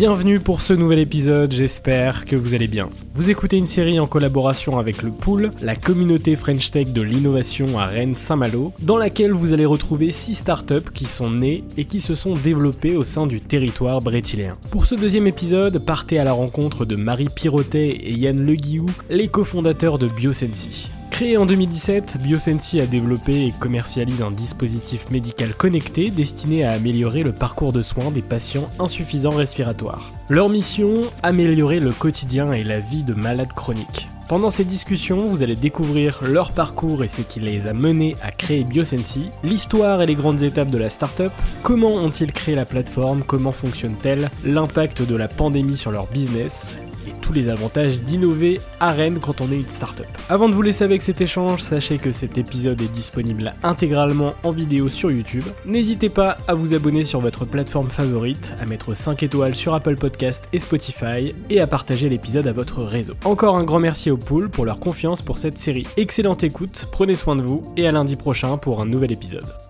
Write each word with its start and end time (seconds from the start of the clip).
Bienvenue 0.00 0.40
pour 0.40 0.62
ce 0.62 0.72
nouvel 0.72 0.98
épisode, 0.98 1.52
j'espère 1.52 2.24
que 2.24 2.34
vous 2.34 2.54
allez 2.54 2.68
bien. 2.68 2.88
Vous 3.14 3.28
écoutez 3.28 3.58
une 3.58 3.66
série 3.66 4.00
en 4.00 4.06
collaboration 4.06 4.78
avec 4.78 5.02
le 5.02 5.10
Pool, 5.10 5.50
la 5.60 5.76
communauté 5.76 6.36
French 6.36 6.70
Tech 6.70 6.94
de 6.94 7.02
l'innovation 7.02 7.78
à 7.78 7.84
Rennes-Saint-Malo, 7.84 8.72
dans 8.80 8.96
laquelle 8.96 9.32
vous 9.32 9.52
allez 9.52 9.66
retrouver 9.66 10.10
6 10.10 10.36
startups 10.36 10.90
qui 10.94 11.04
sont 11.04 11.30
nées 11.30 11.64
et 11.76 11.84
qui 11.84 12.00
se 12.00 12.14
sont 12.14 12.32
développées 12.32 12.96
au 12.96 13.04
sein 13.04 13.26
du 13.26 13.42
territoire 13.42 14.00
brétiléen. 14.00 14.56
Pour 14.70 14.86
ce 14.86 14.94
deuxième 14.94 15.26
épisode, 15.26 15.84
partez 15.84 16.18
à 16.18 16.24
la 16.24 16.32
rencontre 16.32 16.86
de 16.86 16.96
Marie 16.96 17.28
Pirotet 17.28 17.88
et 17.88 18.14
Yann 18.14 18.42
Leguiou, 18.42 18.86
les 19.10 19.28
cofondateurs 19.28 19.98
de 19.98 20.08
Biosensi. 20.08 20.88
Créé 21.20 21.36
en 21.36 21.44
2017, 21.44 22.16
Biosensi 22.22 22.80
a 22.80 22.86
développé 22.86 23.44
et 23.44 23.52
commercialise 23.52 24.22
un 24.22 24.30
dispositif 24.30 25.10
médical 25.10 25.52
connecté 25.52 26.08
destiné 26.08 26.64
à 26.64 26.72
améliorer 26.72 27.22
le 27.22 27.34
parcours 27.34 27.74
de 27.74 27.82
soins 27.82 28.10
des 28.10 28.22
patients 28.22 28.64
insuffisants 28.78 29.28
respiratoires. 29.28 30.12
Leur 30.30 30.48
mission, 30.48 30.94
améliorer 31.22 31.78
le 31.78 31.92
quotidien 31.92 32.54
et 32.54 32.64
la 32.64 32.80
vie 32.80 33.02
de 33.02 33.12
malades 33.12 33.52
chroniques. 33.52 34.08
Pendant 34.30 34.48
cette 34.48 34.68
discussion, 34.68 35.26
vous 35.26 35.42
allez 35.42 35.56
découvrir 35.56 36.20
leur 36.22 36.52
parcours 36.52 37.04
et 37.04 37.08
ce 37.08 37.20
qui 37.20 37.40
les 37.40 37.66
a 37.66 37.74
menés 37.74 38.16
à 38.22 38.30
créer 38.30 38.64
Biosensi, 38.64 39.28
l'histoire 39.44 40.00
et 40.00 40.06
les 40.06 40.14
grandes 40.14 40.42
étapes 40.42 40.70
de 40.70 40.78
la 40.78 40.88
startup, 40.88 41.32
comment 41.62 41.96
ont-ils 41.96 42.32
créé 42.32 42.54
la 42.54 42.64
plateforme, 42.64 43.24
comment 43.26 43.52
fonctionne-t-elle, 43.52 44.30
l'impact 44.42 45.02
de 45.02 45.16
la 45.16 45.28
pandémie 45.28 45.76
sur 45.76 45.90
leur 45.90 46.06
business, 46.06 46.76
tous 47.20 47.32
les 47.32 47.48
avantages 47.48 48.02
d'innover 48.02 48.60
à 48.80 48.92
Rennes 48.92 49.18
quand 49.20 49.40
on 49.40 49.50
est 49.52 49.56
une 49.56 49.68
startup. 49.68 50.06
Avant 50.28 50.48
de 50.48 50.54
vous 50.54 50.62
laisser 50.62 50.84
avec 50.84 51.02
cet 51.02 51.20
échange, 51.20 51.62
sachez 51.62 51.98
que 51.98 52.12
cet 52.12 52.38
épisode 52.38 52.80
est 52.80 52.92
disponible 52.92 53.54
intégralement 53.62 54.34
en 54.42 54.52
vidéo 54.52 54.88
sur 54.88 55.10
YouTube. 55.10 55.44
N'hésitez 55.66 56.08
pas 56.08 56.34
à 56.48 56.54
vous 56.54 56.74
abonner 56.74 57.04
sur 57.04 57.20
votre 57.20 57.44
plateforme 57.44 57.90
favorite, 57.90 58.54
à 58.60 58.66
mettre 58.66 58.94
5 58.94 59.22
étoiles 59.22 59.54
sur 59.54 59.74
Apple 59.74 59.96
Podcast 59.96 60.44
et 60.52 60.58
Spotify 60.58 61.34
et 61.48 61.60
à 61.60 61.66
partager 61.66 62.08
l'épisode 62.08 62.46
à 62.46 62.52
votre 62.52 62.82
réseau. 62.82 63.14
Encore 63.24 63.56
un 63.56 63.64
grand 63.64 63.80
merci 63.80 64.10
au 64.10 64.16
Pool 64.16 64.50
pour 64.50 64.64
leur 64.64 64.80
confiance 64.80 65.22
pour 65.22 65.38
cette 65.38 65.58
série. 65.58 65.86
Excellente 65.96 66.44
écoute, 66.44 66.86
prenez 66.92 67.14
soin 67.14 67.36
de 67.36 67.42
vous 67.42 67.62
et 67.76 67.86
à 67.86 67.92
lundi 67.92 68.16
prochain 68.16 68.56
pour 68.56 68.82
un 68.82 68.86
nouvel 68.86 69.12
épisode. 69.12 69.69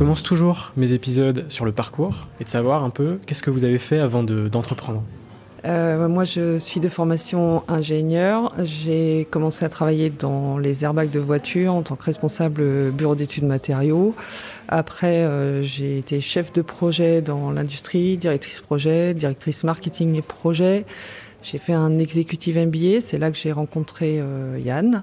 Commence 0.00 0.22
toujours 0.22 0.72
mes 0.78 0.94
épisodes 0.94 1.44
sur 1.50 1.66
le 1.66 1.72
parcours 1.72 2.26
et 2.40 2.44
de 2.44 2.48
savoir 2.48 2.84
un 2.84 2.88
peu 2.88 3.18
qu'est-ce 3.26 3.42
que 3.42 3.50
vous 3.50 3.66
avez 3.66 3.76
fait 3.78 3.98
avant 3.98 4.22
de- 4.22 4.48
d'entreprendre. 4.48 5.02
Euh, 5.66 6.08
moi, 6.08 6.24
je 6.24 6.56
suis 6.56 6.80
de 6.80 6.88
formation 6.88 7.62
ingénieur. 7.68 8.54
J'ai 8.64 9.28
commencé 9.30 9.62
à 9.62 9.68
travailler 9.68 10.08
dans 10.08 10.56
les 10.56 10.84
airbags 10.84 11.10
de 11.10 11.20
voiture 11.20 11.74
en 11.74 11.82
tant 11.82 11.96
que 11.96 12.04
responsable 12.04 12.90
bureau 12.92 13.14
d'études 13.14 13.44
matériaux. 13.44 14.14
Après, 14.68 15.18
euh, 15.18 15.62
j'ai 15.62 15.98
été 15.98 16.22
chef 16.22 16.50
de 16.54 16.62
projet 16.62 17.20
dans 17.20 17.50
l'industrie, 17.50 18.16
directrice 18.16 18.60
projet, 18.62 19.12
directrice 19.12 19.64
marketing 19.64 20.14
et 20.16 20.22
projet. 20.22 20.86
J'ai 21.42 21.58
fait 21.58 21.74
un 21.74 21.98
executive 21.98 22.56
MBA. 22.56 23.02
C'est 23.02 23.18
là 23.18 23.30
que 23.30 23.36
j'ai 23.36 23.52
rencontré 23.52 24.16
euh, 24.18 24.58
Yann. 24.64 25.02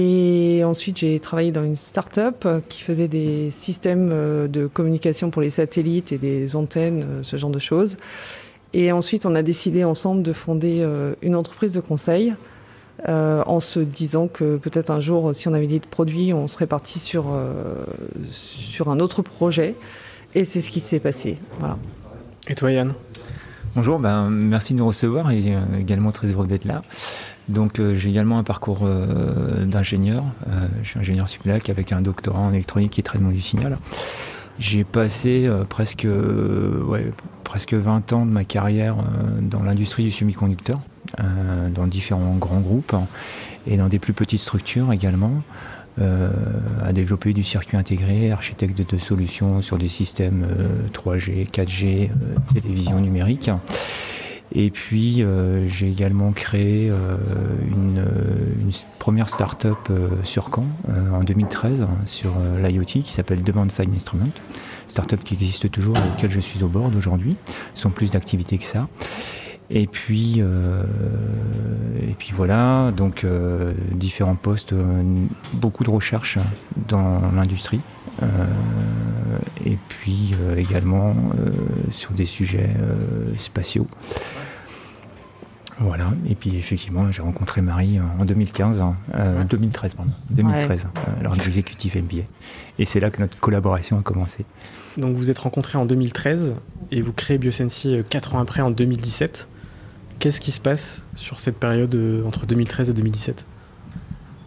Et 0.00 0.62
ensuite, 0.62 0.98
j'ai 0.98 1.18
travaillé 1.18 1.50
dans 1.50 1.64
une 1.64 1.74
start-up 1.74 2.46
qui 2.68 2.82
faisait 2.82 3.08
des 3.08 3.50
systèmes 3.50 4.10
euh, 4.12 4.46
de 4.46 4.68
communication 4.68 5.30
pour 5.30 5.42
les 5.42 5.50
satellites 5.50 6.12
et 6.12 6.18
des 6.18 6.54
antennes, 6.54 7.02
euh, 7.02 7.22
ce 7.24 7.36
genre 7.36 7.50
de 7.50 7.58
choses. 7.58 7.96
Et 8.74 8.92
ensuite, 8.92 9.26
on 9.26 9.34
a 9.34 9.42
décidé 9.42 9.82
ensemble 9.82 10.22
de 10.22 10.32
fonder 10.32 10.82
euh, 10.82 11.14
une 11.20 11.34
entreprise 11.34 11.72
de 11.72 11.80
conseil 11.80 12.36
euh, 13.08 13.42
en 13.46 13.58
se 13.58 13.80
disant 13.80 14.28
que 14.28 14.56
peut-être 14.56 14.90
un 14.90 15.00
jour, 15.00 15.34
si 15.34 15.48
on 15.48 15.52
avait 15.52 15.66
dit 15.66 15.80
de 15.80 15.86
produits, 15.86 16.32
on 16.32 16.46
serait 16.46 16.68
parti 16.68 17.00
sur, 17.00 17.32
euh, 17.32 17.74
sur 18.30 18.90
un 18.90 19.00
autre 19.00 19.22
projet. 19.22 19.74
Et 20.36 20.44
c'est 20.44 20.60
ce 20.60 20.70
qui 20.70 20.78
s'est 20.78 21.00
passé. 21.00 21.38
Voilà. 21.58 21.76
Et 22.46 22.54
toi 22.54 22.70
Yann? 22.70 22.92
Bonjour, 23.74 23.98
ben, 23.98 24.30
merci 24.30 24.74
de 24.74 24.78
nous 24.78 24.86
recevoir 24.86 25.32
et 25.32 25.56
également 25.78 26.12
très 26.12 26.28
heureux 26.28 26.46
d'être 26.46 26.66
là. 26.66 26.82
Donc 27.48 27.78
euh, 27.78 27.94
j'ai 27.96 28.10
également 28.10 28.38
un 28.38 28.44
parcours 28.44 28.80
euh, 28.82 29.64
d'ingénieur. 29.64 30.24
Euh, 30.48 30.66
je 30.82 30.90
suis 30.90 30.98
ingénieur 30.98 31.28
Suplac 31.28 31.70
avec 31.70 31.92
un 31.92 32.00
doctorat 32.00 32.40
en 32.40 32.52
électronique 32.52 32.98
et 32.98 33.02
traitement 33.02 33.30
du 33.30 33.40
signal. 33.40 33.78
J'ai 34.58 34.84
passé 34.84 35.46
euh, 35.46 35.64
presque, 35.64 36.04
euh, 36.04 36.82
ouais, 36.84 37.10
presque 37.44 37.74
20 37.74 38.12
ans 38.12 38.26
de 38.26 38.30
ma 38.30 38.44
carrière 38.44 38.96
euh, 38.98 39.40
dans 39.40 39.62
l'industrie 39.62 40.04
du 40.04 40.10
semi-conducteur, 40.10 40.78
dans 41.74 41.86
différents 41.86 42.34
grands 42.36 42.60
groupes 42.60 42.92
hein, 42.92 43.06
et 43.66 43.78
dans 43.78 43.88
des 43.88 43.98
plus 43.98 44.12
petites 44.12 44.40
structures 44.40 44.92
également. 44.92 45.42
euh, 46.00 46.30
à 46.84 46.92
développer 46.92 47.32
du 47.32 47.42
circuit 47.42 47.76
intégré, 47.76 48.30
architecte 48.30 48.80
de 48.80 48.98
solutions 48.98 49.62
sur 49.62 49.78
des 49.78 49.88
systèmes 49.88 50.46
euh, 50.48 50.86
3G, 50.92 51.48
4G, 51.50 52.10
euh, 52.10 52.36
télévision 52.54 53.00
numérique. 53.00 53.50
Et 54.52 54.70
puis 54.70 55.22
euh, 55.22 55.68
j'ai 55.68 55.88
également 55.88 56.32
créé 56.32 56.88
euh, 56.90 57.16
une, 57.70 57.98
euh, 57.98 58.60
une 58.60 58.70
première 58.98 59.28
start-up 59.28 59.76
sur 60.24 60.50
Caen 60.54 60.66
en 61.12 61.22
2013 61.22 61.82
hein, 61.82 61.88
sur 62.06 62.32
l'IoT 62.62 62.84
qui 62.84 63.12
s'appelle 63.12 63.42
Demand 63.42 63.68
Side 63.68 63.94
Instrument. 63.94 64.30
Start-up 64.88 65.20
qui 65.22 65.34
existe 65.34 65.70
toujours 65.70 65.96
et 65.98 66.10
auquel 66.14 66.30
je 66.30 66.40
suis 66.40 66.62
au 66.62 66.68
bord 66.68 66.90
aujourd'hui, 66.96 67.36
sans 67.74 67.90
plus 67.90 68.10
d'activité 68.10 68.56
que 68.56 68.64
ça. 68.64 68.84
Et 69.70 69.86
puis, 69.86 70.40
et 70.40 72.14
puis 72.18 72.32
voilà, 72.32 72.90
donc 72.90 73.26
différents 73.92 74.34
postes, 74.34 74.72
beaucoup 75.52 75.84
de 75.84 75.90
recherches 75.90 76.38
dans 76.88 77.20
l'industrie, 77.36 77.80
et 79.64 79.78
puis 79.88 80.34
également 80.56 81.14
sur 81.90 82.12
des 82.12 82.26
sujets 82.26 82.70
spatiaux. 83.36 83.86
Voilà, 85.80 86.10
et 86.28 86.34
puis 86.34 86.56
effectivement, 86.56 87.08
j'ai 87.12 87.22
rencontré 87.22 87.60
Marie 87.62 88.00
en 88.00 88.24
2015, 88.24 88.82
2013, 89.48 89.94
pardon, 89.94 90.10
2013, 90.30 90.88
lors 91.22 91.36
de 91.36 91.40
l'exécutif 91.40 91.94
MBA. 91.94 92.24
Et 92.80 92.84
c'est 92.84 92.98
là 92.98 93.10
que 93.10 93.20
notre 93.20 93.38
collaboration 93.38 93.96
a 93.98 94.02
commencé. 94.02 94.44
Donc 94.96 95.16
vous 95.16 95.30
êtes 95.30 95.38
rencontrés 95.38 95.78
en 95.78 95.86
2013 95.86 96.56
et 96.90 97.00
vous 97.00 97.12
créez 97.12 97.38
Biosensi 97.38 98.02
4 98.10 98.34
ans 98.34 98.40
après 98.40 98.60
en 98.60 98.72
2017. 98.72 99.46
Qu'est-ce 100.18 100.40
qui 100.40 100.50
se 100.50 100.58
passe 100.58 101.04
sur 101.14 101.38
cette 101.38 101.58
période 101.58 101.96
entre 102.26 102.44
2013 102.46 102.90
et 102.90 102.92
2017 102.92 103.46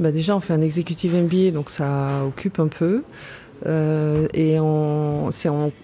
bah 0.02 0.12
Déjà, 0.12 0.36
on 0.36 0.42
fait 0.42 0.54
un 0.54 0.60
exécutif 0.60 1.14
MBA, 1.14 1.52
donc 1.52 1.70
ça 1.70 2.26
occupe 2.26 2.60
un 2.60 2.68
peu. 2.68 3.06
Euh, 3.66 4.28
et 4.34 4.60
en 4.60 5.30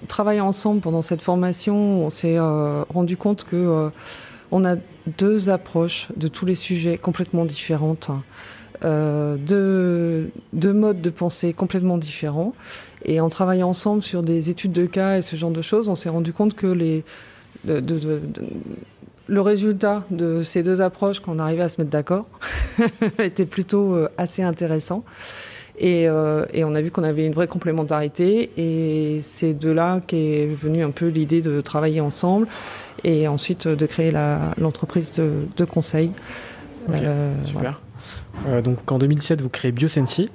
travaillant 0.07 0.47
ensemble 0.47 0.81
pendant 0.81 1.01
cette 1.01 1.21
formation, 1.21 2.05
on 2.05 2.09
s'est 2.09 2.37
euh, 2.37 2.83
rendu 2.89 3.17
compte 3.17 3.43
que 3.43 3.55
euh, 3.55 3.89
on 4.51 4.65
a 4.65 4.75
deux 5.17 5.49
approches 5.49 6.07
de 6.15 6.27
tous 6.27 6.45
les 6.45 6.55
sujets 6.55 6.97
complètement 6.97 7.45
différentes, 7.45 8.09
hein. 8.09 8.23
deux, 9.37 10.31
modes 10.53 11.01
de 11.01 11.09
pensée 11.09 11.53
complètement 11.53 11.97
différents. 11.97 12.53
Et 13.05 13.21
en 13.21 13.29
travaillant 13.29 13.69
ensemble 13.69 14.01
sur 14.03 14.23
des 14.23 14.49
études 14.49 14.73
de 14.73 14.85
cas 14.85 15.17
et 15.17 15.21
ce 15.21 15.35
genre 15.35 15.51
de 15.51 15.61
choses, 15.61 15.87
on 15.87 15.95
s'est 15.95 16.09
rendu 16.09 16.33
compte 16.33 16.55
que 16.55 17.03
le 19.27 19.41
résultat 19.41 20.03
de 20.09 20.41
ces 20.41 20.63
deux 20.63 20.81
approches, 20.81 21.19
qu'on 21.19 21.39
arrivait 21.39 21.63
à 21.63 21.69
se 21.69 21.79
mettre 21.79 21.91
d'accord, 21.91 22.25
était 23.19 23.45
plutôt 23.45 23.97
assez 24.17 24.43
intéressant. 24.43 25.05
Et, 25.77 26.07
euh, 26.07 26.45
et, 26.53 26.63
on 26.63 26.73
a 26.73 26.81
vu 26.81 26.91
qu'on 26.91 27.03
avait 27.03 27.25
une 27.25 27.33
vraie 27.33 27.47
complémentarité. 27.47 28.51
Et 28.57 29.19
c'est 29.21 29.53
de 29.53 29.69
là 29.69 29.99
qu'est 30.05 30.47
venue 30.47 30.83
un 30.83 30.91
peu 30.91 31.07
l'idée 31.07 31.41
de 31.41 31.61
travailler 31.61 32.01
ensemble 32.01 32.47
et 33.03 33.27
ensuite 33.27 33.67
de 33.67 33.85
créer 33.85 34.11
l'entreprise 34.57 35.19
de, 35.19 35.65
conseil. 35.65 36.11
Euh, 36.89 37.33
super. 37.43 37.81
donc 38.63 38.91
en 38.91 38.97
2017, 38.97 39.41
vous 39.41 39.49
créez 39.49 39.71
Biosensi. 39.71 40.29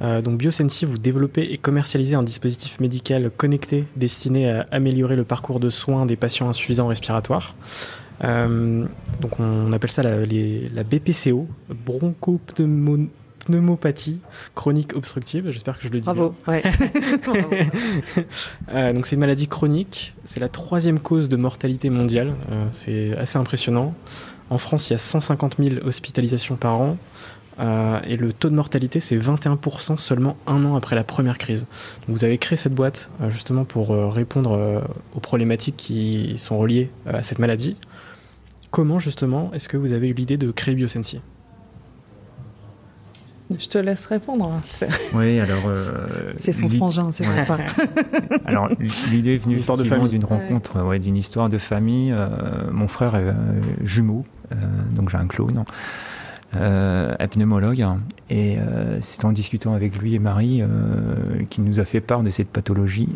donc 0.00 0.38
Biosensi, 0.38 0.86
vous 0.86 0.98
développez 0.98 1.52
et 1.52 1.58
commercialisez 1.58 2.14
un 2.14 2.22
dispositif 2.22 2.80
médical 2.80 3.30
connecté 3.36 3.84
destiné 3.96 4.50
à 4.50 4.66
améliorer 4.70 5.16
le 5.16 5.24
parcours 5.24 5.60
de 5.60 5.68
soins 5.68 6.06
des 6.06 6.16
patients 6.16 6.48
insuffisants 6.48 6.86
respiratoires. 6.86 7.54
Euh, 8.22 8.84
donc 9.20 9.40
on 9.40 9.72
appelle 9.72 9.90
ça 9.90 10.02
la, 10.02 10.18
la 10.18 10.84
BPCO, 10.84 11.46
bronchopneumopathie 11.70 13.10
chronique 14.54 14.94
obstructive. 14.94 15.50
J'espère 15.50 15.78
que 15.78 15.84
je 15.84 15.88
le 15.88 16.00
dis 16.00 16.04
Bravo. 16.04 16.34
bien. 16.46 16.60
euh, 18.72 18.92
donc 18.92 19.06
c'est 19.06 19.14
une 19.16 19.20
maladie 19.20 19.48
chronique. 19.48 20.14
C'est 20.24 20.40
la 20.40 20.48
troisième 20.48 21.00
cause 21.00 21.28
de 21.28 21.36
mortalité 21.36 21.90
mondiale. 21.90 22.34
Euh, 22.50 22.66
c'est 22.72 23.16
assez 23.16 23.38
impressionnant. 23.38 23.94
En 24.50 24.58
France, 24.58 24.90
il 24.90 24.92
y 24.92 24.96
a 24.96 24.98
150 24.98 25.56
000 25.58 25.86
hospitalisations 25.86 26.56
par 26.56 26.80
an. 26.80 26.96
Euh, 27.58 28.00
et 28.04 28.16
le 28.16 28.32
taux 28.32 28.48
de 28.48 28.54
mortalité, 28.54 29.00
c'est 29.00 29.16
21% 29.16 29.98
seulement 29.98 30.36
un 30.46 30.64
an 30.64 30.76
après 30.76 30.96
la 30.96 31.04
première 31.04 31.38
crise. 31.38 31.66
Donc 32.06 32.16
vous 32.16 32.24
avez 32.24 32.38
créé 32.38 32.56
cette 32.56 32.74
boîte 32.74 33.10
justement 33.28 33.64
pour 33.64 33.90
répondre 34.12 34.82
aux 35.14 35.20
problématiques 35.20 35.76
qui 35.76 36.34
sont 36.38 36.58
reliées 36.58 36.90
à 37.06 37.22
cette 37.22 37.38
maladie. 37.38 37.76
Comment 38.70 38.98
justement 38.98 39.50
est-ce 39.52 39.68
que 39.68 39.76
vous 39.76 39.92
avez 39.92 40.08
eu 40.08 40.14
l'idée 40.14 40.36
de 40.36 40.50
créer 40.52 40.74
Biosensi? 40.74 41.20
Je 43.58 43.66
te 43.68 43.78
laisse 43.78 44.06
répondre. 44.06 44.60
Oui, 45.14 45.40
alors. 45.40 45.66
Euh, 45.66 46.06
c'est 46.36 46.52
son 46.52 46.68
frangin, 46.68 47.10
c'est 47.12 47.24
ça. 47.44 47.58
alors, 48.44 48.68
l'idée 49.10 49.34
est 49.34 49.38
venue 49.38 49.58
d'une 50.08 50.24
rencontre, 50.24 50.98
d'une 50.98 51.16
histoire 51.16 51.48
de 51.48 51.58
famille. 51.58 52.12
Euh, 52.12 52.28
mon 52.70 52.88
frère 52.88 53.14
est 53.16 53.24
euh, 53.24 53.34
jumeau, 53.82 54.24
donc 54.94 55.10
j'ai 55.10 55.18
un 55.18 55.26
clone, 55.26 55.64
un 56.52 57.28
pneumologue. 57.28 57.84
Et 58.28 58.58
c'est 59.00 59.24
en 59.24 59.32
discutant 59.32 59.74
avec 59.74 59.98
lui 59.98 60.14
et 60.14 60.18
Marie 60.18 60.62
qu'il 61.48 61.64
nous 61.64 61.80
a 61.80 61.84
fait 61.84 62.00
part 62.00 62.22
de 62.22 62.30
cette 62.30 62.48
pathologie, 62.48 63.08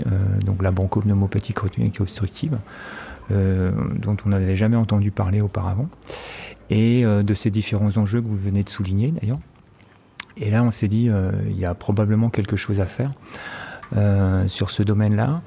donc 0.44 0.62
la 0.62 0.70
bronchopneumopathie 0.70 1.52
chronique 1.52 2.00
obstructive. 2.00 2.58
Euh, 3.30 3.70
dont 3.98 4.18
on 4.26 4.28
n'avait 4.28 4.54
jamais 4.54 4.76
entendu 4.76 5.10
parler 5.10 5.40
auparavant, 5.40 5.88
et 6.68 7.06
euh, 7.06 7.22
de 7.22 7.32
ces 7.32 7.50
différents 7.50 7.96
enjeux 7.96 8.20
que 8.20 8.26
vous 8.26 8.36
venez 8.36 8.62
de 8.62 8.68
souligner 8.68 9.12
d'ailleurs. 9.12 9.38
Et 10.36 10.50
là, 10.50 10.62
on 10.62 10.70
s'est 10.70 10.88
dit, 10.88 11.08
euh, 11.08 11.30
il 11.48 11.58
y 11.58 11.64
a 11.64 11.74
probablement 11.74 12.30
quelque 12.30 12.56
chose 12.56 12.80
à 12.80 12.86
faire. 12.86 13.10
sur 14.48 14.70
ce 14.70 14.82
domaine-là. 14.82 15.40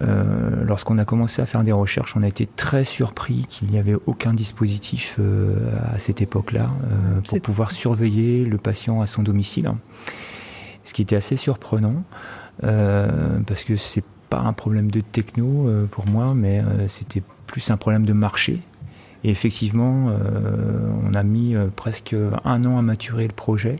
Lorsqu'on 0.00 0.98
a 0.98 1.04
commencé 1.04 1.40
à 1.40 1.46
faire 1.46 1.62
des 1.62 1.70
recherches, 1.70 2.16
on 2.16 2.24
a 2.24 2.26
été 2.26 2.44
très 2.44 2.82
surpris 2.82 3.46
qu'il 3.48 3.68
n'y 3.68 3.78
avait 3.78 3.94
aucun 4.06 4.34
dispositif 4.34 5.20
à 5.94 5.98
cette 6.00 6.20
époque-là 6.20 6.72
pour 7.24 7.40
pouvoir 7.40 7.70
surveiller 7.70 8.46
le 8.46 8.58
patient 8.58 9.00
à 9.00 9.06
son 9.06 9.22
domicile. 9.22 9.70
Ce 10.82 10.92
qui 10.92 11.02
était 11.02 11.14
assez 11.14 11.36
surprenant, 11.36 12.02
parce 12.60 13.62
que 13.62 13.76
c'est 13.76 14.04
un 14.42 14.52
problème 14.52 14.90
de 14.90 15.00
techno 15.00 15.68
euh, 15.68 15.86
pour 15.86 16.08
moi, 16.08 16.32
mais 16.34 16.60
euh, 16.60 16.88
c'était 16.88 17.22
plus 17.46 17.70
un 17.70 17.76
problème 17.76 18.04
de 18.04 18.12
marché. 18.12 18.60
Et 19.22 19.30
effectivement, 19.30 20.08
euh, 20.08 20.90
on 21.04 21.14
a 21.14 21.22
mis 21.22 21.56
presque 21.76 22.14
un 22.44 22.64
an 22.64 22.78
à 22.78 22.82
maturer 22.82 23.26
le 23.26 23.32
projet. 23.32 23.76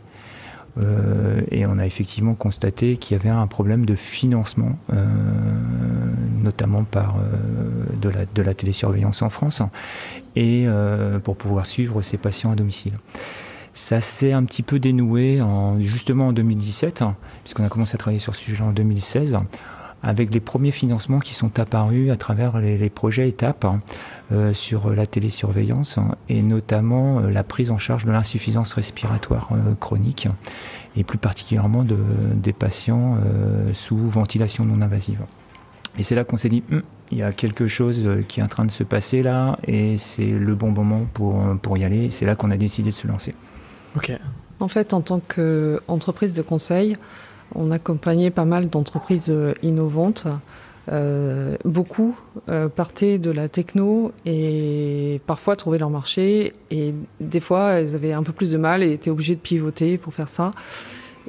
Et 1.51 1.65
on 1.65 1.77
a 1.79 1.85
effectivement 1.85 2.33
constaté 2.33 2.97
qu'il 2.97 3.15
y 3.15 3.19
avait 3.19 3.29
un 3.29 3.47
problème 3.47 3.85
de 3.85 3.95
financement, 3.95 4.77
notamment 6.43 6.83
par 6.83 7.15
de, 8.01 8.09
la, 8.09 8.25
de 8.25 8.41
la 8.41 8.53
télésurveillance 8.53 9.21
en 9.21 9.29
France, 9.29 9.61
et 10.35 10.67
pour 11.23 11.37
pouvoir 11.37 11.65
suivre 11.65 12.01
ces 12.01 12.17
patients 12.17 12.51
à 12.51 12.55
domicile. 12.55 12.93
Ça 13.73 13.99
s'est 13.99 14.31
un 14.31 14.45
petit 14.45 14.63
peu 14.63 14.79
dénoué 14.79 15.41
en, 15.41 15.79
justement 15.81 16.27
en 16.27 16.33
2017, 16.33 17.03
puisqu'on 17.43 17.65
a 17.65 17.69
commencé 17.69 17.95
à 17.95 17.97
travailler 17.97 18.19
sur 18.19 18.33
ce 18.33 18.41
sujet 18.41 18.63
en 18.63 18.71
2016 18.71 19.37
avec 20.05 20.31
les 20.31 20.39
premiers 20.39 20.71
financements 20.71 21.19
qui 21.19 21.33
sont 21.33 21.59
apparus 21.59 22.11
à 22.11 22.15
travers 22.15 22.59
les, 22.59 22.89
projets 22.89 23.27
étapes 23.27 23.65
hein, 23.65 23.79
euh, 24.31 24.53
sur 24.53 24.93
la 24.93 25.07
télésurveillance 25.07 25.97
hein, 25.97 26.15
et 26.29 26.43
notamment 26.43 27.19
euh, 27.19 27.31
la 27.31 27.43
prise 27.43 27.71
en 27.71 27.79
charge 27.79 28.05
de 28.05 28.11
l'insuffisance 28.11 28.73
respiratoire 28.73 29.49
euh, 29.51 29.73
chronique 29.79 30.27
et 30.95 31.03
plus 31.03 31.17
particulièrement 31.17 31.83
de, 31.83 31.97
des 32.35 32.53
patients 32.53 33.17
sous 33.73 33.97
ventilation 33.97 34.63
non 34.63 34.81
invasive. 34.81 35.19
Et 35.97 36.03
c'est 36.03 36.15
là 36.15 36.23
qu'on 36.23 36.37
s'est 36.37 36.47
dit, 36.47 36.63
hum, 36.71 36.81
il 37.11 37.17
y 37.17 37.23
a 37.23 37.33
quelque 37.33 37.67
chose 37.67 38.07
qui 38.29 38.39
est 38.39 38.43
en 38.43 38.47
train 38.47 38.63
de 38.63 38.71
se 38.71 38.83
passer 38.83 39.21
là 39.21 39.57
et 39.67 39.97
c'est 39.97 40.31
le 40.31 40.55
bon 40.55 40.71
moment 40.71 41.05
pour, 41.13 41.43
pour 41.61 41.77
y 41.77 41.83
aller. 41.83 42.11
C'est 42.11 42.25
là 42.25 42.35
qu'on 42.35 42.49
a 42.49 42.55
décidé 42.55 42.91
de 42.91 42.95
se 42.95 43.07
lancer. 43.07 43.33
Ok. 43.97 44.17
En 44.61 44.69
fait, 44.69 44.93
en 44.93 45.01
tant 45.01 45.19
qu'entreprise 45.19 46.33
de 46.33 46.41
conseil, 46.41 46.95
on 47.55 47.71
accompagnait 47.71 48.31
pas 48.31 48.45
mal 48.45 48.69
d'entreprises 48.69 49.29
euh, 49.29 49.53
innovantes. 49.63 50.27
Euh, 50.91 51.55
beaucoup 51.65 52.15
euh, 52.47 52.69
partaient 52.69 53.17
de 53.17 53.31
la 53.31 53.49
techno 53.49 54.11
et 54.27 55.19
parfois 55.25 55.55
trouvaient 55.55 55.79
leur 55.79 55.89
marché 55.89 56.53
et 56.69 56.93
des 57.19 57.39
fois 57.39 57.71
elles 57.71 57.95
avaient 57.95 58.13
un 58.13 58.21
peu 58.21 58.33
plus 58.33 58.51
de 58.51 58.57
mal 58.59 58.83
et 58.83 58.91
étaient 58.91 59.09
obligées 59.09 59.33
de 59.33 59.39
pivoter 59.39 59.97
pour 59.97 60.13
faire 60.13 60.29
ça. 60.29 60.51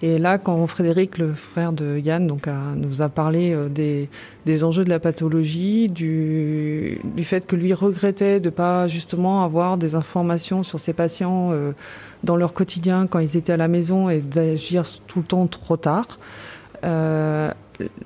Et 0.03 0.19
là, 0.19 0.37
quand 0.37 0.67
Frédéric, 0.67 1.17
le 1.17 1.33
frère 1.33 1.73
de 1.73 1.99
Yann, 1.99 2.26
donc, 2.26 2.49
nous 2.76 3.00
a 3.00 3.09
parlé 3.09 3.55
euh, 3.55 3.69
des, 3.69 4.65
enjeux 4.65 4.85
de 4.85 4.91
la 4.91 5.00
pathologie, 5.00 5.88
du, 5.88 7.00
fait 7.23 7.47
que 7.47 7.57
lui 7.57 7.73
regrettait 7.73 8.38
de 8.38 8.50
pas 8.50 8.88
justement 8.88 9.43
avoir 9.43 9.79
des 9.79 9.95
informations 9.95 10.62
sur 10.62 10.79
ses 10.79 10.93
patients 10.93 11.50
euh, 11.53 11.73
dans 12.25 12.37
leur 12.37 12.53
quotidien 12.53 13.07
quand 13.07 13.21
ils 13.21 13.37
étaient 13.37 13.55
à 13.55 13.57
la 13.57 13.69
maison 13.69 14.11
et 14.11 14.21
d'agir 14.21 14.85
tout 15.07 15.21
le 15.21 15.25
temps 15.25 15.47
trop 15.47 15.79
tard. 15.79 16.19
Euh, 16.85 17.50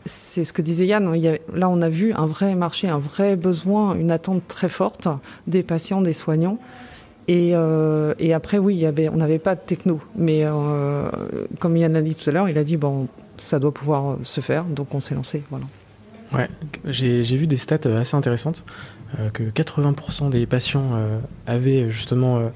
c'est 0.05 0.45
ce 0.45 0.53
que 0.53 0.63
disait 0.63 0.87
Yann. 0.87 1.13
Là, 1.55 1.69
on 1.69 1.83
a 1.83 1.89
vu 1.89 2.13
un 2.13 2.27
vrai 2.27 2.55
marché, 2.55 2.89
un 2.89 2.99
vrai 2.99 3.35
besoin, 3.35 3.95
une 3.95 4.13
attente 4.13 4.43
très 4.47 4.69
forte 4.69 5.09
des 5.49 5.63
patients, 5.63 6.01
des 6.01 6.13
soignants. 6.13 6.59
Euh, 7.31 8.15
et, 8.19 8.33
après, 8.33 8.59
oui, 8.59 8.85
on 9.13 9.17
n'avait 9.17 9.39
pas 9.39 9.55
de 9.55 9.61
techno. 9.61 10.01
Mais 10.17 10.41
euh, 10.45 11.11
comme 11.59 11.77
Yann 11.77 11.95
a 11.97 12.03
dit 12.03 12.15
tout 12.15 12.29
à 12.29 12.33
l'heure, 12.33 12.49
il 12.49 12.59
a 12.59 12.65
dit, 12.65 12.77
bon, 12.77 13.09
ça 13.37 13.59
doit 13.59 13.73
pouvoir 13.73 14.19
se 14.23 14.41
faire, 14.41 14.65
donc 14.65 14.95
on 14.95 15.01
s'est 15.01 15.15
lancé. 15.15 15.43
Voilà. 15.51 15.67
Ouais, 16.33 16.49
j'ai 16.85 17.23
vu 17.23 17.47
des 17.47 17.57
stats 17.57 17.89
assez 17.97 18.17
intéressantes, 18.17 18.65
euh, 19.19 19.31
que 19.31 19.43
80% 19.43 20.31
des 20.31 20.47
patients 20.47 20.91
avaient 21.47 21.91
justement 21.91 22.51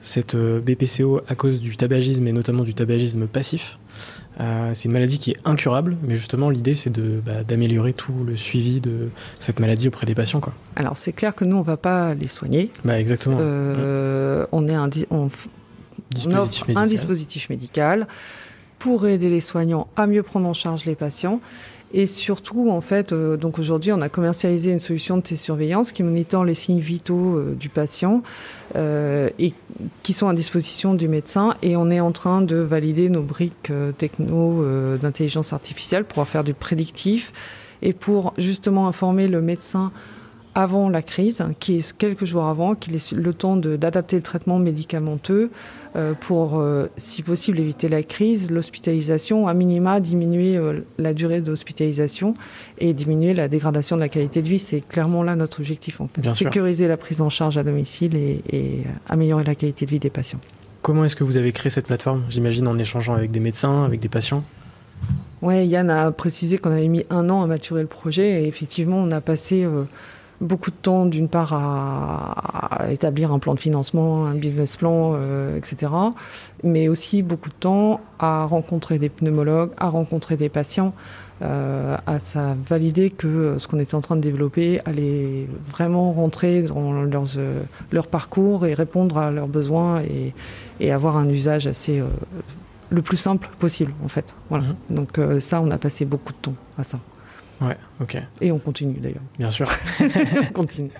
cette 0.00 0.36
BPCO 0.36 1.20
à 1.28 1.34
cause 1.34 1.60
du 1.60 1.76
tabagisme 1.76 2.26
et 2.26 2.32
notamment 2.32 2.64
du 2.64 2.74
tabagisme 2.74 3.26
passif. 3.26 3.78
Euh, 4.40 4.70
c'est 4.74 4.86
une 4.86 4.92
maladie 4.92 5.18
qui 5.18 5.32
est 5.32 5.36
incurable, 5.44 5.96
mais 6.02 6.14
justement 6.14 6.50
l'idée 6.50 6.74
c'est 6.74 6.90
de, 6.90 7.20
bah, 7.24 7.44
d'améliorer 7.44 7.92
tout 7.92 8.24
le 8.26 8.36
suivi 8.36 8.80
de 8.80 9.10
cette 9.38 9.60
maladie 9.60 9.88
auprès 9.88 10.06
des 10.06 10.14
patients. 10.14 10.40
Quoi. 10.40 10.54
Alors 10.76 10.96
c'est 10.96 11.12
clair 11.12 11.34
que 11.34 11.44
nous 11.44 11.56
on 11.56 11.62
va 11.62 11.76
pas 11.76 12.14
les 12.14 12.28
soigner. 12.28 12.70
Bah, 12.84 12.98
exactement. 12.98 13.36
Euh, 13.40 14.46
on 14.52 14.66
est 14.66 14.74
un, 14.74 14.88
on, 15.10 15.28
dispositif, 16.10 16.68
médical. 16.68 16.82
un 16.82 16.86
dispositif 16.86 17.50
médical 17.50 18.06
pour 18.78 19.06
aider 19.06 19.28
les 19.28 19.40
soignants 19.40 19.88
à 19.96 20.06
mieux 20.06 20.22
prendre 20.22 20.48
en 20.48 20.54
charge 20.54 20.86
les 20.86 20.94
patients. 20.94 21.40
Et 21.92 22.06
surtout, 22.06 22.70
en 22.70 22.80
fait, 22.80 23.12
euh, 23.12 23.36
donc 23.36 23.58
aujourd'hui, 23.58 23.92
on 23.92 24.00
a 24.00 24.08
commercialisé 24.08 24.70
une 24.72 24.80
solution 24.80 25.16
de 25.16 25.22
télésurveillance 25.22 25.90
qui 25.90 26.02
monitore 26.04 26.44
les 26.44 26.54
signes 26.54 26.78
vitaux 26.78 27.36
euh, 27.36 27.56
du 27.58 27.68
patient 27.68 28.22
euh, 28.76 29.28
et 29.40 29.52
qui 30.04 30.12
sont 30.12 30.28
à 30.28 30.34
disposition 30.34 30.94
du 30.94 31.08
médecin. 31.08 31.56
Et 31.62 31.76
on 31.76 31.90
est 31.90 32.00
en 32.00 32.12
train 32.12 32.42
de 32.42 32.56
valider 32.56 33.08
nos 33.08 33.22
briques 33.22 33.72
techno 33.98 34.64
d'intelligence 34.98 35.52
artificielle 35.52 36.04
pour 36.04 36.26
faire 36.28 36.44
du 36.44 36.54
prédictif 36.54 37.32
et 37.82 37.92
pour 37.92 38.34
justement 38.38 38.86
informer 38.86 39.26
le 39.26 39.40
médecin 39.40 39.90
avant 40.54 40.88
la 40.88 41.02
crise, 41.02 41.44
qui 41.60 41.76
est 41.76 41.96
quelques 41.96 42.24
jours 42.24 42.44
avant, 42.44 42.74
qu'il 42.74 42.94
ait 42.94 43.14
le 43.14 43.32
temps 43.32 43.56
d'adapter 43.56 44.16
le 44.16 44.22
traitement 44.22 44.58
médicamenteux 44.58 45.50
pour, 46.20 46.58
euh, 46.58 46.86
si 46.96 47.22
possible, 47.22 47.58
éviter 47.58 47.88
la 47.88 48.02
crise, 48.02 48.50
l'hospitalisation, 48.50 49.48
à 49.48 49.54
minima 49.54 49.98
diminuer 50.00 50.56
euh, 50.56 50.80
la 50.98 51.12
durée 51.14 51.40
d'hospitalisation 51.40 52.34
et 52.78 52.92
diminuer 52.92 53.34
la 53.34 53.48
dégradation 53.48 53.96
de 53.96 54.00
la 54.00 54.08
qualité 54.08 54.40
de 54.40 54.48
vie. 54.48 54.58
C'est 54.58 54.80
clairement 54.80 55.22
là 55.22 55.34
notre 55.34 55.60
objectif, 55.60 56.00
en 56.00 56.08
fait. 56.08 56.32
Sécuriser 56.32 56.86
la 56.86 56.96
prise 56.96 57.20
en 57.20 57.28
charge 57.28 57.58
à 57.58 57.64
domicile 57.64 58.14
et, 58.14 58.42
et 58.52 58.84
améliorer 59.08 59.44
la 59.44 59.54
qualité 59.54 59.84
de 59.84 59.90
vie 59.90 59.98
des 59.98 60.10
patients. 60.10 60.40
Comment 60.82 61.04
est-ce 61.04 61.16
que 61.16 61.24
vous 61.24 61.36
avez 61.36 61.52
créé 61.52 61.70
cette 61.70 61.86
plateforme 61.86 62.24
J'imagine 62.28 62.68
en 62.68 62.78
échangeant 62.78 63.14
avec 63.14 63.30
des 63.30 63.40
médecins, 63.40 63.84
avec 63.84 64.00
des 64.00 64.08
patients? 64.08 64.44
Oui, 65.42 65.66
Yann 65.66 65.90
a 65.90 66.12
précisé 66.12 66.58
qu'on 66.58 66.70
avait 66.70 66.88
mis 66.88 67.04
un 67.10 67.28
an 67.30 67.42
à 67.42 67.46
maturer 67.46 67.82
le 67.82 67.88
projet 67.88 68.42
et 68.42 68.46
effectivement, 68.46 68.98
on 68.98 69.10
a 69.10 69.20
passé 69.20 69.66
beaucoup 70.40 70.70
de 70.70 70.76
temps, 70.76 71.06
d'une 71.06 71.28
part, 71.28 71.52
à, 71.52 72.90
établir 72.90 73.32
un 73.32 73.38
plan 73.38 73.54
de 73.54 73.60
financement, 73.60 74.26
un 74.26 74.34
business 74.34 74.76
plan, 74.76 75.12
euh, 75.14 75.56
etc. 75.56 75.92
Mais 76.64 76.88
aussi 76.88 77.22
beaucoup 77.22 77.50
de 77.50 77.54
temps 77.54 78.00
à 78.18 78.44
rencontrer 78.44 78.98
des 78.98 79.08
pneumologues, 79.08 79.70
à 79.76 79.88
rencontrer 79.88 80.36
des 80.36 80.48
patients, 80.48 80.94
euh, 81.42 81.96
à 82.06 82.18
ça 82.18 82.54
valider 82.68 83.10
que 83.10 83.56
ce 83.58 83.66
qu'on 83.68 83.78
était 83.78 83.94
en 83.94 84.00
train 84.00 84.16
de 84.16 84.20
développer 84.20 84.80
allait 84.84 85.46
vraiment 85.70 86.12
rentrer 86.12 86.62
dans 86.62 86.92
leurs, 87.02 87.24
euh, 87.36 87.62
leur 87.92 88.06
parcours 88.06 88.66
et 88.66 88.74
répondre 88.74 89.18
à 89.18 89.30
leurs 89.30 89.48
besoins 89.48 90.00
et, 90.02 90.34
et 90.80 90.92
avoir 90.92 91.16
un 91.16 91.28
usage 91.28 91.66
assez 91.66 92.02
le 92.90 93.02
plus 93.02 93.16
simple 93.16 93.48
possible, 93.58 93.92
en 94.04 94.08
fait. 94.08 94.34
Voilà. 94.48 94.64
Mm-hmm. 94.90 94.94
Donc 94.94 95.40
ça, 95.40 95.60
on 95.60 95.70
a 95.70 95.78
passé 95.78 96.04
beaucoup 96.04 96.32
de 96.32 96.38
temps 96.38 96.54
à 96.78 96.84
ça. 96.84 96.98
Ouais, 97.60 97.76
ok. 98.00 98.16
Et 98.40 98.52
on 98.52 98.58
continue 98.58 98.98
d'ailleurs. 98.98 99.22
Bien 99.38 99.50
sûr. 99.50 99.68
on 100.00 100.52
continue. 100.52 100.90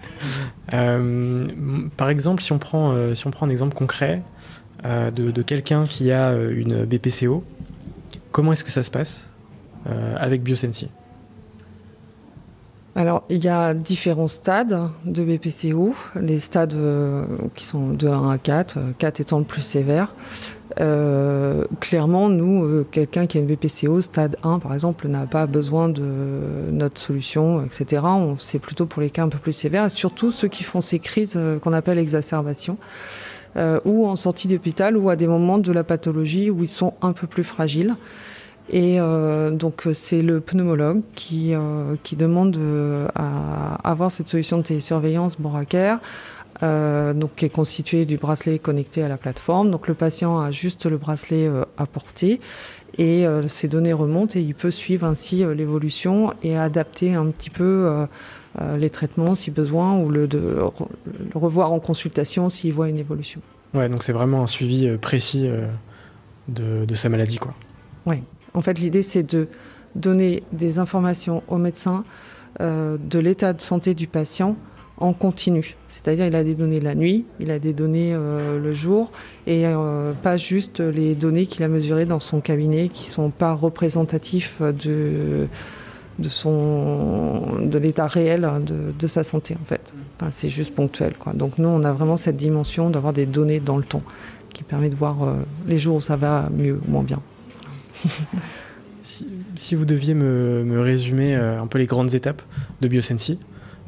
Euh, 0.74 1.48
par 1.96 2.10
exemple, 2.10 2.42
si 2.42 2.52
on 2.52 2.58
prend, 2.58 2.92
euh, 2.92 3.14
si 3.14 3.26
on 3.26 3.30
prend 3.30 3.46
un 3.46 3.50
exemple 3.50 3.74
concret 3.74 4.22
euh, 4.84 5.10
de, 5.10 5.42
quelqu'un 5.42 5.86
qui 5.86 6.12
a 6.12 6.34
une 6.34 6.84
BPCO, 6.84 7.44
comment 8.30 8.52
est-ce 8.52 8.64
que 8.64 8.70
ça 8.70 8.82
se 8.82 8.90
passe 8.90 9.32
avec 10.16 10.42
BioSensi? 10.42 10.90
Alors, 12.94 13.24
il 13.30 13.42
y 13.42 13.48
a 13.48 13.72
différents 13.72 14.28
stades 14.28 14.90
de 15.06 15.24
BPCO, 15.24 15.94
les 16.16 16.38
stades 16.38 16.76
qui 17.54 17.64
sont 17.64 17.88
de 17.88 18.06
1 18.06 18.30
à 18.30 18.36
4, 18.36 18.78
4 18.98 19.20
étant 19.20 19.38
le 19.38 19.44
plus 19.44 19.62
sévère. 19.62 20.14
Euh, 20.78 21.64
clairement, 21.80 22.28
nous, 22.28 22.64
euh, 22.64 22.86
quelqu'un 22.90 23.26
qui 23.26 23.38
a 23.38 23.40
une 23.40 23.46
BPCO 23.46 24.00
stade 24.00 24.36
1, 24.42 24.60
par 24.60 24.74
exemple, 24.74 25.08
n'a 25.08 25.26
pas 25.26 25.46
besoin 25.46 25.88
de 25.88 26.70
notre 26.70 27.00
solution, 27.00 27.64
etc. 27.64 28.02
C'est 28.38 28.58
plutôt 28.58 28.86
pour 28.86 29.02
les 29.02 29.10
cas 29.10 29.24
un 29.24 29.28
peu 29.28 29.38
plus 29.38 29.52
sévères, 29.52 29.86
et 29.86 29.90
surtout 29.90 30.30
ceux 30.30 30.48
qui 30.48 30.62
font 30.62 30.80
ces 30.80 30.98
crises 30.98 31.34
euh, 31.36 31.58
qu'on 31.58 31.72
appelle 31.72 31.98
exacerbations, 31.98 32.76
ou 33.84 34.06
en 34.06 34.14
sortie 34.14 34.46
d'hôpital, 34.46 34.96
ou 34.96 35.10
à 35.10 35.16
des 35.16 35.26
moments 35.26 35.58
de 35.58 35.72
la 35.72 35.82
pathologie 35.82 36.50
où 36.50 36.62
ils 36.62 36.70
sont 36.70 36.94
un 37.02 37.12
peu 37.12 37.26
plus 37.26 37.42
fragiles. 37.42 37.96
Et 38.72 38.98
donc 39.50 39.88
c'est 39.92 40.22
le 40.22 40.38
pneumologue 40.38 41.00
qui, 41.16 41.54
qui 42.04 42.14
demande 42.14 42.56
à 43.16 43.74
avoir 43.82 44.12
cette 44.12 44.28
solution 44.28 44.58
de 44.58 44.62
télésurveillance 44.62 45.40
boracaire 45.40 45.98
euh, 46.62 47.14
donc 47.14 47.36
qui 47.36 47.46
est 47.46 47.50
constitué 47.50 48.04
du 48.04 48.18
bracelet 48.18 48.58
connecté 48.58 49.02
à 49.02 49.08
la 49.08 49.16
plateforme. 49.16 49.70
Donc 49.70 49.88
le 49.88 49.94
patient 49.94 50.38
a 50.40 50.50
juste 50.50 50.84
le 50.84 50.98
bracelet 50.98 51.46
euh, 51.46 51.64
à 51.78 51.86
porter 51.86 52.38
et 52.98 53.26
euh, 53.26 53.48
ces 53.48 53.66
données 53.66 53.94
remontent 53.94 54.38
et 54.38 54.42
il 54.42 54.54
peut 54.54 54.70
suivre 54.70 55.06
ainsi 55.06 55.42
l'évolution 55.54 56.34
et 56.42 56.58
adapter 56.58 57.14
un 57.14 57.26
petit 57.26 57.48
peu 57.48 58.06
les 58.76 58.90
traitements 58.90 59.34
si 59.34 59.50
besoin 59.50 59.96
ou 59.96 60.10
le, 60.10 60.26
de, 60.26 60.58
revoir 61.34 61.72
en 61.72 61.80
consultation 61.80 62.48
s'il 62.50 62.72
voit 62.72 62.88
une 62.88 62.98
évolution. 62.98 63.40
Ouais, 63.72 63.88
donc 63.88 64.02
c'est 64.02 64.12
vraiment 64.12 64.42
un 64.42 64.46
suivi 64.48 64.98
précis 64.98 65.48
de, 66.48 66.84
de, 66.84 66.94
sa 66.94 67.08
maladie, 67.08 67.38
quoi. 67.38 67.54
Oui. 68.06 68.22
En 68.52 68.60
fait, 68.60 68.78
l'idée 68.78 69.02
c'est 69.02 69.22
de 69.22 69.46
donner 69.94 70.42
des 70.52 70.78
informations 70.80 71.42
au 71.48 71.56
médecin 71.56 72.04
de 72.58 73.18
l'état 73.18 73.52
de 73.52 73.60
santé 73.60 73.94
du 73.94 74.08
patient 74.08 74.56
en 75.00 75.14
continu. 75.14 75.76
C'est-à-dire 75.88 76.26
il 76.26 76.36
a 76.36 76.44
des 76.44 76.54
données 76.54 76.78
la 76.78 76.94
nuit, 76.94 77.24
il 77.40 77.50
a 77.50 77.58
des 77.58 77.72
données 77.72 78.12
euh, 78.12 78.60
le 78.60 78.72
jour, 78.74 79.10
et 79.46 79.66
euh, 79.66 80.12
pas 80.12 80.36
juste 80.36 80.80
les 80.80 81.14
données 81.14 81.46
qu'il 81.46 81.64
a 81.64 81.68
mesurées 81.68 82.04
dans 82.04 82.20
son 82.20 82.40
cabinet 82.40 82.90
qui 82.90 83.08
sont 83.08 83.30
pas 83.30 83.54
représentatifs 83.54 84.60
de 84.62 85.48
de 86.18 87.78
l'état 87.78 88.06
réel 88.06 88.46
de, 88.98 89.06
sa 89.06 89.24
santé 89.24 89.56
en 89.58 89.64
fait. 89.64 89.94
c'est 90.32 90.50
juste 90.50 90.74
ponctuel 90.74 91.14
quoi. 91.18 91.32
Donc 91.32 91.56
nous 91.56 91.68
on 91.68 91.82
a 91.82 91.92
vraiment 91.92 92.18
cette 92.18 92.36
dimension 92.36 92.90
d'avoir 92.90 93.14
des 93.14 93.24
données 93.24 93.58
dans 93.58 93.78
le 93.78 93.84
temps 93.84 94.02
qui 94.52 94.62
permet 94.62 94.90
de 94.90 94.96
voir 94.96 95.22
euh, 95.22 95.36
les 95.66 95.78
jours 95.78 95.96
où 95.96 96.00
ça 96.02 96.16
va 96.16 96.50
mieux 96.54 96.78
ou 96.86 96.90
moins 96.90 97.04
bien. 97.04 97.22
si, 99.00 99.74
vous 99.74 99.86
deviez 99.86 100.12
me, 100.12 100.62
me 100.62 100.80
résumer 100.80 101.34
un 101.34 101.66
peu 101.66 101.78
les 101.78 101.86
grandes 101.86 102.14
étapes 102.14 102.42
de 102.82 102.88
Biosensi, 102.88 103.38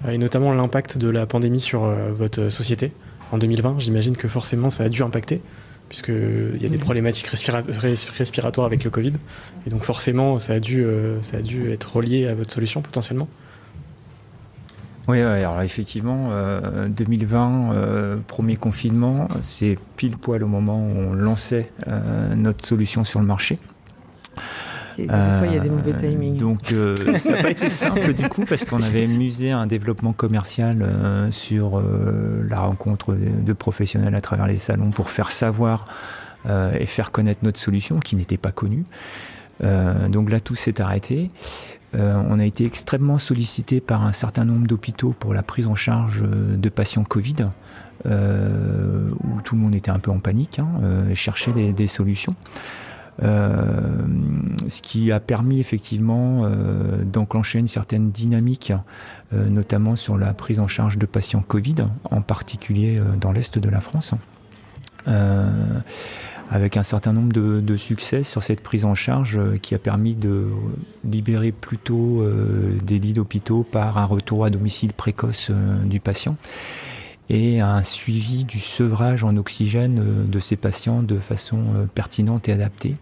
et 0.08 0.18
notamment 0.18 0.52
l'impact 0.52 0.98
de 0.98 1.08
la 1.08 1.26
pandémie 1.26 1.60
sur 1.60 1.84
euh, 1.84 2.10
votre 2.12 2.48
société 2.48 2.92
en 3.30 3.38
2020. 3.38 3.76
J'imagine 3.78 4.16
que 4.16 4.28
forcément 4.28 4.70
ça 4.70 4.84
a 4.84 4.88
dû 4.88 5.02
impacter, 5.02 5.40
puisqu'il 5.88 6.60
y 6.60 6.66
a 6.66 6.68
des 6.68 6.78
problématiques 6.78 7.26
respiratoires 7.26 8.66
avec 8.66 8.84
le 8.84 8.90
Covid. 8.90 9.12
Et 9.66 9.70
donc 9.70 9.82
forcément, 9.84 10.38
ça 10.38 10.54
a 10.54 10.60
dû, 10.60 10.84
euh, 10.84 11.20
ça 11.22 11.38
a 11.38 11.42
dû 11.42 11.70
être 11.70 11.96
relié 11.96 12.26
à 12.26 12.34
votre 12.34 12.52
solution 12.52 12.82
potentiellement. 12.82 13.28
Oui, 15.08 15.20
alors 15.20 15.60
effectivement, 15.62 16.30
2020, 16.88 18.22
premier 18.28 18.54
confinement, 18.54 19.26
c'est 19.40 19.76
pile 19.96 20.16
poil 20.16 20.44
au 20.44 20.46
moment 20.46 20.78
où 20.78 20.96
on 20.96 21.12
lançait 21.12 21.72
notre 22.36 22.64
solution 22.64 23.02
sur 23.02 23.18
le 23.18 23.26
marché. 23.26 23.58
Des 24.98 25.06
fois, 25.06 25.46
il 25.46 25.54
y 25.54 25.56
a 25.56 25.60
des 25.60 25.70
mauvais 25.70 25.94
timings. 25.94 26.36
Donc, 26.36 26.72
euh, 26.72 26.96
ça 27.18 27.32
n'a 27.32 27.42
pas 27.42 27.50
été 27.50 27.70
simple 27.70 28.14
du 28.14 28.28
coup, 28.28 28.44
parce 28.48 28.64
qu'on 28.64 28.82
avait 28.82 29.06
musé 29.06 29.50
un 29.50 29.66
développement 29.66 30.12
commercial 30.12 30.82
euh, 30.82 31.30
sur 31.30 31.78
euh, 31.78 32.46
la 32.48 32.60
rencontre 32.60 33.14
de, 33.14 33.52
professionnels 33.52 34.14
à 34.14 34.20
travers 34.20 34.46
les 34.46 34.56
salons 34.56 34.90
pour 34.90 35.10
faire 35.10 35.30
savoir 35.30 35.86
et 36.76 36.86
faire 36.86 37.12
connaître 37.12 37.44
notre 37.44 37.60
solution 37.60 38.00
qui 38.00 38.16
n'était 38.16 38.36
pas 38.36 38.50
connue. 38.50 38.82
donc 39.60 40.28
là, 40.28 40.40
tout 40.40 40.56
s'est 40.56 40.80
arrêté. 40.80 41.30
on 41.94 42.40
a 42.40 42.44
été 42.44 42.64
extrêmement 42.64 43.18
sollicité 43.18 43.80
par 43.80 44.04
un 44.04 44.12
certain 44.12 44.44
nombre 44.44 44.66
d'hôpitaux 44.66 45.14
pour 45.16 45.34
la 45.34 45.44
prise 45.44 45.68
en 45.68 45.76
charge 45.76 46.20
de 46.22 46.68
patients 46.68 47.04
Covid, 47.04 47.48
où 48.06 49.40
tout 49.44 49.54
le 49.54 49.60
monde 49.60 49.76
était 49.76 49.92
un 49.92 50.00
peu 50.00 50.10
en 50.10 50.18
panique 50.18 50.58
hein, 50.58 50.66
et 51.08 51.14
cherchait 51.14 51.52
des, 51.52 51.72
des 51.72 51.86
solutions. 51.86 52.34
Euh, 53.22 53.68
ce 54.68 54.82
qui 54.82 55.12
a 55.12 55.20
permis 55.20 55.60
effectivement 55.60 56.42
euh, 56.44 57.04
d'enclencher 57.04 57.58
une 57.58 57.68
certaine 57.68 58.10
dynamique, 58.10 58.72
euh, 59.32 59.48
notamment 59.48 59.96
sur 59.96 60.18
la 60.18 60.34
prise 60.34 60.58
en 60.58 60.68
charge 60.68 60.98
de 60.98 61.06
patients 61.06 61.42
Covid, 61.42 61.86
en 62.10 62.20
particulier 62.20 63.00
dans 63.20 63.32
l'Est 63.32 63.58
de 63.58 63.68
la 63.68 63.80
France. 63.80 64.12
avec 66.50 66.76
un 66.76 66.82
certain 66.82 67.12
nombre 67.14 67.32
de, 67.32 67.76
succès 67.76 68.22
sur 68.22 68.42
cette 68.42 68.60
prise 68.60 68.84
en 68.84 68.94
charge 68.94 69.40
qui 69.60 69.74
a 69.74 69.78
permis 69.78 70.14
de 70.14 70.48
libérer 71.02 71.50
plutôt 71.50 72.24
des 72.82 72.98
lits 72.98 73.14
d'hôpitaux 73.14 73.64
par 73.64 73.98
un 73.98 74.04
retour 74.04 74.44
à 74.44 74.50
domicile 74.50 74.92
précoce 74.92 75.50
du 75.86 75.98
patient 75.98 76.36
et 77.28 77.60
un 77.60 77.82
suivi 77.82 78.44
du 78.44 78.58
sevrage 78.58 79.24
en 79.24 79.36
oxygène 79.36 80.00
euh, 80.00 80.24
de 80.24 80.40
ces 80.40 80.56
patients 80.56 81.02
de 81.02 81.16
façon 81.18 81.58
euh, 81.74 81.86
pertinente 81.86 82.48
et 82.48 82.52
adaptée. 82.52 82.96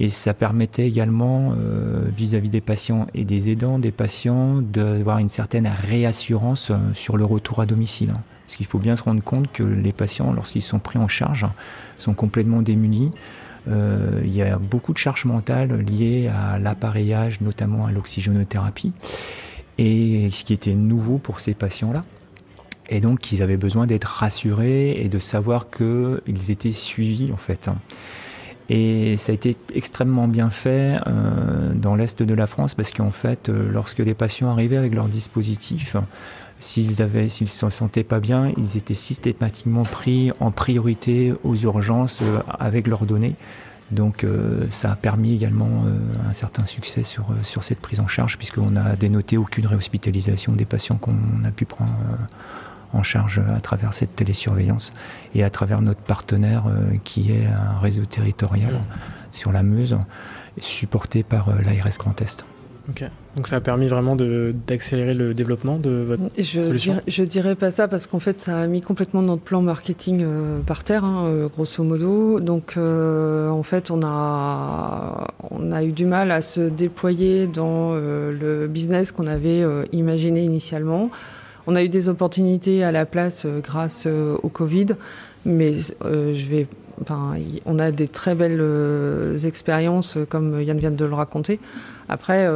Et 0.00 0.10
ça 0.10 0.32
permettait 0.32 0.86
également, 0.86 1.54
euh, 1.58 2.04
vis-à-vis 2.14 2.50
des 2.50 2.60
patients 2.60 3.06
et 3.14 3.24
des 3.24 3.50
aidants 3.50 3.80
des 3.80 3.90
patients, 3.90 4.62
d'avoir 4.62 5.18
une 5.18 5.28
certaine 5.28 5.66
réassurance 5.66 6.70
sur 6.94 7.16
le 7.16 7.24
retour 7.24 7.60
à 7.60 7.66
domicile. 7.66 8.12
Parce 8.46 8.56
qu'il 8.56 8.66
faut 8.66 8.78
bien 8.78 8.94
se 8.94 9.02
rendre 9.02 9.22
compte 9.22 9.50
que 9.50 9.64
les 9.64 9.92
patients, 9.92 10.32
lorsqu'ils 10.32 10.62
sont 10.62 10.78
pris 10.78 11.00
en 11.00 11.08
charge, 11.08 11.46
sont 11.96 12.14
complètement 12.14 12.62
démunis. 12.62 13.10
il 13.66 14.32
y 14.32 14.40
a 14.40 14.56
beaucoup 14.58 14.92
de 14.92 14.98
charges 14.98 15.24
mentales 15.24 15.80
liées 15.80 16.28
à 16.28 16.60
l'appareillage, 16.60 17.40
notamment 17.40 17.86
à 17.86 17.90
l'oxygénothérapie. 17.90 18.92
Et 19.78 20.30
ce 20.30 20.44
qui 20.44 20.52
était 20.52 20.76
nouveau 20.76 21.18
pour 21.18 21.40
ces 21.40 21.54
patients-là, 21.54 22.02
et 22.88 23.00
donc 23.00 23.32
ils 23.32 23.42
avaient 23.42 23.56
besoin 23.56 23.86
d'être 23.86 24.06
rassurés 24.06 24.92
et 24.92 25.08
de 25.08 25.18
savoir 25.18 25.66
qu'ils 25.70 26.50
étaient 26.50 26.72
suivis 26.72 27.32
en 27.32 27.36
fait. 27.36 27.68
Et 28.70 29.16
ça 29.16 29.32
a 29.32 29.34
été 29.34 29.56
extrêmement 29.74 30.28
bien 30.28 30.50
fait 30.50 30.98
euh, 31.06 31.72
dans 31.74 31.96
l'est 31.96 32.22
de 32.22 32.34
la 32.34 32.46
France 32.46 32.74
parce 32.74 32.92
qu'en 32.92 33.10
fait, 33.10 33.48
euh, 33.48 33.70
lorsque 33.70 34.00
les 34.00 34.14
patients 34.14 34.50
arrivaient 34.50 34.76
avec 34.76 34.94
leur 34.94 35.08
dispositif, 35.08 35.96
s'ils 36.60 37.00
avaient, 37.00 37.30
s'ils 37.30 37.48
se 37.48 37.70
sentaient 37.70 38.04
pas 38.04 38.20
bien, 38.20 38.52
ils 38.58 38.76
étaient 38.76 38.92
systématiquement 38.92 39.84
pris 39.84 40.32
en 40.40 40.50
priorité 40.50 41.32
aux 41.44 41.56
urgences 41.56 42.20
euh, 42.22 42.40
avec 42.58 42.86
leurs 42.86 43.06
données. 43.06 43.36
Donc 43.90 44.26
ça 44.68 44.92
a 44.92 44.96
permis 44.96 45.34
également 45.34 45.86
un 46.28 46.34
certain 46.34 46.66
succès 46.66 47.04
sur, 47.04 47.32
sur 47.42 47.64
cette 47.64 47.78
prise 47.78 48.00
en 48.00 48.06
charge 48.06 48.36
puisqu'on 48.36 48.76
a 48.76 48.96
dénoté 48.96 49.38
aucune 49.38 49.66
réhospitalisation 49.66 50.52
des 50.52 50.66
patients 50.66 50.98
qu'on 50.98 51.16
a 51.42 51.50
pu 51.50 51.64
prendre 51.64 51.90
en 52.92 53.02
charge 53.02 53.40
à 53.54 53.60
travers 53.60 53.92
cette 53.92 54.16
télésurveillance 54.16 54.92
et 55.34 55.44
à 55.44 55.50
travers 55.50 55.82
notre 55.82 56.00
partenaire 56.00 56.64
euh, 56.66 56.96
qui 57.04 57.32
est 57.32 57.46
un 57.46 57.78
réseau 57.78 58.04
territorial 58.04 58.74
mmh. 58.74 58.78
sur 59.32 59.52
la 59.52 59.62
Meuse, 59.62 59.96
supporté 60.58 61.22
par 61.22 61.48
euh, 61.48 61.54
l'ARS 61.64 61.98
Grand 61.98 62.20
Est. 62.20 62.44
Ok, 62.90 63.04
donc 63.36 63.48
ça 63.48 63.56
a 63.56 63.60
permis 63.60 63.86
vraiment 63.86 64.16
d'accélérer 64.16 65.12
le 65.12 65.34
développement 65.34 65.76
de 65.76 65.90
votre 65.90 66.22
je 66.38 66.62
solution? 66.62 66.94
dirais, 66.94 67.04
Je 67.06 67.22
dirais 67.22 67.54
pas 67.54 67.70
ça 67.70 67.86
parce 67.86 68.06
qu'en 68.06 68.18
fait 68.18 68.40
ça 68.40 68.60
a 68.60 68.66
mis 68.66 68.80
complètement 68.80 69.20
notre 69.20 69.42
plan 69.42 69.60
marketing 69.60 70.22
euh, 70.22 70.60
par 70.60 70.84
terre, 70.84 71.04
hein, 71.04 71.50
grosso 71.54 71.84
modo. 71.84 72.40
Donc 72.40 72.78
en 72.78 73.62
fait 73.62 73.90
on 73.90 74.00
a, 74.02 75.26
on 75.50 75.70
a 75.70 75.84
eu 75.84 75.92
du 75.92 76.06
mal 76.06 76.30
à 76.30 76.40
se 76.40 76.62
déployer 76.62 77.46
dans 77.46 77.94
le 77.94 78.66
business 78.68 79.12
qu'on 79.12 79.26
avait 79.26 79.62
imaginé 79.92 80.42
initialement. 80.42 81.10
On 81.70 81.76
a 81.76 81.84
eu 81.84 81.90
des 81.90 82.08
opportunités 82.08 82.82
à 82.82 82.92
la 82.92 83.04
place 83.04 83.44
euh, 83.44 83.60
grâce 83.60 84.04
euh, 84.06 84.38
au 84.42 84.48
Covid, 84.48 84.86
mais 85.44 85.74
euh, 86.02 86.32
je 86.32 86.46
vais 86.46 86.66
Enfin, 87.00 87.34
on 87.64 87.78
a 87.78 87.92
des 87.92 88.08
très 88.08 88.34
belles 88.34 88.60
expériences, 89.44 90.18
comme 90.28 90.60
Yann 90.60 90.80
vient 90.80 90.90
de 90.90 91.04
le 91.04 91.14
raconter. 91.14 91.60
Après, 92.08 92.48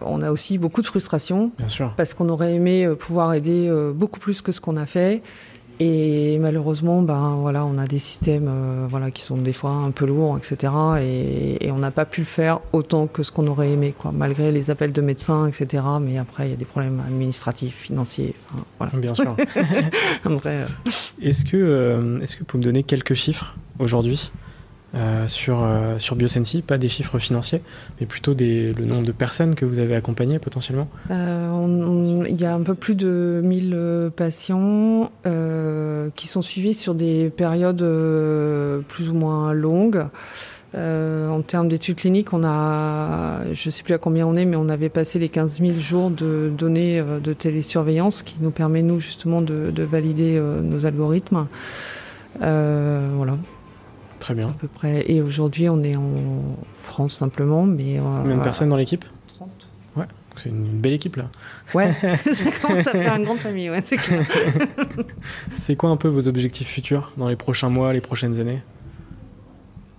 on 0.00 0.22
a 0.22 0.30
aussi 0.30 0.56
beaucoup 0.56 0.80
de 0.80 0.86
frustration, 0.86 1.52
parce 1.98 2.14
qu'on 2.14 2.30
aurait 2.30 2.54
aimé 2.54 2.88
pouvoir 2.98 3.34
aider 3.34 3.70
beaucoup 3.94 4.18
plus 4.18 4.40
que 4.40 4.50
ce 4.50 4.62
qu'on 4.62 4.78
a 4.78 4.86
fait. 4.86 5.20
Et 5.84 6.38
malheureusement, 6.38 7.02
ben 7.02 7.38
voilà, 7.40 7.64
on 7.66 7.76
a 7.76 7.88
des 7.88 7.98
systèmes 7.98 8.46
euh, 8.48 8.86
voilà 8.88 9.10
qui 9.10 9.20
sont 9.20 9.36
des 9.36 9.52
fois 9.52 9.72
un 9.72 9.90
peu 9.90 10.06
lourds, 10.06 10.38
etc. 10.38 10.72
Et, 11.00 11.72
on 11.72 11.78
n'a 11.78 11.90
pas 11.90 12.04
pu 12.04 12.20
le 12.20 12.26
faire 12.26 12.60
autant 12.72 13.08
que 13.08 13.24
ce 13.24 13.32
qu'on 13.32 13.48
aurait 13.48 13.72
aimé, 13.72 13.92
quoi, 13.98 14.12
malgré 14.12 14.52
les 14.52 14.70
appels 14.70 14.92
de 14.92 15.00
médecins, 15.00 15.48
etc. 15.48 15.82
Mais 16.00 16.18
après, 16.18 16.46
il 16.46 16.50
y 16.50 16.52
a 16.52 16.56
des 16.56 16.66
problèmes 16.66 17.02
administratifs, 17.04 17.74
financiers, 17.74 18.36
voilà. 18.78 18.92
Bien 18.94 19.14
sûr. 19.14 19.34
Euh, 20.46 20.66
est-ce 21.20 21.44
que, 21.44 21.56
euh, 21.56 22.20
est-ce 22.20 22.34
que 22.34 22.40
vous 22.40 22.44
pouvez 22.46 22.60
me 22.60 22.64
donner 22.64 22.82
quelques 22.82 23.14
chiffres 23.14 23.54
aujourd'hui? 23.78 24.30
Euh, 24.94 25.26
sur, 25.26 25.62
euh, 25.62 25.96
Biosensi, 26.14 26.60
pas 26.60 26.76
des 26.76 26.88
chiffres 26.88 27.18
financiers, 27.18 27.62
mais 27.98 28.06
plutôt 28.06 28.34
des, 28.34 28.74
le 28.74 28.84
nombre 28.84 29.06
de 29.06 29.12
personnes 29.12 29.54
que 29.54 29.64
vous 29.64 29.78
avez 29.78 29.94
accompagnées 29.94 30.38
potentiellement 30.38 30.86
euh, 31.10 32.26
Il 32.28 32.38
y 32.38 32.44
a 32.44 32.54
un 32.54 32.60
peu 32.60 32.74
plus 32.74 32.94
de 32.94 33.40
1000 33.42 34.10
patients 34.14 35.10
qui 36.14 36.26
sont 36.26 36.42
suivis 36.42 36.74
sur 36.74 36.94
des 36.94 37.30
périodes 37.30 37.84
plus 38.88 39.08
ou 39.08 39.14
moins 39.14 39.54
longues. 39.54 40.04
en 40.74 41.42
termes 41.42 41.68
d'études 41.68 41.96
cliniques, 41.96 42.34
on 42.34 42.44
a, 42.44 43.44
je 43.52 43.68
ne 43.68 43.72
sais 43.72 43.82
plus 43.82 43.94
à 43.94 43.98
combien 43.98 44.26
on 44.26 44.36
est, 44.36 44.44
mais 44.44 44.56
on 44.56 44.68
avait 44.68 44.90
passé 44.90 45.18
les 45.18 45.30
15 45.30 45.60
000 45.60 45.80
jours 45.80 46.10
de 46.10 46.50
données 46.56 47.02
de 47.02 47.32
télésurveillance 47.32 48.22
qui 48.22 48.36
nous 48.40 48.50
permet, 48.50 48.82
nous, 48.82 49.00
justement, 49.00 49.40
de, 49.40 49.70
de 49.70 49.82
valider 49.84 50.38
nos 50.62 50.84
algorithmes. 50.84 51.46
voilà. 52.40 53.38
Très 54.22 54.34
bien. 54.34 54.50
À 54.50 54.52
peu 54.52 54.68
près. 54.68 55.04
Et 55.10 55.20
aujourd'hui, 55.20 55.68
on 55.68 55.82
est 55.82 55.96
en 55.96 56.56
France 56.80 57.14
simplement. 57.14 57.66
Mais, 57.66 57.98
euh, 57.98 58.02
Combien 58.02 58.36
de 58.36 58.42
personnes 58.42 58.68
dans 58.68 58.76
l'équipe 58.76 59.04
30. 59.34 59.48
Ouais, 59.96 60.04
c'est 60.36 60.48
une 60.48 60.78
belle 60.78 60.92
équipe 60.92 61.16
là. 61.16 61.24
Ouais, 61.74 61.92
ça 62.32 62.44
commence 62.62 62.86
à 62.86 62.92
faire 62.92 63.16
une 63.16 63.24
grande 63.24 63.38
famille, 63.38 63.68
ouais, 63.68 63.82
c'est 63.84 63.96
clair. 63.96 64.24
c'est 65.58 65.74
quoi 65.74 65.90
un 65.90 65.96
peu 65.96 66.06
vos 66.06 66.28
objectifs 66.28 66.68
futurs 66.68 67.10
dans 67.16 67.28
les 67.28 67.34
prochains 67.34 67.68
mois, 67.68 67.92
les 67.92 68.00
prochaines 68.00 68.38
années? 68.38 68.62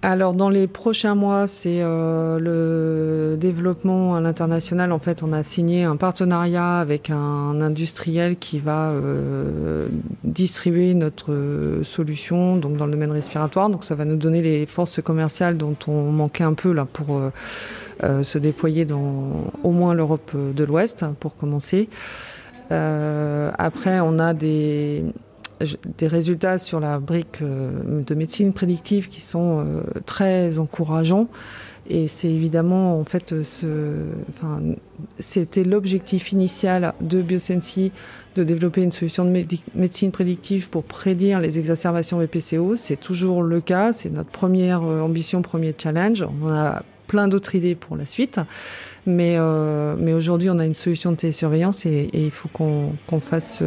Alors 0.03 0.33
dans 0.33 0.49
les 0.49 0.67
prochains 0.67 1.15
mois, 1.15 1.47
c'est 1.47 1.79
euh, 1.81 2.37
le 2.37 3.37
développement 3.37 4.15
à 4.15 4.21
l'international. 4.21 4.91
En 4.91 4.99
fait, 4.99 5.23
on 5.23 5.31
a 5.31 5.43
signé 5.43 5.85
un 5.85 5.95
partenariat 5.95 6.79
avec 6.79 7.09
un 7.09 7.61
industriel 7.61 8.35
qui 8.35 8.59
va 8.59 8.89
euh, 8.89 9.87
distribuer 10.25 10.93
notre 10.93 11.79
solution 11.83 12.57
donc 12.57 12.75
dans 12.75 12.85
le 12.85 12.91
domaine 12.91 13.11
respiratoire. 13.11 13.69
Donc 13.69 13.85
ça 13.85 13.95
va 13.95 14.03
nous 14.03 14.17
donner 14.17 14.41
les 14.41 14.65
forces 14.65 15.01
commerciales 15.01 15.55
dont 15.55 15.77
on 15.87 16.11
manquait 16.11 16.43
un 16.43 16.53
peu 16.53 16.73
là 16.73 16.83
pour 16.83 17.21
euh, 18.03 18.23
se 18.23 18.37
déployer 18.37 18.83
dans 18.83 19.51
au 19.63 19.71
moins 19.71 19.93
l'Europe 19.93 20.33
de 20.35 20.63
l'Ouest 20.65 21.05
pour 21.21 21.37
commencer. 21.37 21.87
après, 22.69 24.01
on 24.01 24.19
a 24.19 24.33
des 24.33 25.05
des 25.97 26.07
résultats 26.07 26.57
sur 26.57 26.79
la 26.79 26.99
brique 26.99 27.41
euh, 27.41 28.01
de 28.03 28.15
médecine 28.15 28.53
prédictive 28.53 29.09
qui 29.09 29.21
sont 29.21 29.63
euh, 29.65 29.81
très 30.05 30.59
encourageants. 30.59 31.27
Et 31.89 32.07
c'est 32.07 32.29
évidemment, 32.29 32.97
en 32.97 33.03
fait, 33.03 33.35
c'était 35.19 35.63
l'objectif 35.65 36.31
initial 36.31 36.93
de 37.01 37.21
Biosensi 37.21 37.91
de 38.35 38.45
développer 38.45 38.83
une 38.83 38.93
solution 38.93 39.25
de 39.25 39.45
médecine 39.75 40.11
prédictive 40.11 40.69
pour 40.69 40.83
prédire 40.83 41.41
les 41.41 41.59
exacerbations 41.59 42.19
BPCO. 42.19 42.77
C'est 42.77 42.95
toujours 42.95 43.43
le 43.43 43.59
cas. 43.59 43.91
C'est 43.91 44.09
notre 44.09 44.29
première 44.29 44.83
euh, 44.83 45.01
ambition, 45.01 45.41
premier 45.41 45.75
challenge. 45.77 46.25
On 46.41 46.47
a 46.47 46.83
plein 47.07 47.27
d'autres 47.27 47.53
idées 47.55 47.75
pour 47.75 47.97
la 47.97 48.05
suite. 48.05 48.39
Mais, 49.05 49.37
mais 49.99 50.13
aujourd'hui, 50.13 50.49
on 50.49 50.57
a 50.59 50.65
une 50.65 50.73
solution 50.73 51.11
de 51.11 51.17
télésurveillance 51.17 51.85
et, 51.85 52.09
et 52.13 52.23
il 52.23 52.31
faut 52.31 52.47
qu'on 52.47 53.19
fasse 53.19 53.61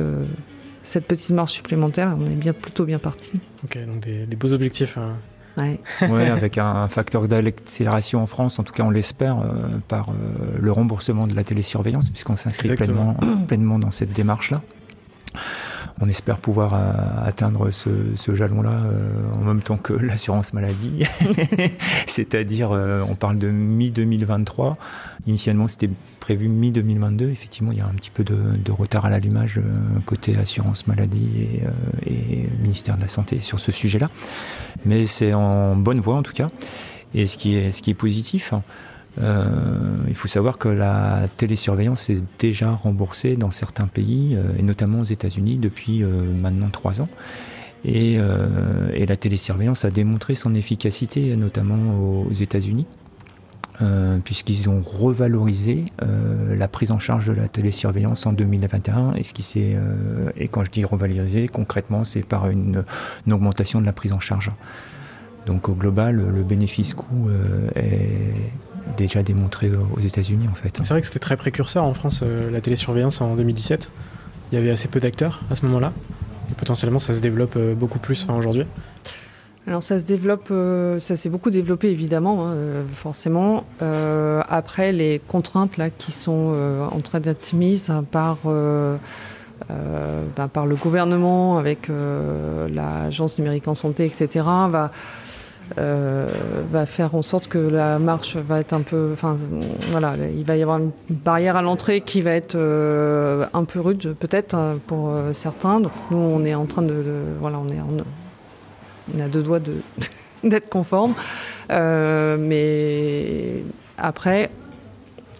cette 0.87 1.07
petite 1.07 1.31
marche 1.31 1.53
supplémentaire, 1.53 2.17
on 2.19 2.27
est 2.27 2.37
bien, 2.37 2.53
plutôt 2.53 2.85
bien 2.85 2.99
parti. 2.99 3.33
Ok, 3.65 3.79
donc 3.87 4.01
des, 4.01 4.37
beaux 4.37 4.53
objectifs. 4.53 4.99
Hein. 4.99 5.17
Ouais. 5.59 5.81
avec 6.31 6.59
un 6.59 6.87
facteur 6.89 7.29
d'accélération 7.29 8.23
en 8.23 8.27
France, 8.27 8.59
en 8.59 8.63
tout 8.63 8.73
cas 8.73 8.85
on 8.85 8.91
l'espère, 8.91 9.41
euh, 9.41 9.79
par 9.89 10.11
euh, 10.11 10.13
le 10.61 10.73
remboursement 10.73 11.27
de 11.27 11.35
la 11.35 11.45
télésurveillance, 11.45 12.11
puisqu'on 12.11 12.37
s'inscrit 12.37 12.75
pleinement, 12.75 13.17
pleinement 13.49 13.79
dans 13.79 13.91
cette 13.91 14.13
démarche-là 14.13 14.63
on 16.01 16.09
espère 16.09 16.39
pouvoir 16.39 16.75
euh, 16.75 17.27
atteindre 17.27 17.71
ce, 17.71 17.89
jalon-là 18.35 18.71
euh, 18.71 19.11
en 19.35 19.45
même 19.45 19.63
temps 19.63 19.77
que 19.77 19.93
l'assurance 20.01 20.53
maladie. 20.53 21.05
C'est-à-dire, 22.07 22.73
euh, 22.73 23.03
on 23.09 23.15
parle 23.15 23.39
de 23.39 23.49
mi-2023. 23.49 24.77
Initialement, 25.27 25.67
c'était 25.67 25.91
prévu 26.21 26.49
mi-2022. 26.49 27.31
Effectivement, 27.31 27.73
il 27.73 27.79
y 27.79 27.81
a 27.81 27.87
un 27.87 27.95
petit 27.95 28.11
peu 28.11 28.25
de, 28.25 28.71
retard 28.71 29.07
à 29.07 29.11
l'allumage 29.11 29.61
côté 30.05 30.37
assurance 30.37 30.87
maladie 30.87 31.61
et, 32.05 32.49
ministère 32.61 32.97
de 32.97 33.03
la 33.03 33.09
Santé 33.09 33.41
sur 33.41 33.59
ce 33.59 33.73
sujet-là. 33.73 34.09
Mais 34.85 35.07
c'est 35.07 35.33
en 35.33 35.77
bonne 35.77 36.01
voie 36.01 36.17
en 36.17 36.23
tout 36.23 36.33
cas. 36.33 36.51
Et 37.15 37.27
ce 37.27 37.39
qui 37.39 37.73
ce 37.73 37.81
qui 37.81 37.91
est 37.91 37.95
positif, 37.95 38.53
euh, 39.19 39.97
il 40.09 40.15
faut 40.15 40.29
savoir 40.29 40.59
que 40.59 40.69
la 40.69 41.29
télésurveillance 41.37 42.11
est 42.11 42.23
déjà 42.39 42.71
remboursée 42.71 43.37
dans 43.37 43.51
certains 43.51 43.87
pays, 43.87 44.37
euh, 44.37 44.43
et 44.59 44.63
notamment 44.63 45.01
aux 45.01 45.05
États-Unis, 45.05 45.57
depuis 45.57 46.03
euh, 46.03 46.09
maintenant 46.09 46.69
trois 46.71 47.01
ans. 47.01 47.07
Et, 47.85 48.19
la 48.19 49.17
télésurveillance 49.17 49.85
a 49.85 49.91
démontré 49.91 50.35
son 50.35 50.55
efficacité, 50.57 51.37
notamment 51.37 52.01
aux 52.01 52.33
États-Unis. 52.33 52.87
puisqu'ils 54.25 54.69
ont 54.69 54.83
revalorisé 54.83 55.85
la 56.01 56.67
prise 56.67 56.91
en 56.91 56.99
charge 56.99 57.29
de 57.29 57.33
la 57.33 57.47
télésurveillance 57.47 58.27
en 58.27 58.33
2021. 58.33 59.13
Et, 59.15 59.23
ce 59.23 59.33
qui 59.33 59.77
et 60.37 60.49
quand 60.49 60.65
je 60.65 60.71
dis 60.73 60.85
revalorisé, 60.85 61.47
concrètement, 61.47 62.05
c'est 62.05 62.27
par 62.27 62.49
une, 62.49 62.83
augmentation 63.31 63.81
de 63.81 63.87
la 63.87 63.93
prise 63.93 64.13
en 64.13 64.21
charge. 64.21 64.51
Donc 65.47 65.69
au 65.69 65.75
global, 65.75 66.17
le 66.17 66.43
bénéfice 66.43 66.93
coût 66.93 67.31
est 67.77 68.51
déjà 68.97 69.23
démontré 69.23 69.71
aux 69.71 70.01
États-Unis 70.01 70.49
en 70.51 70.55
fait. 70.55 70.79
C'est 70.83 70.91
vrai 70.91 71.01
que 71.01 71.07
c'était 71.07 71.19
très 71.19 71.37
précurseur 71.37 71.85
en 71.85 71.95
France, 71.95 72.21
euh, 72.23 72.51
la 72.51 72.61
télésurveillance 72.61 73.21
en 73.21 73.35
2017. 73.35 73.91
Il 74.53 74.59
y 74.59 74.61
avait 74.61 74.71
assez 74.71 74.89
peu 74.89 75.01
d'acteurs 75.01 75.43
à 75.51 75.55
ce 75.55 75.65
moment-là. 75.67 75.93
Et 76.51 76.55
potentiellement, 76.55 76.99
ça 76.99 77.15
se 77.15 77.21
développe 77.21 77.55
euh, 77.57 77.75
beaucoup 77.75 77.99
plus 77.99 78.27
aujourd'hui. 78.29 78.67
Alors 79.67 79.83
ça 79.83 79.99
se 79.99 80.05
développe, 80.05 80.47
euh, 80.53 81.01
ça 81.01 81.17
s'est 81.17 81.29
beaucoup 81.29 81.51
développé 81.51 81.91
évidemment, 81.91 82.47
hein, 82.47 82.55
forcément. 82.93 83.65
après 84.49 84.93
les 84.93 85.21
contraintes 85.27 85.77
là 85.77 85.91
qui 85.91 86.13
sont 86.13 86.55
en 86.89 87.01
train 87.01 87.19
d'être 87.19 87.53
mises 87.53 87.93
par 88.13 88.39
ben, 88.45 90.49
par 90.53 90.67
le 90.67 90.77
gouvernement 90.77 91.59
avec 91.59 91.89
l'agence 91.89 93.39
numérique 93.39 93.67
en 93.67 93.75
santé, 93.75 94.05
etc. 94.05 94.45
va 94.69 94.93
euh, 95.79 96.29
va 96.71 96.87
faire 96.87 97.15
en 97.17 97.23
sorte 97.23 97.49
que 97.49 97.59
la 97.59 97.99
marche 97.99 98.37
va 98.37 98.61
être 98.61 98.73
un 98.73 98.83
peu, 98.83 99.11
enfin 99.13 99.37
voilà, 99.91 100.15
il 100.35 100.45
va 100.45 100.57
y 100.57 100.63
avoir 100.63 100.79
une 100.79 100.93
barrière 101.11 101.57
à 101.57 101.63
l'entrée 101.63 102.01
qui 102.01 102.23
va 102.23 102.33
être 102.33 102.55
euh, 102.55 103.47
un 103.53 103.65
peu 103.65 103.81
rude 103.81 104.15
peut-être 104.19 104.55
euh, 104.55 104.77
pour 104.87 105.13
certains. 105.33 105.81
Donc 105.81 105.93
nous 106.11 106.19
on 106.19 106.45
est 106.45 106.55
en 106.55 106.67
train 106.67 106.83
de, 106.83 107.03
voilà, 107.41 107.59
on 107.59 107.69
est 107.69 107.81
on 109.15 109.21
a 109.21 109.29
deux 109.29 109.43
doigts 109.43 109.61
d'être 110.45 110.69
conforme. 110.69 111.15
mais 111.69 113.63
après, 113.99 114.51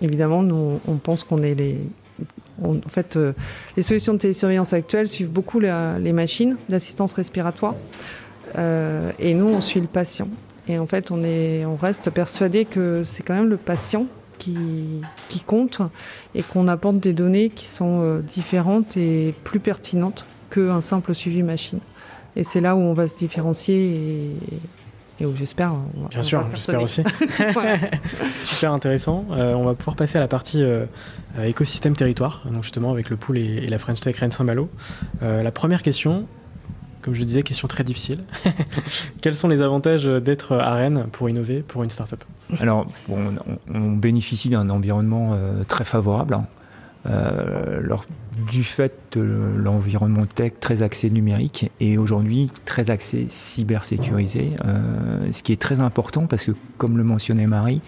évidemment, 0.03 0.43
nous, 0.43 0.81
on 0.89 0.97
pense 0.97 1.25
qu'on 1.25 1.43
est 1.43 1.55
les, 1.55 1.79
en 2.63 2.75
fait, 2.89 3.19
les 3.77 3.83
solutions 3.83 4.15
de 4.15 4.19
télésurveillance 4.19 4.73
actuelles 4.73 5.09
suivent 5.09 5.31
beaucoup 5.31 5.61
les 5.61 6.13
machines 6.13 6.57
d'assistance 6.69 7.13
respiratoire. 7.13 7.75
Et 8.57 9.35
nous, 9.35 9.49
on 9.49 9.61
suit 9.61 9.81
le 9.81 9.87
patient. 9.87 10.29
Et 10.69 10.79
en 10.79 10.87
fait, 10.87 11.11
on, 11.11 11.23
est, 11.23 11.65
on 11.65 11.77
reste 11.77 12.11
persuadé 12.11 12.65
que 12.65 13.03
c'est 13.05 13.23
quand 13.23 13.35
même 13.35 13.49
le 13.49 13.57
patient 13.57 14.07
qui, 14.39 15.03
qui 15.29 15.41
compte 15.41 15.81
et 16.35 16.43
qu'on 16.43 16.69
apporte 16.69 16.99
des 16.99 17.13
données 17.13 17.51
qui 17.51 17.67
sont 17.67 18.01
euh, 18.03 18.21
différentes 18.21 18.97
et 18.97 19.35
plus 19.45 19.61
pertinentes 19.61 20.27
qu'un 20.51 20.81
simple 20.81 21.15
suivi 21.15 21.43
machine. 21.43 21.81
Et 22.35 22.45
c'est 22.45 22.61
là 22.61 22.77
où 22.77 22.81
on 22.81 22.93
va 22.93 23.09
se 23.09 23.17
différencier 23.17 24.33
et, 25.21 25.25
où 25.25 25.35
j'espère. 25.35 25.73
Bien 26.11 26.21
sûr, 26.21 26.45
j'espère 26.51 26.83
aussi. 26.83 27.03
Super 28.43 28.73
intéressant. 28.73 29.25
Euh, 29.31 29.55
on 29.55 29.65
va 29.65 29.75
pouvoir 29.75 29.97
passer 29.97 30.19
à 30.19 30.21
la 30.21 30.29
partie 30.29 30.63
euh, 30.63 30.85
écosystème 31.43 31.97
territoire, 31.97 32.43
donc 32.51 32.63
justement 32.63 32.91
avec 32.91 33.09
le 33.09 33.17
pool 33.17 33.39
et, 33.39 33.67
la 33.67 33.79
French 33.79 34.01
Tech 34.01 34.19
Rennes 34.19 34.33
Saint-Malo. 34.33 34.69
la 35.23 35.51
première 35.53 35.83
question, 35.83 36.27
comme 37.07 37.15
je 37.15 37.23
disais, 37.23 37.45
question 37.45 37.69
très 37.69 37.85
difficile. 37.85 38.25
Quels 39.23 39.37
sont 39.37 39.47
les 39.47 39.63
avantages 39.63 40.07
d'être 40.07 40.57
à 40.57 40.75
Rennes 40.75 41.07
pour 41.13 41.31
innover 41.31 41.63
pour 41.63 41.85
une 41.85 41.91
startup? 41.91 42.25
Alors, 42.59 42.85
on, 43.09 43.93
bénéficie 43.93 44.49
d'un 44.49 44.69
environnement 44.71 45.35
euh, 45.35 45.63
très 45.63 45.85
favorable. 45.85 46.35
Hein. 46.35 46.47
Euh, 47.09 47.81
du 48.51 48.65
fait 48.65 48.93
de 49.13 49.21
l'environnement 49.21 50.27
tech 50.27 50.55
très 50.59 50.83
axé 50.83 51.09
numérique 51.09 51.71
et 51.79 51.97
aujourd'hui 51.97 52.51
très 52.65 52.91
axé 52.91 53.27
cybersécurisé, 53.29 54.57
euh, 54.65 55.29
ce 55.31 55.45
qui 55.45 55.53
est 55.53 55.63
très 55.63 55.79
important 55.79 56.27
parce 56.27 56.45
que, 56.45 56.53
comme 56.77 56.99
le 56.99 57.05
mentionnait 57.05 57.47
Marie, 57.47 57.83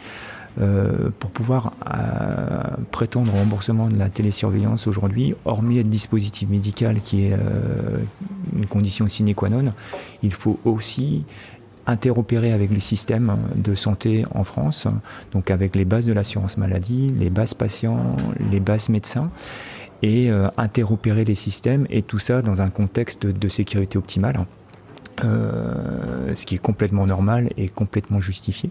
pour 1.21 1.31
pouvoir 1.31 1.73
prétendre 2.91 3.33
au 3.33 3.39
remboursement 3.39 3.89
de 3.89 3.97
la 3.97 4.09
télésurveillance 4.09 4.89
aujourd'hui, 4.89 5.35
hormis 5.45 5.79
être 5.79 5.89
dispositif 5.89 6.49
médical 6.49 7.01
qui 7.01 7.27
est 7.27 7.37
une 8.59 8.67
condition 8.67 9.09
sine 9.09 9.35
qua 9.35 9.49
non, 9.49 9.73
il 10.23 10.35
faut 10.35 10.59
aussi 10.65 11.25
interopérer 11.87 12.53
avec 12.53 12.71
les 12.71 12.81
systèmes 12.81 13.39
de 13.55 13.75
santé 13.75 14.27
en 14.35 14.45
France, 14.45 14.87
donc 15.33 15.51
avec 15.51 15.75
les 15.75 15.87
bases 15.87 16.05
de 16.05 16.13
l'assurance 16.13 16.59
maladie, 16.59 17.11
les 17.19 17.31
bases 17.31 17.55
patients, 17.55 18.15
les 18.51 18.61
bases 18.61 18.91
médecins, 18.91 19.31
et 20.03 20.31
interopérer 20.59 21.25
les 21.25 21.35
systèmes, 21.35 21.87
et 21.89 22.03
tout 22.03 22.19
ça 22.19 22.43
dans 22.43 22.61
un 22.61 22.69
contexte 22.69 23.25
de 23.25 23.49
sécurité 23.49 23.97
optimale, 23.97 24.45
ce 25.23 26.45
qui 26.45 26.57
est 26.57 26.63
complètement 26.63 27.07
normal 27.07 27.49
et 27.57 27.69
complètement 27.69 28.21
justifié. 28.21 28.69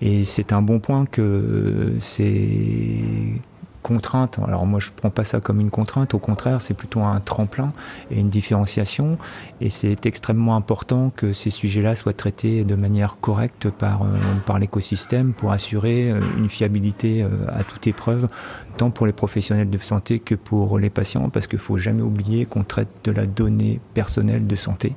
Et 0.00 0.24
c'est 0.24 0.52
un 0.52 0.62
bon 0.62 0.80
point 0.80 1.04
que 1.04 1.96
ces 2.00 3.34
contraintes, 3.82 4.38
alors 4.46 4.66
moi 4.66 4.80
je 4.80 4.90
ne 4.90 4.94
prends 4.94 5.10
pas 5.10 5.24
ça 5.24 5.40
comme 5.40 5.60
une 5.60 5.70
contrainte, 5.70 6.14
au 6.14 6.18
contraire 6.18 6.60
c'est 6.60 6.74
plutôt 6.74 7.00
un 7.00 7.20
tremplin 7.20 7.72
et 8.10 8.20
une 8.20 8.28
différenciation. 8.28 9.18
Et 9.60 9.70
c'est 9.70 10.06
extrêmement 10.06 10.56
important 10.56 11.10
que 11.14 11.32
ces 11.32 11.50
sujets-là 11.50 11.96
soient 11.96 12.12
traités 12.12 12.64
de 12.64 12.74
manière 12.74 13.18
correcte 13.20 13.70
par, 13.70 14.02
euh, 14.02 14.58
l'écosystème 14.58 15.34
pour 15.34 15.52
assurer 15.52 16.10
euh, 16.10 16.20
une 16.36 16.48
fiabilité 16.48 17.22
euh, 17.22 17.28
à 17.48 17.62
toute 17.62 17.86
épreuve, 17.86 18.28
tant 18.76 18.90
pour 18.90 19.06
les 19.06 19.12
professionnels 19.12 19.70
de 19.70 19.78
santé 19.78 20.18
que 20.18 20.34
pour 20.34 20.78
les 20.78 20.90
patients, 20.90 21.30
parce 21.30 21.46
qu'il 21.46 21.58
ne 21.58 21.62
faut 21.62 21.78
jamais 21.78 22.02
oublier 22.02 22.46
qu'on 22.46 22.64
traite 22.64 22.88
de 23.04 23.12
la 23.12 23.26
donnée 23.26 23.80
personnelle 23.94 24.46
de 24.46 24.56
santé 24.56 24.94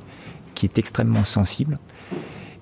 qui 0.55 0.65
est 0.65 0.77
extrêmement 0.77 1.25
sensible 1.25 1.79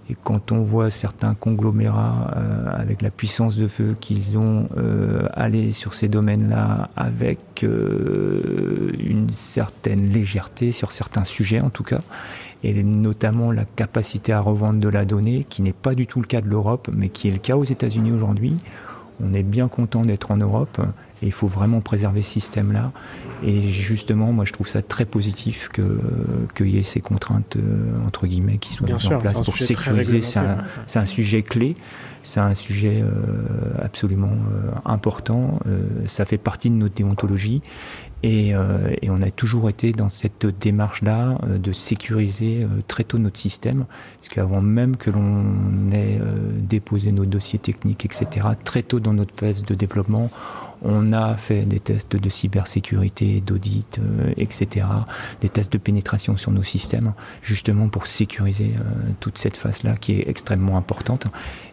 et 0.10 0.15
quand 0.24 0.52
on 0.52 0.63
voit 0.63 0.89
certains 0.89 1.36
conglomérats 1.36 2.34
euh, 2.36 2.72
avec 2.74 3.02
la 3.02 3.12
puissance 3.12 3.58
de 3.58 3.67
feu 3.67 3.95
qu'ils 4.00 4.38
ont 4.38 4.67
euh, 4.78 5.28
allé 5.34 5.72
sur 5.72 5.93
ces 5.93 6.08
domaines-là 6.08 6.89
avec 6.95 7.63
euh, 7.63 8.91
une 9.00 9.30
certaine 9.30 10.10
légèreté 10.10 10.72
sur 10.72 10.91
certains 10.91 11.26
sujets 11.26 11.62
en 11.62 11.69
tout 11.69 11.84
cas, 11.84 12.02
et 12.63 12.84
notamment 12.84 13.52
la 13.52 13.65
capacité 13.65 14.34
à 14.34 14.41
revendre 14.41 14.80
de 14.80 14.89
la 14.89 15.06
donnée, 15.06 15.45
qui 15.48 15.62
n'est 15.62 15.74
pas 15.74 15.93
du 15.93 16.08
tout 16.08 16.22
le 16.22 16.28
cas 16.28 16.41
de 16.41 16.50
l'Europe, 16.50 16.89
mais 16.91 17.10
qui 17.10 17.28
est 17.28 17.32
le 17.32 17.38
cas 17.38 17.56
aux 17.56 17.63
États-Unis 17.63 18.12
aujourd'hui. 18.12 18.58
On 19.24 19.34
est 19.34 19.43
bien 19.43 19.67
content 19.67 20.06
d'être 20.06 20.32
en 20.32 20.38
Europe 20.38 20.82
et 21.21 21.25
il 21.25 21.32
faut 21.32 21.47
vraiment 21.47 21.82
préserver 21.82 22.21
ce 22.21 22.32
système-là. 22.32 22.91
Et 23.43 23.69
justement, 23.69 24.32
moi, 24.34 24.45
je 24.45 24.53
trouve 24.53 24.67
ça 24.67 24.82
très 24.82 25.05
positif 25.05 25.69
qu'il 25.69 26.69
y 26.69 26.77
ait 26.77 26.84
ces 26.84 26.99
contraintes, 26.99 27.55
euh, 27.55 28.05
entre 28.05 28.27
guillemets, 28.27 28.58
qui 28.58 28.73
soient 28.73 28.88
mises 28.88 29.08
en 29.08 29.17
place 29.17 29.39
pour 29.39 29.55
sécuriser. 29.55 30.21
C'est 30.21 30.99
un, 30.99 31.05
sujet 31.05 31.41
clé, 31.41 31.77
c'est 32.23 32.41
un 32.41 32.55
sujet 32.55 33.01
euh, 33.01 33.12
absolument 33.82 34.32
euh, 34.32 34.71
important. 34.86 35.60
ça 36.05 36.25
fait 36.25 36.38
partie 36.38 36.69
de 36.69 36.75
notre 36.75 36.95
déontologie. 36.95 37.62
Et, 38.21 38.49
et, 38.49 39.10
on 39.10 39.21
a 39.21 39.32
toujours 39.32 39.69
été 39.69 39.93
dans 39.93 40.10
cette 40.10 40.45
démarche-là 40.45 41.38
de 41.47 41.71
sécuriser 41.71 42.67
très 42.89 43.05
tôt 43.05 43.17
notre 43.17 43.39
système, 43.39 43.86
parce 44.19 44.27
qu'avant 44.27 44.60
même 44.60 44.97
que 44.97 45.10
l'on 45.10 45.89
ait 45.93 46.19
déposé 46.58 47.13
nos 47.13 47.23
dossiers 47.23 47.60
techniques, 47.60 48.03
etc., 48.03 48.47
très 48.65 48.84
tôt 48.84 48.99
dans 48.99 49.13
notre 49.13 49.34
phase 49.34 49.62
de 49.62 49.73
développement, 49.73 50.29
on 50.81 51.13
a 51.13 51.35
fait 51.35 51.63
des 51.63 51.79
tests 51.79 52.15
de 52.15 52.29
cybersécurité, 52.29 53.41
d'audit, 53.41 53.99
euh, 53.99 54.33
etc., 54.37 54.85
des 55.41 55.49
tests 55.49 55.71
de 55.71 55.77
pénétration 55.77 56.37
sur 56.37 56.51
nos 56.51 56.63
systèmes, 56.63 57.13
justement 57.41 57.89
pour 57.89 58.07
sécuriser 58.07 58.73
euh, 58.77 59.11
toute 59.19 59.37
cette 59.37 59.57
phase-là 59.57 59.95
qui 59.95 60.13
est 60.13 60.29
extrêmement 60.29 60.77
importante. 60.77 61.27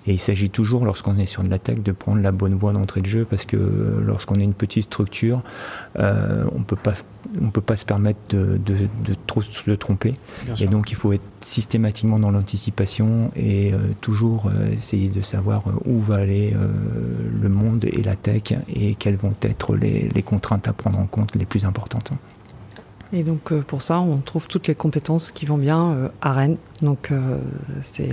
Et 0.07 0.13
il 0.13 0.19
s'agit 0.19 0.51
toujours, 0.51 0.85
lorsqu'on 0.85 1.19
est 1.19 1.27
sur 1.27 1.43
de 1.43 1.49
l'attaque, 1.49 1.83
de 1.83 1.93
prendre 1.93 2.23
la 2.23 2.33
bonne 2.33 2.55
voie 2.55 2.73
d'entrée 2.73 3.01
de 3.01 3.07
jeu, 3.07 3.25
parce 3.25 3.45
que 3.45 3.57
euh, 3.57 4.01
lorsqu'on 4.05 4.37
est 4.37 4.45
une 4.45 4.55
petite 4.55 4.85
structure, 4.85 5.43
on 5.97 6.63
peut 6.63 6.77
pas 6.77 6.95
on 7.43 7.51
peut 7.51 7.61
pas 7.61 7.77
se 7.77 7.85
permettre 7.85 8.21
de, 8.31 8.89
trop 9.27 9.43
se 9.43 9.71
tromper. 9.73 10.15
et 10.61 10.69
donc 10.69 10.93
il 10.93 10.95
faut 10.95 11.13
être 11.13 11.25
systématiquement 11.41 12.21
dans 12.21 12.31
l'anticipation 12.31 13.33
et 13.35 13.73
toujours 14.01 14.51
essayer 14.73 15.09
de 15.09 15.23
savoir 15.23 15.65
où 15.87 16.01
va 16.01 16.17
aller 16.17 16.55
le 17.41 17.49
monde 17.49 17.85
et 17.85 18.03
la 18.03 18.15
tech 18.15 18.55
et 18.69 18.95
quelles 18.95 19.17
vont 19.17 19.35
être 19.43 19.75
les, 19.75 20.23
contraintes 20.23 20.69
à 20.69 20.73
prendre 20.73 20.99
en 21.01 21.07
compte 21.07 21.35
les 21.35 21.47
plus 21.47 21.65
importantes. 21.65 22.13
Et 23.13 23.23
donc 23.23 23.53
euh, 23.53 23.61
pour 23.61 23.83
ça, 23.83 24.01
on 24.01 24.19
trouve 24.19 24.49
toutes 24.49 24.67
les 24.67 24.75
compétences 24.75 25.31
qui 25.31 25.47
vont 25.47 25.59
bien 25.59 25.91
euh, 25.91 26.09
à 26.21 26.33
Rennes. 26.33 26.57
Donc 26.83 27.11
euh, 27.11 27.39
c'est 27.83 28.11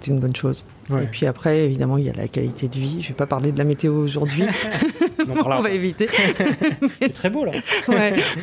c'est 0.00 0.10
une 0.10 0.20
bonne 0.20 0.36
chose. 0.36 0.64
Et 0.90 1.06
puis 1.06 1.26
après, 1.26 1.64
évidemment, 1.64 1.98
il 1.98 2.04
y 2.04 2.10
a 2.10 2.12
la 2.12 2.28
qualité 2.28 2.68
de 2.68 2.74
vie. 2.74 2.98
Je 3.00 3.06
ne 3.06 3.08
vais 3.08 3.14
pas 3.14 3.26
parler 3.26 3.50
de 3.50 3.58
la 3.58 3.64
météo 3.64 3.94
aujourd'hui. 3.94 4.44
on 5.28 5.34
va 5.62 5.70
éviter. 5.70 6.08
c'est 7.00 7.12
très 7.12 7.30
beau 7.30 7.44
là. 7.44 7.52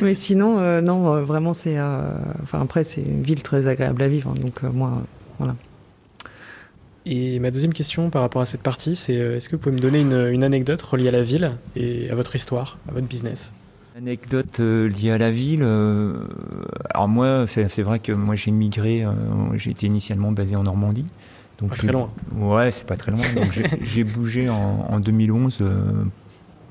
mais 0.02 0.14
sinon, 0.14 0.82
non, 0.82 1.22
vraiment, 1.22 1.54
c'est. 1.54 1.80
enfin, 1.80 2.60
après, 2.60 2.84
c'est 2.84 3.02
une 3.02 3.22
ville 3.22 3.42
très 3.42 3.66
agréable 3.66 4.02
à 4.02 4.08
vivre. 4.08 4.30
Hein. 4.30 4.40
donc, 4.40 4.62
moi, 4.62 5.02
voilà. 5.38 5.54
Et 7.06 7.38
ma 7.38 7.50
deuxième 7.50 7.74
question 7.74 8.08
par 8.08 8.22
rapport 8.22 8.40
à 8.40 8.46
cette 8.46 8.62
partie, 8.62 8.96
c'est 8.96 9.18
euh, 9.18 9.36
est-ce 9.36 9.48
que 9.48 9.56
vous 9.56 9.62
pouvez 9.62 9.74
me 9.74 9.80
donner 9.80 10.00
une, 10.00 10.42
anecdote 10.42 10.80
reliée 10.80 11.08
à 11.08 11.12
la 11.12 11.22
ville 11.22 11.52
et 11.76 12.10
à 12.10 12.14
votre 12.14 12.34
histoire, 12.34 12.78
à 12.88 12.92
votre 12.92 13.06
business? 13.06 13.52
Anecdote 13.96 14.58
euh, 14.60 14.88
liée 14.88 15.10
à 15.10 15.18
la 15.18 15.30
ville. 15.30 15.62
Euh, 15.62 16.26
alors 16.90 17.08
moi, 17.08 17.44
c'est 17.46 17.82
vrai 17.82 17.98
que 17.98 18.12
moi 18.12 18.36
j'ai 18.36 18.50
migré, 18.50 19.04
j'ai 19.56 19.70
été 19.70 19.86
initialement 19.86 20.32
basé 20.32 20.56
en 20.56 20.62
Normandie. 20.62 21.06
Donc 21.58 21.70
pas 21.70 21.76
très 21.76 21.92
loin. 21.92 22.10
Ouais, 22.36 22.70
c'est 22.70 22.86
pas 22.86 22.96
très 22.96 23.12
loin. 23.12 23.22
Donc 23.34 23.58
j'ai 23.82 24.04
bougé 24.04 24.48
en, 24.48 25.00
2011 25.00 25.62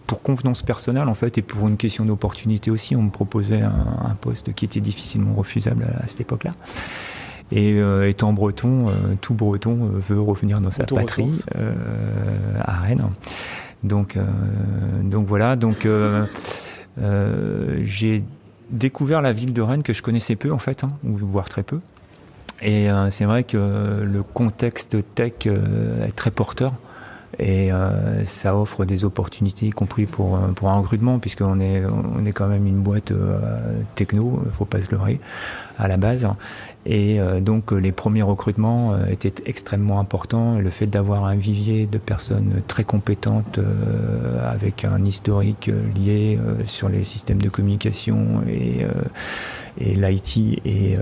pour 0.07 0.21
convenance 0.21 0.61
personnelle 0.61 1.07
en 1.07 1.15
fait 1.15 1.37
et 1.37 1.41
pour 1.41 1.67
une 1.67 1.77
question 1.77 2.05
d'opportunité 2.05 2.71
aussi. 2.71 2.95
On 2.95 3.03
me 3.03 3.11
proposait 3.11 3.61
un, 3.61 3.85
un, 4.05 4.15
poste 4.15 4.53
qui 4.53 4.65
était 4.65 4.81
difficilement 4.81 5.33
refusable 5.33 5.87
à 6.01 6.07
cette 6.07 6.21
époque-là. 6.21 6.53
Et 7.53 7.73
euh, 7.73 8.09
étant 8.09 8.33
breton, 8.33 8.89
euh, 8.89 8.93
tout 9.21 9.35
breton 9.35 9.83
euh, 9.83 9.99
veut 10.09 10.19
revenir 10.19 10.59
dans 10.59 10.71
sa 10.71 10.85
patrie, 10.85 11.41
à 12.59 12.79
Rennes. 12.79 13.05
Donc, 13.83 14.17
donc 15.03 15.27
voilà, 15.27 15.57
donc 15.57 15.87
j'ai 17.83 18.23
découvert 18.71 19.21
la 19.21 19.33
ville 19.33 19.53
de 19.53 19.61
Rennes 19.61 19.83
que 19.83 19.91
je 19.93 20.01
connaissais 20.01 20.35
peu 20.37 20.51
en 20.53 20.57
fait, 20.57 20.83
hein, 20.83 20.87
ou 21.03 21.17
voire 21.17 21.49
très 21.49 21.63
peu. 21.63 21.79
Et 22.63 22.87
c'est 23.09 23.25
vrai 23.25 23.43
que 23.43 24.01
le 24.03 24.23
contexte 24.23 24.97
tech 25.15 25.47
est 25.47 26.15
très 26.15 26.31
porteur 26.31 26.73
et 27.39 27.71
euh, 27.71 28.25
ça 28.25 28.55
offre 28.55 28.85
des 28.85 29.05
opportunités, 29.05 29.67
y 29.67 29.71
compris 29.71 30.05
pour, 30.05 30.35
euh, 30.35 30.51
pour 30.55 30.69
un 30.69 30.77
recrutement, 30.77 31.19
puisqu'on 31.19 31.59
est, 31.59 31.83
on 31.85 32.25
est 32.25 32.31
quand 32.31 32.47
même 32.47 32.67
une 32.67 32.81
boîte 32.81 33.11
euh, 33.11 33.81
techno, 33.95 34.41
il 34.45 34.51
faut 34.51 34.65
pas 34.65 34.81
se 34.81 34.91
leurrer, 34.91 35.19
à 35.79 35.87
la 35.87 35.97
base. 35.97 36.27
Et 36.85 37.19
donc 37.39 37.71
les 37.71 37.93
premiers 37.93 38.23
recrutements 38.23 38.93
étaient 39.07 39.33
extrêmement 39.45 40.01
importants. 40.01 40.59
Et 40.59 40.61
le 40.61 40.69
fait 40.69 40.85
d'avoir 40.85 41.23
un 41.23 41.35
vivier 41.35 41.85
de 41.85 41.97
personnes 41.97 42.61
très 42.67 42.83
compétentes, 42.83 43.57
avec 44.43 44.83
un 44.83 45.03
historique 45.05 45.71
lié 45.95 46.37
sur 46.65 46.89
les 46.89 47.05
systèmes 47.05 47.41
de 47.41 47.47
communication 47.47 48.43
et 48.45 48.85
et 49.79 49.95
l'IT 49.95 50.37
et, 50.65 50.93
et, 50.93 50.97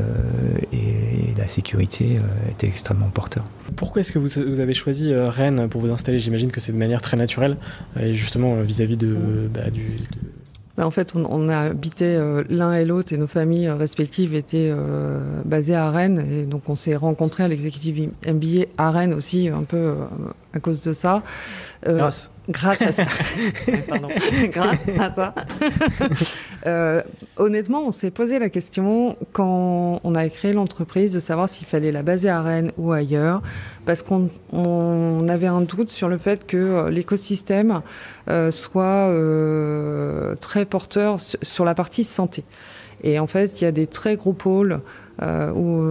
la 1.38 1.48
sécurité 1.48 2.20
étaient 2.50 2.68
extrêmement 2.68 3.10
porteurs. 3.10 3.46
Pourquoi 3.76 4.02
est-ce 4.02 4.12
que 4.12 4.20
vous, 4.20 4.60
avez 4.60 4.74
choisi 4.74 5.14
Rennes 5.14 5.68
pour 5.70 5.82
vous 5.82 5.92
installer? 5.92 6.20
J'imagine 6.20 6.52
que 6.52 6.60
c'est 6.60 6.72
de 6.72 6.78
manière 6.78 7.02
très 7.02 7.18
naturelle, 7.18 7.58
et 8.00 8.14
justement 8.14 8.56
vis-à-vis 8.62 8.98
de, 8.98 9.16
bah, 9.54 9.70
du, 9.70 9.84
bah, 10.78 10.88
en 10.88 10.92
fait, 10.92 11.14
on, 11.16 11.26
on 11.30 11.50
a 11.50 11.58
habité 11.58 12.06
euh, 12.06 12.44
l'un 12.50 12.74
et 12.74 12.86
l'autre 12.86 13.14
et 13.14 13.18
nos 13.18 13.28
familles 13.28 13.70
respectives 13.70 14.34
étaient 14.34 14.72
euh, 14.72 15.42
basées 15.44 15.76
à 15.76 15.92
Rennes. 15.92 16.26
Et 16.32 16.44
donc, 16.44 16.70
on 16.70 16.76
s'est 16.76 16.96
rencontrés 16.96 17.44
à 17.44 17.48
l'exécutif 17.48 17.98
MBA 18.26 18.66
à 18.78 18.92
Rennes 18.92 19.14
aussi, 19.14 19.50
un 19.50 19.64
peu 19.64 19.78
euh, 19.78 19.96
à 20.54 20.60
cause 20.60 20.82
de 20.82 20.94
ça. 20.94 21.24
Grâce. 21.86 22.32
Grâce 22.50 22.82
à 22.82 22.92
ça. 22.92 23.04
Pardon. 23.88 24.10
Grâce 24.46 24.80
à 25.00 25.14
ça. 25.14 25.36
Euh, 26.68 27.02
honnêtement, 27.38 27.84
on 27.86 27.92
s'est 27.92 28.12
posé 28.12 28.40
la 28.40 28.50
question 28.50 29.18
quand 29.32 30.00
on 30.04 30.16
a 30.16 30.28
créé 30.30 30.54
l'entreprise 30.54 31.14
de 31.14 31.20
savoir 31.20 31.50
s'il 31.50 31.68
fallait 31.68 31.92
la 31.92 32.04
baser 32.04 32.30
à 32.30 32.42
Rennes 32.42 32.72
ou 32.78 32.92
ailleurs, 32.92 33.42
parce 33.86 34.02
qu'on 34.02 34.30
on 34.54 35.28
avait 35.28 35.48
un 35.48 35.62
doute 35.62 35.90
sur 35.90 36.08
le 36.08 36.18
fait 36.18 36.46
que 36.46 36.58
euh, 36.58 36.90
l'écosystème 36.90 37.82
euh, 38.30 38.52
soit 38.52 39.10
très 40.40 40.66
porteur 40.66 41.18
sur 41.20 41.66
la 41.66 41.74
partie 41.74 42.04
santé. 42.04 42.44
Et 43.04 43.20
en 43.20 43.28
fait, 43.28 43.62
il 43.62 43.64
y 43.64 43.68
a 43.68 43.72
des 43.72 43.88
très 43.88 44.16
gros 44.16 44.34
pôles 44.34 44.82
où 45.20 45.82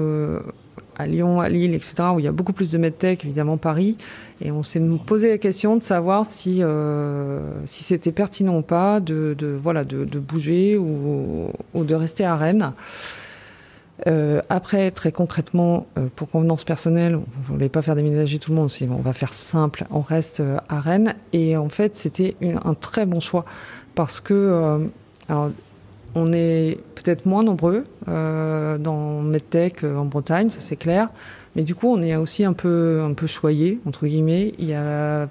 à 1.01 1.07
Lyon, 1.07 1.41
à 1.41 1.49
Lille, 1.49 1.75
etc., 1.75 1.95
où 2.15 2.19
il 2.19 2.25
y 2.25 2.29
a 2.29 2.33
beaucoup 2.33 2.53
plus 2.53 2.71
de 2.71 2.79
medtech, 2.79 3.25
évidemment 3.25 3.57
Paris. 3.57 3.97
Et 4.41 4.51
on 4.51 4.63
s'est 4.63 4.81
posé 5.07 5.31
la 5.31 5.39
question 5.39 5.77
de 5.77 5.83
savoir 5.83 6.25
si, 6.25 6.63
euh, 6.63 7.41
si 7.67 7.85
c'était 7.85 8.13
pertinent 8.13 8.59
ou 8.59 8.63
pas 8.63 9.01
de, 9.01 9.59
voilà, 9.63 9.85
de, 9.85 10.19
bouger 10.19 10.77
ou, 10.77 11.51
de 11.75 11.95
rester 11.95 12.25
à 12.25 12.37
Rennes. 12.37 12.73
Euh, 14.07 14.41
après, 14.49 14.91
très 14.91 15.13
concrètement, 15.13 15.87
euh, 15.99 16.07
pour 16.17 16.31
convenance 16.31 16.65
personnelle, 16.65 17.17
on 17.17 17.19
ne 17.19 17.47
voulait 17.47 17.69
pas 17.69 17.83
faire 17.83 17.95
déménager 17.95 18.39
tout 18.39 18.51
le 18.51 18.57
monde, 18.57 18.71
on 18.91 19.03
va 19.03 19.13
faire 19.13 19.35
simple, 19.35 19.85
on 19.91 20.01
reste 20.01 20.43
à 20.69 20.81
Rennes. 20.81 21.15
Et 21.35 21.57
en 21.57 21.69
fait, 21.69 21.97
c'était 21.97 22.35
un 22.65 22.75
très 22.75 23.05
bon 23.05 23.21
choix 23.21 23.45
parce 23.95 24.21
que 24.21 24.89
on 26.15 26.33
est 26.33 26.79
peut-être 26.95 27.27
moins 27.27 27.43
nombreux 27.43 27.85
euh, 28.09 28.79
dans 28.79 29.21
MedTech 29.21 29.85
euh, 29.85 29.97
en 29.97 30.05
Bretagne, 30.05 30.51
ça 30.51 30.61
c'est 30.61 30.77
clair. 30.77 31.09
Mais 31.57 31.63
du 31.63 31.75
coup, 31.75 31.89
on 31.89 32.03
est 32.03 32.17
aussi 32.17 32.45
un 32.45 32.53
peu, 32.53 33.03
un 33.05 33.13
peu 33.13 33.27
choyé, 33.27 33.81
entre 33.87 34.07
guillemets. 34.07 34.55
Il 34.59 34.67
y 34.67 34.75
a, 34.75 34.81
euh, 34.83 35.27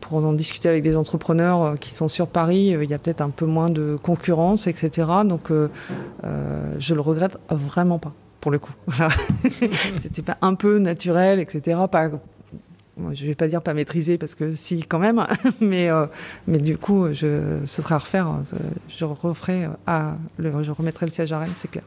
pour 0.00 0.24
en 0.24 0.32
discuter 0.32 0.68
avec 0.68 0.82
des 0.82 0.96
entrepreneurs 0.96 1.78
qui 1.78 1.90
sont 1.90 2.08
sur 2.08 2.28
Paris, 2.28 2.76
il 2.80 2.90
y 2.90 2.94
a 2.94 2.98
peut-être 2.98 3.20
un 3.20 3.30
peu 3.30 3.46
moins 3.46 3.68
de 3.68 3.98
concurrence, 4.00 4.68
etc. 4.68 5.08
Donc, 5.24 5.50
je 5.50 6.94
le 6.94 7.00
regrette 7.00 7.38
vraiment 7.50 7.98
pas, 7.98 8.12
pour 8.40 8.52
le 8.52 8.60
coup. 8.60 8.72
C'était 9.96 10.22
pas 10.22 10.38
un 10.42 10.54
peu 10.54 10.78
naturel, 10.78 11.40
etc. 11.40 11.76
Pas, 11.90 12.10
je 13.12 13.26
vais 13.26 13.34
pas 13.34 13.48
dire 13.48 13.62
pas 13.62 13.74
maîtriser 13.74 14.18
parce 14.18 14.34
que 14.34 14.52
si 14.52 14.84
quand 14.84 14.98
même, 14.98 15.26
mais 15.60 15.90
euh, 15.90 16.06
mais 16.46 16.58
du 16.58 16.78
coup, 16.78 17.12
je, 17.12 17.60
ce 17.64 17.82
sera 17.82 17.96
à 17.96 17.98
refaire. 17.98 18.28
Je 18.88 19.04
referai 19.04 19.68
à, 19.86 20.14
le, 20.38 20.62
je 20.62 20.72
remettrai 20.72 21.06
le 21.06 21.12
siège 21.12 21.32
à 21.32 21.40
Rennes, 21.40 21.52
c'est 21.54 21.70
clair. 21.70 21.84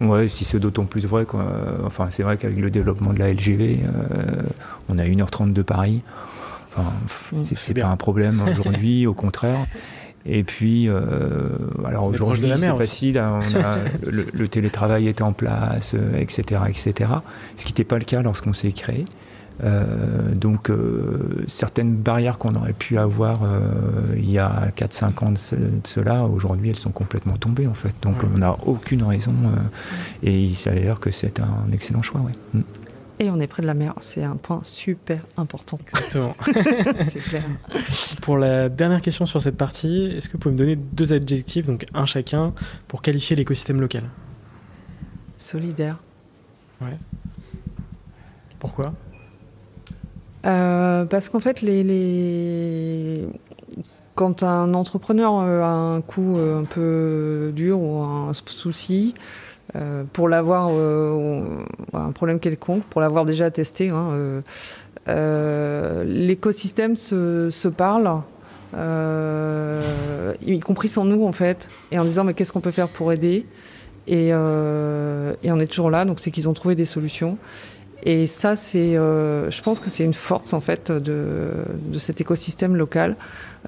Ouais, 0.00 0.28
si 0.28 0.44
c'est 0.44 0.58
d'autant 0.58 0.84
plus 0.84 1.06
vrai, 1.06 1.26
quoi. 1.26 1.44
Enfin, 1.84 2.08
c'est 2.08 2.22
vrai 2.22 2.38
qu'avec 2.38 2.58
le 2.58 2.70
développement 2.70 3.12
de 3.12 3.18
la 3.18 3.32
LGV, 3.32 3.80
euh, 3.84 4.42
on 4.88 4.96
a 4.96 5.04
1h30 5.04 5.52
de 5.52 5.62
Paris. 5.62 6.02
Enfin, 6.74 6.90
c'est 7.42 7.74
pas 7.74 7.88
un 7.88 7.96
problème 7.96 8.42
aujourd'hui, 8.48 9.06
au 9.06 9.12
contraire. 9.12 9.66
Et 10.24 10.42
puis, 10.44 10.88
euh, 10.88 11.50
alors 11.84 12.04
aujourd'hui, 12.04 12.50
c'est 12.56 12.76
facile, 12.76 13.18
hein, 13.18 13.40
on 13.54 13.58
a, 13.58 13.76
le, 14.06 14.26
le, 14.32 14.48
télétravail 14.48 15.08
était 15.08 15.22
en 15.22 15.32
place, 15.32 15.94
etc., 16.16 16.62
etc. 16.68 17.10
Ce 17.56 17.64
qui 17.64 17.72
n'était 17.72 17.84
pas 17.84 17.98
le 17.98 18.04
cas 18.04 18.22
lorsqu'on 18.22 18.54
s'est 18.54 18.72
créé. 18.72 19.04
Euh, 19.62 20.34
donc 20.34 20.70
euh, 20.70 21.44
certaines 21.46 21.96
barrières 21.96 22.38
qu'on 22.38 22.54
aurait 22.54 22.72
pu 22.72 22.96
avoir 22.98 23.42
euh, 23.42 23.60
il 24.16 24.30
y 24.30 24.38
a 24.38 24.70
4-5 24.76 25.24
ans 25.24 25.32
de, 25.32 25.38
ce, 25.38 25.54
de 25.54 25.86
cela, 25.86 26.24
aujourd'hui 26.24 26.70
elles 26.70 26.78
sont 26.78 26.92
complètement 26.92 27.36
tombées 27.36 27.66
en 27.66 27.74
fait. 27.74 27.94
Donc 28.02 28.22
ouais. 28.22 28.28
on 28.34 28.38
n'a 28.38 28.56
aucune 28.64 29.02
raison 29.02 29.34
et 30.22 30.40
il 30.40 30.54
s'avère 30.54 31.00
que 31.00 31.10
c'est 31.10 31.40
un 31.40 31.70
excellent 31.72 32.02
choix. 32.02 32.20
Ouais. 32.20 32.32
Mm. 32.54 32.60
Et 33.22 33.30
on 33.30 33.38
est 33.38 33.46
près 33.46 33.60
de 33.60 33.66
la 33.66 33.74
mer, 33.74 33.92
c'est 34.00 34.24
un 34.24 34.36
point 34.36 34.60
super 34.62 35.20
important. 35.36 35.78
Exactement. 35.88 36.32
c'est 37.06 37.20
clair. 37.20 37.42
Pour 38.22 38.38
la 38.38 38.70
dernière 38.70 39.02
question 39.02 39.26
sur 39.26 39.42
cette 39.42 39.58
partie, 39.58 40.06
est-ce 40.16 40.26
que 40.26 40.32
vous 40.32 40.38
pouvez 40.38 40.54
me 40.54 40.58
donner 40.58 40.76
deux 40.76 41.12
adjectifs, 41.12 41.66
donc 41.66 41.84
un 41.92 42.06
chacun, 42.06 42.54
pour 42.88 43.02
qualifier 43.02 43.36
l'écosystème 43.36 43.78
local? 43.78 44.04
Solidaire. 45.36 45.98
Ouais. 46.80 46.96
Pourquoi? 48.58 48.94
Euh, 50.46 51.04
parce 51.04 51.28
qu'en 51.28 51.40
fait, 51.40 51.62
les, 51.62 51.82
les, 51.82 53.28
quand 54.14 54.42
un 54.42 54.74
entrepreneur 54.74 55.32
a 55.34 55.72
un 55.72 56.00
coup 56.00 56.36
un 56.38 56.64
peu 56.64 57.52
dur 57.54 57.80
ou 57.80 58.02
un 58.02 58.32
souci, 58.32 59.14
euh, 59.76 60.04
pour 60.12 60.28
l'avoir, 60.28 60.68
euh, 60.72 61.44
un 61.92 62.10
problème 62.12 62.40
quelconque, 62.40 62.82
pour 62.84 63.00
l'avoir 63.00 63.24
déjà 63.24 63.50
testé, 63.50 63.90
hein, 63.90 64.42
euh, 65.08 66.04
l'écosystème 66.04 66.96
se, 66.96 67.68
parle, 67.68 68.10
y 70.44 70.58
compris 70.60 70.88
sans 70.88 71.04
nous 71.04 71.24
en 71.24 71.32
fait, 71.32 71.68
et 71.92 71.98
en 71.98 72.04
disant 72.04 72.24
mais 72.24 72.34
qu'est-ce 72.34 72.52
qu'on 72.52 72.60
peut 72.60 72.70
faire 72.70 72.88
pour 72.88 73.12
aider? 73.12 73.46
Et 74.08 74.32
on 74.34 75.60
est 75.60 75.70
toujours 75.70 75.90
là, 75.90 76.04
donc 76.04 76.18
c'est 76.20 76.32
qu'ils 76.32 76.48
ont 76.48 76.54
trouvé 76.54 76.74
des 76.74 76.84
solutions. 76.84 77.38
Et 78.02 78.26
ça, 78.26 78.56
c'est, 78.56 78.96
euh, 78.96 79.50
je 79.50 79.62
pense 79.62 79.80
que 79.80 79.90
c'est 79.90 80.04
une 80.04 80.14
force 80.14 80.52
en 80.52 80.60
fait 80.60 80.90
de, 80.90 81.50
de 81.92 81.98
cet 81.98 82.20
écosystème 82.20 82.76
local. 82.76 83.16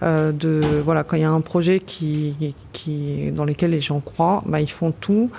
Euh, 0.02 0.32
de 0.32 0.62
voilà, 0.84 1.04
quand 1.04 1.16
il 1.16 1.22
y 1.22 1.24
a 1.24 1.30
un 1.30 1.42
projet 1.42 1.80
qui, 1.80 2.54
qui 2.72 3.30
dans 3.32 3.44
lequel 3.44 3.70
les 3.70 3.80
gens 3.80 4.00
croient, 4.00 4.42
bah, 4.46 4.60
ils 4.60 4.70
font 4.70 4.92
tout 4.92 5.30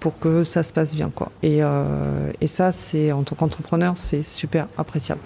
pour 0.00 0.18
que 0.18 0.44
ça 0.44 0.62
se 0.62 0.72
passe 0.72 0.96
bien, 0.96 1.10
quoi. 1.14 1.30
Et, 1.42 1.62
euh, 1.62 2.32
et 2.40 2.46
ça, 2.46 2.72
c'est 2.72 3.12
en 3.12 3.22
tant 3.22 3.36
qu'entrepreneur, 3.36 3.94
c'est 3.96 4.22
super 4.22 4.66
appréciable. 4.78 5.20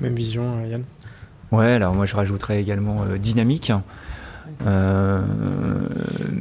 Même 0.00 0.14
vision, 0.14 0.64
Yann? 0.66 0.84
Ouais, 1.50 1.72
alors 1.72 1.94
moi 1.94 2.04
je 2.06 2.16
rajouterais 2.16 2.60
également 2.60 3.02
euh, 3.02 3.16
dynamique. 3.16 3.72
Euh, 4.66 5.22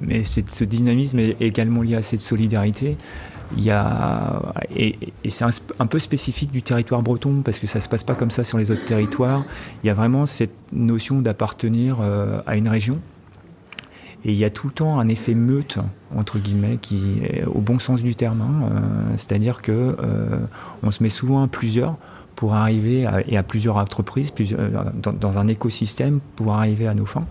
mais 0.01 0.23
ce 0.23 0.63
dynamisme 0.63 1.19
est 1.19 1.41
également 1.41 1.81
lié 1.81 1.95
à 1.95 2.01
cette 2.01 2.19
solidarité 2.19 2.97
il 3.57 3.63
y 3.63 3.71
a 3.71 4.53
et, 4.75 4.97
c'est 5.29 5.45
un, 5.79 5.87
peu 5.87 5.99
spécifique 5.99 6.51
du 6.51 6.61
territoire 6.61 7.01
breton 7.01 7.41
parce 7.43 7.59
que 7.59 7.67
ça 7.67 7.81
se 7.81 7.89
passe 7.89 8.03
pas 8.03 8.15
comme 8.15 8.31
ça 8.31 8.43
sur 8.43 8.57
les 8.57 8.71
autres 8.71 8.85
territoires. 8.85 9.43
Il 9.83 9.87
y 9.87 9.89
a 9.89 9.93
vraiment 9.93 10.25
cette 10.25 10.53
notion 10.71 11.21
d'appartenir 11.21 11.97
euh, 12.01 12.41
à 12.45 12.55
une 12.57 12.67
région. 12.67 12.99
Et 14.25 14.31
il 14.31 14.37
y 14.37 14.45
a 14.45 14.49
tout 14.49 14.67
le 14.67 14.73
temps 14.73 14.99
un 14.99 15.07
effet 15.09 15.33
meute 15.33 15.77
entre 16.15 16.39
guillemets 16.39 16.77
qui 16.81 17.19
est 17.23 17.43
au 17.43 17.59
bon 17.59 17.79
sens 17.79 18.03
du 18.03 18.15
terme, 18.15 18.41
hein, 18.41 18.69
euh, 18.71 19.13
c'est-à-dire 19.17 19.61
que 19.61 19.97
euh, 19.99 20.39
on 20.81 20.91
se 20.91 21.03
met 21.03 21.09
souvent 21.09 21.43
à 21.43 21.47
plusieurs 21.47 21.97
pour 22.35 22.53
arriver 22.53 23.05
à, 23.05 23.21
et 23.27 23.35
à 23.35 23.43
plusieurs 23.43 23.77
entreprises, 23.77 24.33
dans 25.03 25.37
un 25.37 25.47
écosystème 25.47 26.19
pour 26.35 26.53
arriver 26.53 26.87
à 26.87 26.93
nos 26.93 27.05
fins. 27.05 27.25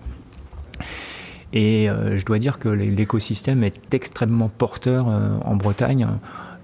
Et 1.53 1.87
euh, 1.87 2.19
je 2.19 2.25
dois 2.25 2.39
dire 2.39 2.57
que 2.57 2.67
l'écosystème 2.67 3.63
est 3.63 3.93
extrêmement 3.93 4.49
porteur 4.49 5.07
euh, 5.07 5.37
en 5.45 5.55
Bretagne, 5.55 6.07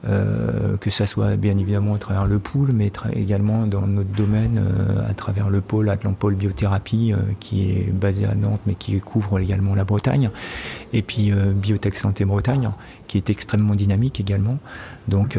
euh, 0.07 0.77
que 0.77 0.89
ça 0.89 1.07
soit 1.07 1.35
bien 1.35 1.57
évidemment 1.57 1.95
à 1.95 1.97
travers 1.97 2.25
le 2.25 2.39
pool, 2.39 2.71
mais 2.73 2.91
également 3.13 3.67
dans 3.67 3.87
notre 3.87 4.09
domaine 4.09 4.59
euh, 4.59 5.09
à 5.09 5.13
travers 5.13 5.49
le 5.49 5.61
pôle 5.61 5.89
Atlampol 5.89 6.35
Biothérapie, 6.35 7.13
qui 7.39 7.71
est 7.71 7.91
basé 7.91 8.25
à 8.25 8.35
Nantes, 8.35 8.61
mais 8.65 8.75
qui 8.75 8.99
couvre 8.99 9.39
également 9.39 9.75
la 9.75 9.83
Bretagne, 9.83 10.29
et 10.93 11.01
puis 11.01 11.31
Biotech 11.31 11.95
Santé 11.95 12.25
Bretagne, 12.25 12.71
qui 13.07 13.17
est 13.17 13.29
extrêmement 13.29 13.75
dynamique 13.75 14.19
également. 14.19 14.59
Donc, 15.07 15.37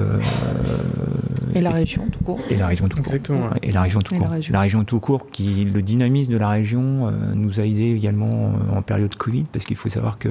et 1.54 1.60
la 1.60 1.70
région 1.70 2.06
tout 2.10 2.24
court. 2.24 2.40
Et 2.48 2.56
la 2.56 2.66
région 2.66 2.88
tout 2.88 2.96
court. 2.96 3.06
Exactement. 3.06 3.50
Et 3.62 3.72
la 3.72 3.82
région 3.82 4.00
tout 4.00 4.14
court. 4.14 4.24
La 4.24 4.30
région. 4.34 4.52
la 4.52 4.60
région. 4.60 4.84
tout 4.84 5.00
court, 5.00 5.30
qui 5.30 5.64
le 5.64 5.82
dynamisme 5.82 6.32
de 6.32 6.38
la 6.38 6.48
région 6.48 7.08
euh, 7.08 7.10
nous 7.34 7.60
a 7.60 7.64
aidé 7.64 7.94
également 7.94 8.28
euh, 8.28 8.76
en 8.76 8.82
période 8.82 9.14
Covid, 9.14 9.44
parce 9.52 9.64
qu'il 9.64 9.76
faut 9.76 9.88
savoir 9.88 10.18
que 10.18 10.28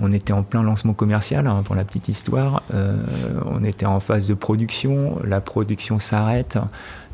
on 0.00 0.12
était 0.12 0.32
en 0.32 0.42
plein 0.42 0.62
lancement 0.62 0.94
commercial, 0.94 1.46
hein, 1.46 1.62
pour 1.64 1.74
la 1.74 1.84
petite 1.84 2.08
histoire. 2.08 2.62
Euh, 2.74 2.96
on 3.46 3.62
était 3.64 3.86
en 3.86 4.00
phase 4.00 4.26
de 4.26 4.34
production, 4.34 5.18
la 5.24 5.40
production 5.40 5.98
s'arrête. 5.98 6.58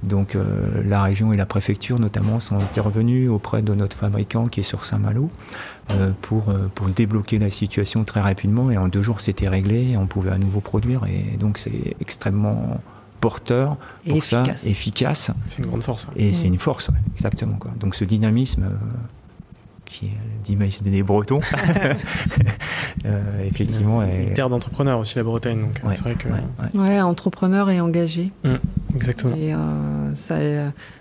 Donc 0.03 0.35
euh, 0.35 0.83
la 0.85 1.03
région 1.03 1.33
et 1.33 1.37
la 1.37 1.47
préfecture 1.47 1.99
notamment 1.99 2.39
sont 2.39 2.57
intervenus 2.57 3.31
auprès 3.31 3.63
de 3.63 3.75
notre 3.75 3.97
fabricant 3.97 4.47
qui 4.47 4.61
est 4.61 4.63
sur 4.63 4.85
Saint-Malo 4.85 5.31
euh, 5.91 6.11
pour, 6.21 6.55
pour 6.75 6.89
débloquer 6.89 7.39
la 7.39 7.51
situation 7.51 8.05
très 8.05 8.21
rapidement 8.21 8.71
et 8.71 8.77
en 8.77 8.89
deux 8.89 9.03
jours 9.03 9.23
c'était 9.23 9.49
réglé 9.49 9.93
et 9.93 9.97
on 9.97 10.07
pouvait 10.07 10.33
à 10.33 10.39
nouveau 10.39 10.61
produire 10.61 11.01
et 11.07 11.39
donc 11.39 11.57
c'est 11.57 11.97
extrêmement 11.99 12.79
porteur 13.21 13.79
pour 14.07 14.17
et 14.19 14.21
ça, 14.21 14.43
efficace. 14.43 14.67
efficace. 14.67 15.31
C'est 15.47 15.63
une 15.63 15.69
grande 15.69 15.83
force. 15.83 16.05
Ouais. 16.09 16.25
Et 16.25 16.31
mmh. 16.31 16.35
c'est 16.35 16.49
une 16.49 16.59
force, 16.59 16.89
ouais, 16.89 17.01
exactement. 17.15 17.57
Quoi. 17.57 17.73
Donc 17.81 17.95
ce 17.95 18.05
dynamisme, 18.05 18.69
qui 19.87 20.07
est 20.07 20.45
d'Imaïs 20.45 20.83
des 20.83 21.03
Bretons. 21.03 21.41
effectivement. 23.45 24.03
Une 24.03 24.35
terre 24.35 24.51
d'entrepreneurs 24.51 24.99
aussi, 24.99 25.17
la 25.17 25.25
Bretagne. 25.25 25.63
Donc, 25.63 25.81
c'est 25.95 26.03
vrai 26.03 26.15
que... 26.15 26.29
ouais, 26.79 27.01
entrepreneur 27.01 27.71
et 27.71 27.81
engagé. 27.81 28.33
Mmh, 28.45 28.55
exactement. 28.95 29.37
Et 29.37 29.55
ça, 30.15 30.37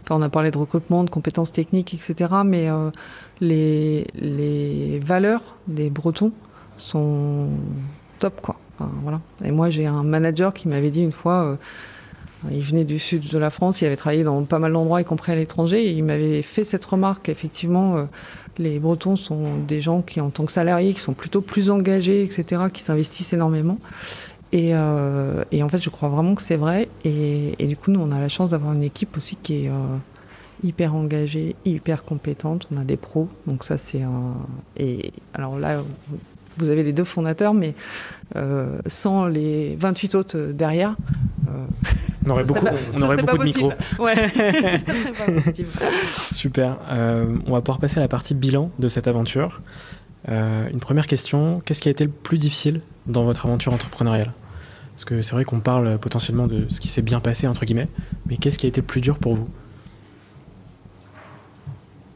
on 0.10 0.21
a 0.21 0.30
parlé 0.30 0.52
de 0.52 0.58
recrutement, 0.58 1.04
de 1.04 1.10
compétences 1.10 1.52
techniques, 1.52 1.93
etc. 1.93 2.34
Mais 2.45 2.69
les, 3.41 4.08
les 4.15 5.00
valeurs 5.00 5.56
des 5.67 5.89
Bretons 5.89 6.32
sont 6.78 7.50
top, 8.19 8.41
quoi. 8.41 8.58
voilà. 9.02 9.21
Et 9.43 9.52
moi, 9.52 9.69
j'ai 9.69 9.86
un 9.86 10.04
manager 10.04 10.54
qui 10.54 10.67
m'avait 10.67 10.91
dit 10.91 11.02
une 11.02 11.12
fois, 11.12 11.43
euh, 11.43 11.56
il 12.51 12.62
venait 12.62 12.84
du 12.86 12.99
sud 12.99 13.29
de 13.29 13.38
la 13.38 13.49
France, 13.49 13.81
il 13.81 13.86
avait 13.86 13.95
travaillé 13.95 14.23
dans 14.23 14.43
pas 14.43 14.60
mal 14.60 14.73
d'endroits, 14.73 15.01
y 15.01 15.05
compris 15.05 15.31
à 15.31 15.36
l'étranger, 15.36 15.91
il 15.91 16.03
m'avait 16.03 16.41
fait 16.41 16.63
cette 16.63 16.86
remarque. 16.86 17.29
Effectivement, 17.29 17.97
euh, 17.97 18.03
les 18.58 18.79
Bretons 18.79 19.15
sont 19.15 19.58
des 19.67 19.81
gens 19.81 20.01
qui, 20.01 20.21
en 20.21 20.29
tant 20.29 20.45
que 20.45 20.51
salariés, 20.51 20.93
qui 20.93 20.99
sont 20.99 21.13
plutôt 21.13 21.41
plus 21.41 21.69
engagés, 21.69 22.23
etc., 22.23 22.63
qui 22.71 22.81
s'investissent 22.81 23.34
énormément. 23.34 23.79
Et, 24.51 24.71
euh, 24.73 25.43
et, 25.51 25.63
en 25.63 25.69
fait, 25.69 25.81
je 25.81 25.89
crois 25.89 26.10
vraiment 26.10 26.36
que 26.36 26.41
c'est 26.41 26.55
vrai. 26.55 26.88
Et, 27.03 27.55
du 27.60 27.75
coup, 27.75 27.91
nous, 27.91 27.99
on 27.99 28.12
a 28.12 28.19
la 28.19 28.29
chance 28.29 28.51
d'avoir 28.51 28.73
une 28.73 28.84
équipe 28.84 29.17
aussi 29.17 29.36
qui 29.36 29.65
est 29.65 29.71
hyper 30.63 30.95
engagée, 30.95 31.55
hyper 31.65 32.05
compétente. 32.05 32.67
On 32.73 32.79
a 32.79 32.84
des 32.84 32.97
pros, 32.97 33.27
donc 33.47 33.63
ça, 33.63 33.77
c'est 33.77 34.01
un. 34.01 34.34
Et 34.77 35.12
alors 35.34 35.60
là, 35.60 35.84
vous 36.58 36.70
avez 36.70 36.84
les 36.84 36.94
deux 36.94 37.04
fondateurs, 37.04 37.54
mais 37.54 37.74
euh, 38.36 38.80
sans 38.86 39.26
les 39.26 39.76
28 39.76 40.15
autres 40.15 40.38
derrière. 40.54 40.96
Euh, 41.50 41.65
on 42.26 42.32
aurait 42.32 42.44
beaucoup, 42.44 42.65
on 42.96 43.02
aurait 43.02 43.18
beaucoup 43.18 43.38
de 43.38 43.44
micros. 43.44 43.74
Ouais, 44.00 44.15
Super. 46.32 46.78
Euh, 46.89 47.36
on 47.46 47.52
va 47.52 47.62
pouvoir 47.62 47.80
passer 47.80 47.98
à 47.98 48.02
la 48.02 48.08
partie 48.08 48.34
bilan 48.34 48.72
de 48.80 48.88
cette 48.88 49.08
aventure. 49.08 49.62
une 50.28 50.80
première 50.80 51.08
question 51.08 51.62
qu'est-ce 51.63 51.82
qui 51.82 51.88
a 51.88 51.91
été 51.91 52.04
le 52.04 52.10
plus 52.10 52.38
difficile 52.38 52.82
dans 53.06 53.24
votre 53.24 53.46
aventure 53.46 53.74
entrepreneuriale? 53.74 54.34
Parce 54.96 55.06
que 55.06 55.22
c'est 55.22 55.34
vrai 55.34 55.44
qu'on 55.44 55.60
parle 55.60 55.98
potentiellement 56.00 56.48
de 56.48 56.65
ce 56.70 56.80
qui 56.80 56.88
s'est 56.88 57.02
bien 57.02 57.20
passé, 57.20 57.48
entre 57.48 57.65
guillemets, 57.65 57.89
mais 58.28 58.38
qu'est-ce 58.38 58.58
qui 58.58 58.65
a 58.65 58.70
été 58.70 58.82
le 58.82 58.88
plus 58.88 59.02
dur 59.02 59.20
pour 59.20 59.36
vous? 59.36 59.50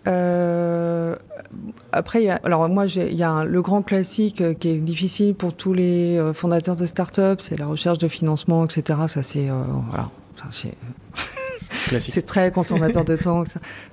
Euh, 0.07 1.15
après, 1.91 2.23
y 2.23 2.29
a, 2.29 2.39
alors 2.43 2.67
moi, 2.69 2.85
il 2.85 3.15
y 3.15 3.23
a 3.23 3.43
le 3.43 3.61
grand 3.61 3.81
classique 3.81 4.41
euh, 4.41 4.53
qui 4.53 4.69
est 4.69 4.77
difficile 4.77 5.33
pour 5.33 5.53
tous 5.53 5.73
les 5.73 6.17
euh, 6.17 6.33
fondateurs 6.33 6.75
de 6.75 6.85
start-up, 6.85 7.41
c'est 7.41 7.57
la 7.57 7.65
recherche 7.65 7.97
de 7.97 8.07
financement, 8.07 8.65
etc. 8.65 8.99
Ça, 9.07 9.23
c'est 9.23 9.47
voilà, 9.89 10.09
c'est 10.51 10.73
c'est 11.99 12.21
très 12.25 12.51
consommateur 12.51 13.03
de 13.03 13.15
temps. 13.15 13.43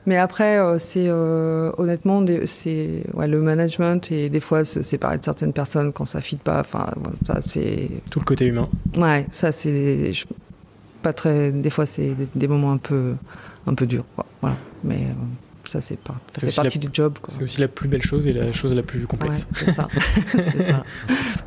Mais 0.05 0.17
après, 0.17 0.59
c'est 0.79 1.11
honnêtement, 1.11 2.25
c'est 2.45 3.03
ouais, 3.15 3.29
le 3.29 3.41
management 3.41 4.11
et 4.13 4.29
des 4.29 4.41
fois 4.41 4.65
se 4.65 4.83
séparer 4.83 5.19
de 5.19 5.25
certaines 5.25 5.53
personnes 5.53 5.93
quand 5.93 6.05
ça 6.05 6.21
fit 6.21 6.37
pas. 6.37 6.61
Enfin, 6.61 6.91
ça 7.27 7.41
c'est 7.41 7.89
tout 8.11 8.19
le 8.19 8.25
côté 8.25 8.47
humain. 8.47 8.69
Ouais, 8.97 9.27
ça 9.31 9.53
c'est 9.53 10.13
pas 11.03 11.13
très. 11.13 11.53
Des 11.53 11.71
fois, 11.71 11.87
c'est 11.87 12.15
des, 12.35 12.49
moments 12.49 12.73
un 12.73 12.79
peu 12.79 13.15
un 13.67 13.75
peu 13.75 13.87
durs. 13.87 14.05
Quoi. 14.15 14.27
Voilà, 14.41 14.57
mais 14.85 15.07
ça, 15.69 15.81
c'est 15.81 15.99
pas, 15.99 16.15
ça 16.35 16.41
fait 16.47 16.55
partie 16.55 16.79
du 16.79 16.89
job. 16.93 17.19
C'est 17.29 17.43
aussi 17.43 17.61
la 17.61 17.69
plus 17.69 17.89
belle 17.89 18.03
chose 18.03 18.27
et 18.27 18.33
la 18.33 18.53
chose 18.53 18.75
la 18.75 18.83
plus 18.83 19.07
complexe. 19.07 19.49
c'est 19.55 19.75
ça. 19.75 19.89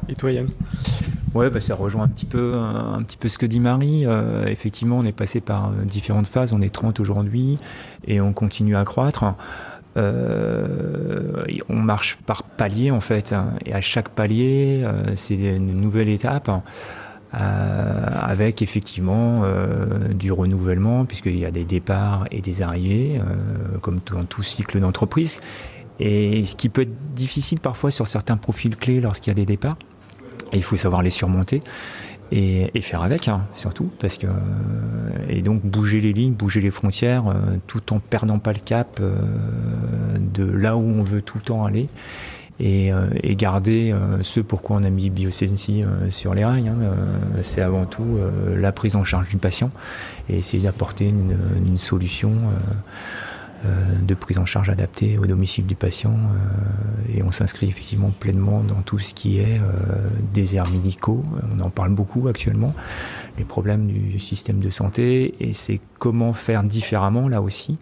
Et 0.07 0.15
toi, 0.15 0.31
Yann? 0.31 0.47
Ouais, 1.35 1.49
bah, 1.49 1.59
ça 1.59 1.75
rejoint 1.75 2.03
un 2.03 2.07
petit 2.07 2.25
peu, 2.25 2.55
un, 2.55 3.01
petit 3.03 3.17
peu 3.17 3.27
ce 3.29 3.37
que 3.37 3.45
dit 3.45 3.59
Marie. 3.59 4.05
Euh, 4.05 4.45
effectivement, 4.47 4.97
on 4.97 5.05
est 5.05 5.11
passé 5.11 5.41
par 5.41 5.69
euh, 5.69 5.85
différentes 5.85 6.27
phases. 6.27 6.53
On 6.53 6.61
est 6.61 6.73
30 6.73 6.99
aujourd'hui 6.99 7.59
et 8.07 8.19
on 8.19 8.33
continue 8.33 8.75
à 8.75 8.83
croître. 8.85 9.35
Euh, 9.97 11.43
on 11.67 11.75
marche 11.75 12.17
par 12.25 12.43
palier 12.43 12.91
en 12.91 13.01
fait, 13.01 13.33
hein. 13.33 13.53
et 13.65 13.73
à 13.73 13.81
chaque 13.81 14.09
palier, 14.09 14.85
c'est 15.15 15.35
une 15.35 15.73
nouvelle 15.73 16.09
étape. 16.09 16.49
Euh, 17.35 18.05
avec 18.23 18.63
effectivement 18.63 19.41
euh, 19.43 20.07
du 20.15 20.31
renouvellement, 20.31 21.05
puisqu'il 21.05 21.37
y 21.37 21.45
a 21.45 21.51
des 21.51 21.63
départs 21.63 22.25
et 22.31 22.41
des 22.41 22.63
arrivées, 22.63 23.19
euh, 23.19 23.77
comme 23.81 23.99
dans 24.11 24.23
tout 24.23 24.41
cycle 24.41 24.79
d'entreprise. 24.79 25.39
Et 25.99 26.43
ce 26.45 26.55
qui 26.55 26.69
peut 26.69 26.81
être 26.81 27.13
difficile 27.13 27.59
parfois 27.59 27.91
sur 27.91 28.07
certains 28.07 28.37
profils 28.37 28.75
clés 28.75 28.99
lorsqu'il 28.99 29.29
y 29.29 29.31
a 29.31 29.35
des 29.35 29.45
départs, 29.45 29.77
et 30.53 30.57
il 30.57 30.63
faut 30.63 30.75
savoir 30.75 31.03
les 31.03 31.11
surmonter. 31.11 31.61
Et, 32.31 32.69
faire 32.81 33.01
avec, 33.01 33.27
hein, 33.27 33.47
surtout, 33.53 33.89
parce 33.99 34.17
que 34.17 34.27
et 35.27 35.41
donc 35.41 35.65
bouger 35.65 35.99
les 35.99 36.13
lignes, 36.13 36.35
bouger 36.35 36.61
les 36.61 36.69
frontières, 36.69 37.23
tout 37.65 37.91
en 37.91 37.99
perdant 37.99 38.37
pas 38.37 38.53
le 38.53 38.59
cap 38.59 39.01
de 39.01 40.43
là 40.43 40.77
où 40.77 40.81
on 40.81 41.01
veut 41.01 41.23
tout 41.23 41.39
le 41.39 41.43
temps 41.43 41.65
aller 41.65 41.89
et, 42.59 42.91
euh, 42.91 43.07
et 43.23 43.35
garder 43.35 43.91
euh, 43.91 44.21
ce 44.21 44.39
pourquoi 44.39 44.77
on 44.77 44.83
a 44.83 44.89
mis 44.89 45.09
Biosensi 45.09 45.83
euh, 45.83 46.09
sur 46.09 46.33
les 46.33 46.43
rails. 46.43 46.67
Hein, 46.67 46.77
c'est 47.41 47.61
avant 47.61 47.85
tout 47.85 48.19
la 48.55 48.71
prise 48.71 48.95
en 48.95 49.03
charge 49.03 49.29
du 49.29 49.37
patient 49.37 49.69
et 50.29 50.37
essayer 50.37 50.63
d'apporter 50.63 51.07
une, 51.07 51.37
une, 51.65 51.77
solution 51.77 52.33
de 54.01 54.13
prise 54.13 54.37
en 54.37 54.45
charge 54.45 54.69
adaptée 54.69 55.17
au 55.17 55.25
domicile 55.25 55.65
du 55.65 55.75
patient. 55.75 56.17
et 57.13 57.23
on 57.23 57.31
s'inscrit 57.31 57.67
effectivement 57.67 58.11
pleinement 58.11 58.61
dans 58.61 58.81
tout 58.81 58.99
ce 58.99 59.13
qui 59.13 59.39
est 59.39 59.59
déserts 60.33 60.69
médicaux. 60.69 61.23
On 61.55 61.61
en 61.61 61.69
parle 61.69 61.93
beaucoup 61.93 62.27
actuellement, 62.27 62.71
les 63.37 63.45
problèmes 63.45 63.87
du 63.87 64.19
système 64.19 64.59
de 64.59 64.69
santé 64.69 65.33
et 65.39 65.53
c'est 65.53 65.79
comment 65.97 66.33
faire 66.33 66.63
différemment 66.63 67.27
là 67.27 67.41
aussi. 67.41 67.77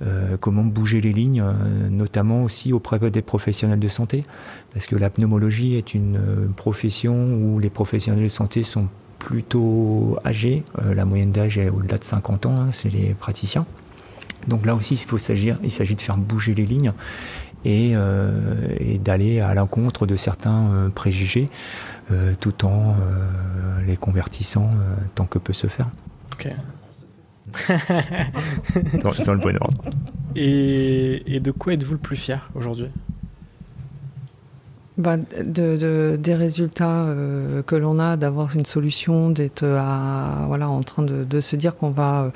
Euh, 0.00 0.36
comment 0.38 0.62
bouger 0.62 1.00
les 1.00 1.12
lignes, 1.12 1.42
euh, 1.44 1.88
notamment 1.90 2.44
aussi 2.44 2.72
auprès 2.72 2.98
des 3.10 3.22
professionnels 3.22 3.80
de 3.80 3.88
santé, 3.88 4.24
parce 4.72 4.86
que 4.86 4.94
la 4.94 5.10
pneumologie 5.10 5.74
est 5.74 5.92
une 5.92 6.16
euh, 6.16 6.48
profession 6.54 7.34
où 7.34 7.58
les 7.58 7.68
professionnels 7.68 8.22
de 8.22 8.28
santé 8.28 8.62
sont 8.62 8.86
plutôt 9.18 10.16
âgés, 10.24 10.62
la 10.80 11.04
moyenne 11.04 11.32
d'âge 11.32 11.58
est 11.58 11.68
au-delà 11.68 11.98
de 11.98 12.04
50 12.04 12.46
ans, 12.46 12.54
hein, 12.56 12.68
c'est 12.70 12.88
les 12.88 13.14
praticiens. 13.14 13.66
Donc 14.46 14.64
là 14.64 14.76
aussi, 14.76 14.94
il 14.94 15.08
faut 15.08 15.18
s'agir, 15.18 15.58
il 15.64 15.72
s'agit 15.72 15.96
de 15.96 16.00
faire 16.00 16.16
bouger 16.16 16.54
les 16.54 16.64
lignes 16.64 16.92
et, 17.64 17.94
d'aller 19.00 19.40
à 19.40 19.52
l'encontre 19.54 20.06
de 20.06 20.14
certains 20.14 20.92
préjugés, 20.94 21.50
tout 22.38 22.64
en 22.64 22.94
les 23.88 23.96
convertissant 23.96 24.70
tant 25.16 25.26
que 25.26 25.40
peut 25.40 25.52
se 25.52 25.66
faire. 25.66 25.88
dans, 29.02 29.10
le 29.10 29.38
bon 29.38 29.56
ordre. 29.60 29.82
Et, 30.36 31.40
de 31.40 31.50
quoi 31.50 31.72
êtes-vous 31.72 31.94
le 31.94 31.98
plus 31.98 32.16
fier 32.16 32.50
aujourd'hui? 32.54 32.88
Bah, 34.96 35.16
de, 35.16 36.18
des 36.20 36.34
résultats 36.34 37.04
euh, 37.04 37.62
que 37.62 37.76
l'on 37.76 38.00
a, 38.00 38.16
d'avoir 38.16 38.54
une 38.56 38.66
solution, 38.66 39.30
d'être 39.30 39.64
voilà, 39.64 40.68
en 40.68 40.82
train 40.82 41.02
de, 41.04 41.40
se 41.40 41.56
dire 41.56 41.76
qu'on 41.76 41.90
va 41.90 42.22
euh, 42.22 42.30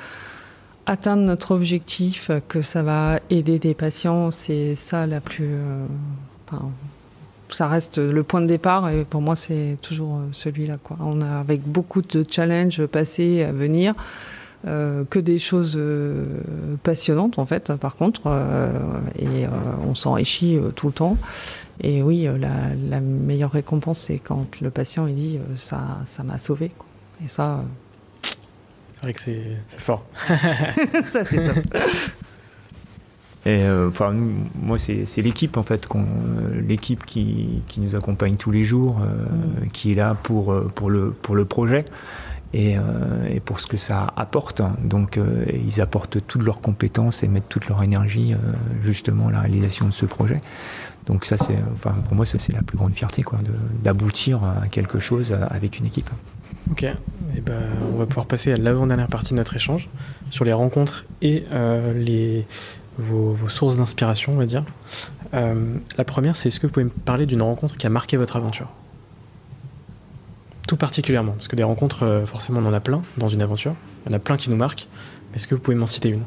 atteindre 0.85 1.23
notre 1.23 1.51
objectif, 1.51 2.31
que 2.47 2.61
ça 2.61 2.81
va 2.81 3.19
aider 3.29 3.59
des 3.59 3.73
patients, 3.73 4.31
c'est 4.31 4.75
ça 4.75 5.05
la 5.07 5.19
plus. 5.19 5.49
Euh, 5.49 5.85
ça 7.49 7.67
reste 7.67 7.97
le 7.99 8.23
point 8.23 8.41
de 8.41 8.47
départ 8.47 8.89
et 8.89 9.05
pour 9.05 9.21
moi 9.21 9.35
c'est 9.35 9.77
toujours 9.81 10.21
celui-là. 10.31 10.77
Quoi. 10.81 10.97
On 10.99 11.21
a 11.21 11.39
avec 11.39 11.61
beaucoup 11.63 12.01
de 12.01 12.25
challenges 12.27 12.85
passés 12.87 13.43
à 13.43 13.51
venir. 13.51 13.93
Euh, 14.65 15.03
que 15.09 15.19
des 15.19 15.39
choses 15.39 15.75
euh, 15.75 16.25
passionnantes 16.83 17.37
en 17.37 17.45
fait 17.45 17.73
par 17.73 17.97
contre 17.97 18.27
euh, 18.27 18.71
et 19.19 19.45
on 19.85 19.93
s'enrichit 19.93 20.57
tout 20.77 20.87
le 20.87 20.93
temps 20.93 21.17
et 21.81 22.01
oui 22.01 22.29
la, 22.39 23.01
meilleure 23.01 23.51
récompense 23.51 23.99
c'est 23.99 24.19
quand 24.19 24.61
le 24.61 24.69
patient 24.69 25.05
il 25.05 25.15
dit 25.15 25.39
ça 25.55 25.99
ça 26.05 26.23
m'a 26.23 26.37
sauvé 26.37 26.71
et 27.25 27.27
ça 27.27 27.61
c'est 28.93 29.03
vrai 29.03 29.13
que 29.13 29.19
c'est 29.19 29.57
fort 29.79 30.05
ça 31.11 31.25
c'est 31.25 31.45
top 31.45 31.57
et 33.45 33.67
enfin, 33.67 34.13
moi, 34.55 34.77
c'est 34.77 35.21
l'équipe 35.21 35.57
en 35.57 35.63
fait, 35.63 35.89
l'équipe 36.65 37.05
qui, 37.05 37.61
qui, 37.67 37.81
nous 37.81 37.93
accompagne 37.97 38.37
tous 38.37 38.51
les 38.51 38.63
jours, 38.63 38.99
mm. 38.99 39.67
qui 39.73 39.91
est 39.91 39.95
là 39.95 40.15
pour, 40.15 40.55
pour, 40.73 40.89
le, 40.89 41.11
pour 41.11 41.35
le 41.35 41.43
projet. 41.43 41.83
Euh, 42.55 43.27
et, 43.29 43.39
pour 43.39 43.59
ce 43.59 43.67
que 43.67 43.77
ça 43.77 44.13
apporte. 44.15 44.61
Donc 44.83 45.17
euh, 45.17 45.45
ils 45.65 45.81
apportent 45.81 46.25
toutes 46.27 46.43
leurs 46.43 46.61
compétences 46.61 47.23
et 47.23 47.27
mettent 47.27 47.49
toute 47.49 47.67
leur 47.67 47.81
énergie 47.81 48.33
euh, 48.33 48.37
justement 48.83 49.29
à 49.29 49.31
la 49.31 49.39
réalisation 49.41 49.87
de 49.87 49.91
ce 49.91 50.05
projet. 50.05 50.39
Donc 51.07 51.25
ça 51.25 51.35
c'est, 51.35 51.57
enfin 51.73 51.95
pour 52.05 52.15
moi 52.15 52.25
ça 52.25 52.37
c'est 52.39 52.53
la 52.53 52.61
plus 52.61 52.77
grande 52.77 52.93
fierté 52.93 53.23
quoi, 53.23 53.39
d'aboutir 53.83 54.43
à 54.43 54.67
quelque 54.67 54.99
chose 54.99 55.33
avec 55.49 55.79
une 55.79 55.85
équipe. 55.85 56.09
Ok, 56.71 56.83
et 56.83 56.95
eh 57.35 57.41
ben, 57.41 57.59
on 57.93 57.97
va 57.97 58.05
pouvoir 58.05 58.25
passer 58.25 58.53
à 58.53 58.57
l'avant-dernière 58.57 59.09
partie 59.09 59.33
de 59.33 59.39
notre 59.39 59.53
échange 59.55 59.89
sur 60.29 60.45
les 60.45 60.53
rencontres 60.53 61.03
et 61.21 61.43
les, 61.93 62.45
vos 62.97 63.35
sources 63.49 63.75
d'inspiration, 63.75 64.31
on 64.33 64.37
va 64.37 64.45
dire. 64.45 64.63
la 65.33 66.03
première, 66.05 66.37
c'est 66.37 66.47
est-ce 66.47 66.61
que 66.61 66.67
vous 66.67 66.73
pouvez 66.73 66.85
me 66.85 66.89
parler 66.89 67.25
d'une 67.25 67.41
rencontre 67.41 67.75
qui 67.75 67.85
a 67.85 67.89
marqué 67.89 68.15
votre 68.15 68.37
aventure? 68.37 68.69
Tout 70.67 70.77
particulièrement 70.77 71.33
Parce 71.33 71.47
que 71.47 71.55
des 71.55 71.63
rencontres, 71.63 72.03
euh, 72.03 72.25
forcément, 72.25 72.59
on 72.61 72.65
en 72.65 72.73
a 72.73 72.79
plein 72.79 73.01
dans 73.17 73.27
une 73.27 73.41
aventure. 73.41 73.75
Il 74.05 74.11
y 74.11 74.13
en 74.13 74.17
a 74.17 74.19
plein 74.19 74.37
qui 74.37 74.49
nous 74.49 74.55
marquent. 74.55 74.87
Est-ce 75.35 75.47
que 75.47 75.55
vous 75.55 75.61
pouvez 75.61 75.75
m'en 75.75 75.85
citer 75.85 76.09
une? 76.09 76.23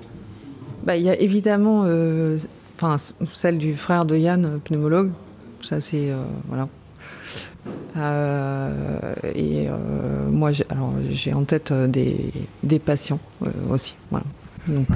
Bah, 0.84 0.97
Il 0.97 1.03
y 1.03 1.11
a 1.11 1.18
évidemment 1.18 1.82
euh, 1.84 2.39
enfin 2.78 2.97
celle 3.32 3.59
du 3.59 3.74
frère 3.74 4.05
de 4.05 4.16
Yann, 4.16 4.61
pneumologue. 4.64 5.11
Ça 5.62 5.80
c'est 5.80 6.12
voilà. 6.49 6.68
et 9.34 9.66
moi, 10.30 10.51
j'ai 11.11 11.34
en 11.34 11.43
tête 11.43 11.72
des, 11.72 12.32
des 12.62 12.78
patients 12.78 13.18
aussi, 13.70 13.97
voilà. 14.11 14.26
Donc 14.68 14.87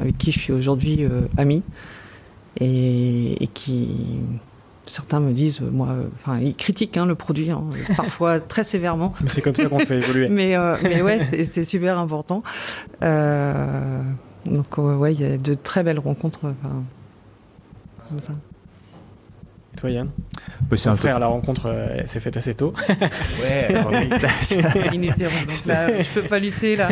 avec 0.00 0.16
qui 0.16 0.32
je 0.32 0.38
suis 0.38 0.52
aujourd'hui 0.52 1.06
amie 1.36 1.62
et, 2.60 3.42
et 3.42 3.46
qui 3.48 3.88
certains 4.88 5.20
me 5.20 5.32
disent, 5.32 5.60
moi, 5.60 5.88
enfin, 6.14 6.38
ils 6.38 6.54
critiquent 6.54 6.96
hein, 6.96 7.06
le 7.06 7.14
produit, 7.14 7.50
hein, 7.50 7.64
parfois 7.96 8.40
très 8.40 8.64
sévèrement. 8.64 9.14
Mais 9.20 9.28
c'est 9.28 9.42
comme 9.42 9.54
ça 9.54 9.66
qu'on 9.66 9.78
fait 9.80 9.98
évoluer. 9.98 10.28
mais, 10.30 10.56
euh, 10.56 10.76
mais 10.82 11.02
ouais, 11.02 11.26
c'est 11.50 11.64
super 11.64 11.98
important. 11.98 12.42
Euh, 13.02 14.02
donc, 14.46 14.78
ouais, 14.78 15.14
il 15.14 15.20
y 15.20 15.24
a 15.24 15.36
de 15.36 15.54
très 15.54 15.82
belles 15.82 15.98
rencontres 15.98 16.40
comme 18.08 18.20
ça. 18.20 18.32
Et 19.74 19.76
toi, 19.76 19.90
Yann? 19.90 20.10
Bah, 20.62 20.76
c'est 20.76 20.88
un 20.88 20.96
frère, 20.96 21.18
la 21.18 21.26
rencontre 21.26 21.66
euh, 21.66 22.06
s'est 22.06 22.20
faite 22.20 22.36
assez 22.36 22.54
tôt. 22.54 22.72
ouais, 22.88 23.68
oui, 23.90 24.08
donc 24.08 24.22
là, 24.22 24.28
je 26.02 26.14
peux 26.14 26.22
pas 26.22 26.38
lutter 26.38 26.74
là. 26.74 26.88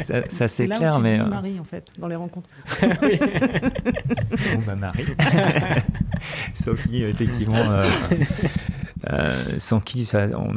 Ça, 0.00 0.22
ça 0.28 0.48
c'est 0.48 0.66
clair, 0.66 0.98
mais. 0.98 1.18
Marie 1.18 1.58
en 1.60 1.64
fait, 1.64 1.86
dans 1.98 2.08
les 2.08 2.16
rencontres. 2.16 2.48
bon 2.80 2.88
bah 4.66 4.74
Marie. 4.76 5.06
Sophie, 6.54 7.02
effectivement. 7.02 7.56
Euh, 7.56 7.88
euh, 9.10 9.34
sans 9.58 9.80
qui 9.80 10.04
ça, 10.04 10.26
on, 10.36 10.54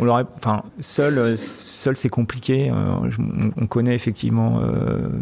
on, 0.00 0.04
l'aurait, 0.04 0.24
enfin, 0.36 0.62
seul, 0.80 1.36
seul 1.36 1.96
c'est 1.96 2.08
compliqué. 2.08 2.70
Euh, 2.70 3.10
on, 3.56 3.66
connaît 3.66 3.94
effectivement, 3.94 4.60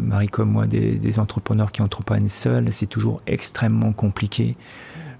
Marie 0.01 0.27
comme 0.27 0.51
moi, 0.51 0.65
des, 0.65 0.91
des 0.91 1.19
entrepreneurs 1.19 1.71
qui 1.71 1.81
entreprennent 1.81 2.29
seuls. 2.29 2.71
C'est 2.71 2.85
toujours 2.85 3.19
extrêmement 3.27 3.93
compliqué 3.93 4.55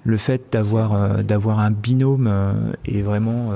le 0.08 0.18
fait 0.18 0.44
d'avoir 0.52 1.24
d'avoir 1.24 1.60
un 1.60 1.72
binôme 1.72 2.32
et 2.86 3.02
vraiment 3.02 3.52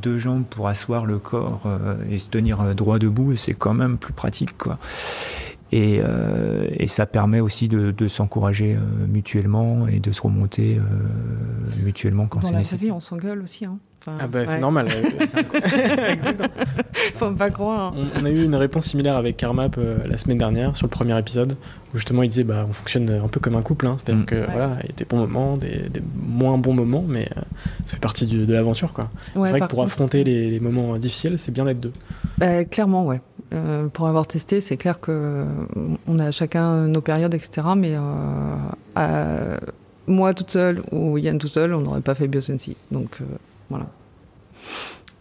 deux 0.00 0.16
jambes 0.16 0.44
pour 0.48 0.68
asseoir 0.68 1.06
le 1.06 1.18
corps 1.18 1.62
et 2.08 2.18
se 2.18 2.28
tenir 2.28 2.76
droit 2.76 3.00
debout, 3.00 3.36
c'est 3.36 3.54
quand 3.54 3.74
même 3.74 3.98
plus 3.98 4.12
pratique 4.12 4.56
quoi. 4.56 4.78
Et, 5.72 6.00
euh, 6.04 6.66
et, 6.70 6.86
ça 6.86 7.06
permet 7.06 7.40
aussi 7.40 7.66
de, 7.66 7.92
de 7.92 8.08
s'encourager 8.08 8.74
euh, 8.74 9.06
mutuellement 9.08 9.88
et 9.88 10.00
de 10.00 10.12
se 10.12 10.20
remonter 10.20 10.76
euh, 10.76 10.82
mutuellement 11.82 12.26
quand 12.26 12.42
c'est 12.42 12.54
nécessaire. 12.54 12.88
Dans 12.88 12.94
la 12.94 12.96
on 12.96 13.00
s'engueule 13.00 13.40
aussi. 13.40 13.64
Hein. 13.64 13.78
ah 14.06 14.26
bah 14.26 14.44
c'est 14.44 14.58
normal. 14.58 14.88
Faut 17.14 17.30
pas 17.30 17.48
croire. 17.48 17.94
On, 17.96 18.20
on, 18.20 18.24
a 18.26 18.30
eu 18.30 18.44
une 18.44 18.54
réponse 18.54 18.84
similaire 18.84 19.16
avec 19.16 19.38
Carmap 19.38 19.80
la 20.04 20.16
semaine 20.18 20.36
dernière 20.36 20.76
sur 20.76 20.84
le 20.86 20.90
premier 20.90 21.18
épisode 21.18 21.56
où 21.94 21.96
justement 21.96 22.22
il 22.22 22.28
disait 22.28 22.44
bah 22.44 22.66
on 22.68 22.74
fonctionne 22.74 23.08
un 23.08 23.28
peu 23.28 23.40
comme 23.40 23.56
un 23.56 23.62
couple, 23.62 23.86
hein. 23.86 23.96
c'est-à-dire 23.96 24.24
mm. 24.24 24.26
que 24.26 24.34
voilà 24.50 24.76
il 24.82 24.90
y 24.90 24.92
a 24.92 24.96
des 24.96 25.06
bons 25.06 25.20
moments, 25.20 25.56
des, 25.56 25.88
des 25.88 26.02
moins 26.26 26.58
bons 26.58 26.74
moments, 26.74 27.04
mais 27.08 27.30
ça 27.86 27.94
fait 27.94 28.00
partie 28.00 28.26
du, 28.26 28.44
de 28.44 28.52
l'aventure 28.52 28.92
quoi. 28.92 29.08
c'est 29.32 29.38
vrai 29.38 29.60
que 29.60 29.66
pour 29.66 29.82
affronter 29.82 30.22
les, 30.22 30.50
les, 30.50 30.60
moments 30.60 30.98
difficiles, 30.98 31.38
c'est 31.38 31.52
bien 31.52 31.64
d'être 31.64 31.80
deux. 31.80 31.92
Bah, 32.36 32.66
clairement 32.66 33.06
ouais. 33.06 33.22
Euh, 33.52 33.88
pour 33.88 34.08
avoir 34.08 34.26
testé, 34.26 34.60
c'est 34.60 34.76
clair 34.76 35.00
que 35.00 35.44
on 36.06 36.18
a 36.18 36.30
chacun 36.30 36.86
nos 36.86 37.00
périodes, 37.00 37.34
etc. 37.34 37.68
Mais 37.76 37.96
euh, 38.96 39.58
moi 40.06 40.32
toute 40.32 40.50
seule 40.50 40.82
ou 40.90 41.18
Yann 41.18 41.38
tout 41.38 41.48
seul, 41.48 41.74
on 41.74 41.80
n'aurait 41.80 42.00
pas 42.00 42.14
fait 42.14 42.28
Biosensi. 42.28 42.76
Donc 42.90 43.18
euh, 43.20 43.24
voilà. 43.68 43.86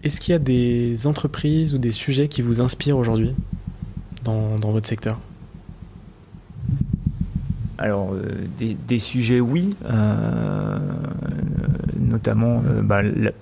Est-ce 0.04 0.22
qu'il 0.22 0.32
y 0.32 0.36
a 0.36 0.40
des 0.40 1.08
entreprises 1.08 1.76
ou 1.76 1.78
des 1.78 1.92
sujets 1.92 2.28
qui 2.28 2.42
vous 2.42 2.62
inspirent 2.62 2.98
aujourd'hui 2.98 3.36
dans, 4.24 4.58
dans, 4.58 4.72
votre 4.72 4.88
secteur? 4.88 5.20
Alors, 7.78 8.16
des, 8.58 8.74
des, 8.74 9.00
sujets, 9.00 9.40
oui 9.40 9.76
notamment 12.22 12.62
euh, 12.68 12.82
bah, 12.84 13.02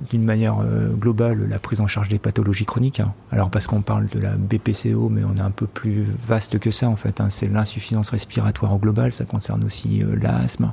d'une 0.09 0.23
manière 0.23 0.59
euh, 0.61 0.93
globale 0.93 1.47
la 1.49 1.59
prise 1.59 1.81
en 1.81 1.87
charge 1.87 2.07
des 2.07 2.19
pathologies 2.19 2.65
chroniques. 2.65 3.01
Hein. 3.01 3.13
Alors 3.29 3.49
parce 3.49 3.67
qu'on 3.67 3.81
parle 3.81 4.07
de 4.07 4.19
la 4.19 4.31
BPCO, 4.31 5.09
mais 5.09 5.23
on 5.23 5.35
est 5.35 5.41
un 5.41 5.51
peu 5.51 5.67
plus 5.67 6.05
vaste 6.25 6.59
que 6.59 6.71
ça 6.71 6.87
en 6.87 6.95
fait. 6.95 7.19
Hein. 7.19 7.27
C'est 7.29 7.47
l'insuffisance 7.47 8.09
respiratoire 8.09 8.77
globale, 8.79 9.11
ça 9.11 9.25
concerne 9.25 9.65
aussi 9.65 10.01
euh, 10.01 10.15
l'asthme, 10.15 10.71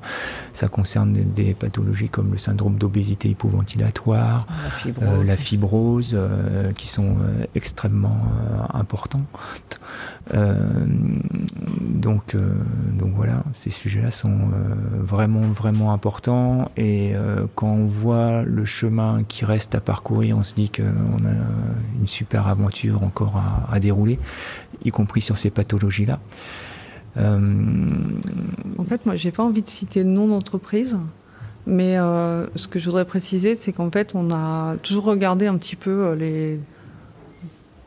ça 0.52 0.68
concerne 0.68 1.12
des, 1.12 1.54
pathologies 1.54 2.08
comme 2.08 2.32
le 2.32 2.38
syndrome 2.38 2.76
d'obésité 2.76 3.30
hypoventilatoire, 3.30 4.46
la 5.24 5.36
fibrose, 5.36 6.16
qui 6.76 6.88
sont 6.88 7.16
extrêmement 7.54 8.16
importantes. 8.74 9.80
donc, 11.80 12.36
donc 12.36 13.12
voilà, 13.14 13.42
ces 13.52 13.70
sujets-là 13.70 14.10
sont 14.10 14.50
vraiment 14.98 15.48
vraiment 15.52 15.92
importants 15.92 16.70
et 16.76 17.14
quand 17.54 17.70
on 17.70 17.88
voit 17.96 18.42
le 18.42 18.64
chemin 18.64 19.24
qui 19.24 19.44
reste 19.44 19.74
à 19.74 19.80
parcourir, 19.80 20.36
on 20.38 20.42
se 20.42 20.54
dit 20.54 20.70
qu'on 20.70 20.82
a 20.82 21.98
une 22.00 22.06
super 22.06 22.48
aventure 22.48 23.02
encore 23.02 23.42
à, 23.70 23.80
dérouler, 23.80 24.18
y 24.84 24.90
compris 24.90 25.20
sur 25.20 25.38
ces 25.38 25.50
pathologies-là. 25.50 26.20
Euh, 27.16 27.38
en 28.78 28.84
fait, 28.84 29.06
moi, 29.06 29.16
j'ai 29.16 29.30
pas 29.30 29.42
envie 29.42 29.62
de 29.62 29.68
citer 29.68 30.04
de 30.04 30.08
nom 30.08 30.28
d'entreprise, 30.28 30.98
mais 31.66 31.98
euh, 31.98 32.46
ce 32.54 32.68
que 32.68 32.78
je 32.78 32.84
voudrais 32.86 33.04
préciser, 33.04 33.54
c'est 33.54 33.72
qu'en 33.72 33.90
fait, 33.90 34.14
on 34.14 34.30
a 34.30 34.76
toujours 34.82 35.04
regardé 35.04 35.46
un 35.46 35.56
petit 35.56 35.76
peu 35.76 36.08
euh, 36.08 36.14
les 36.14 36.60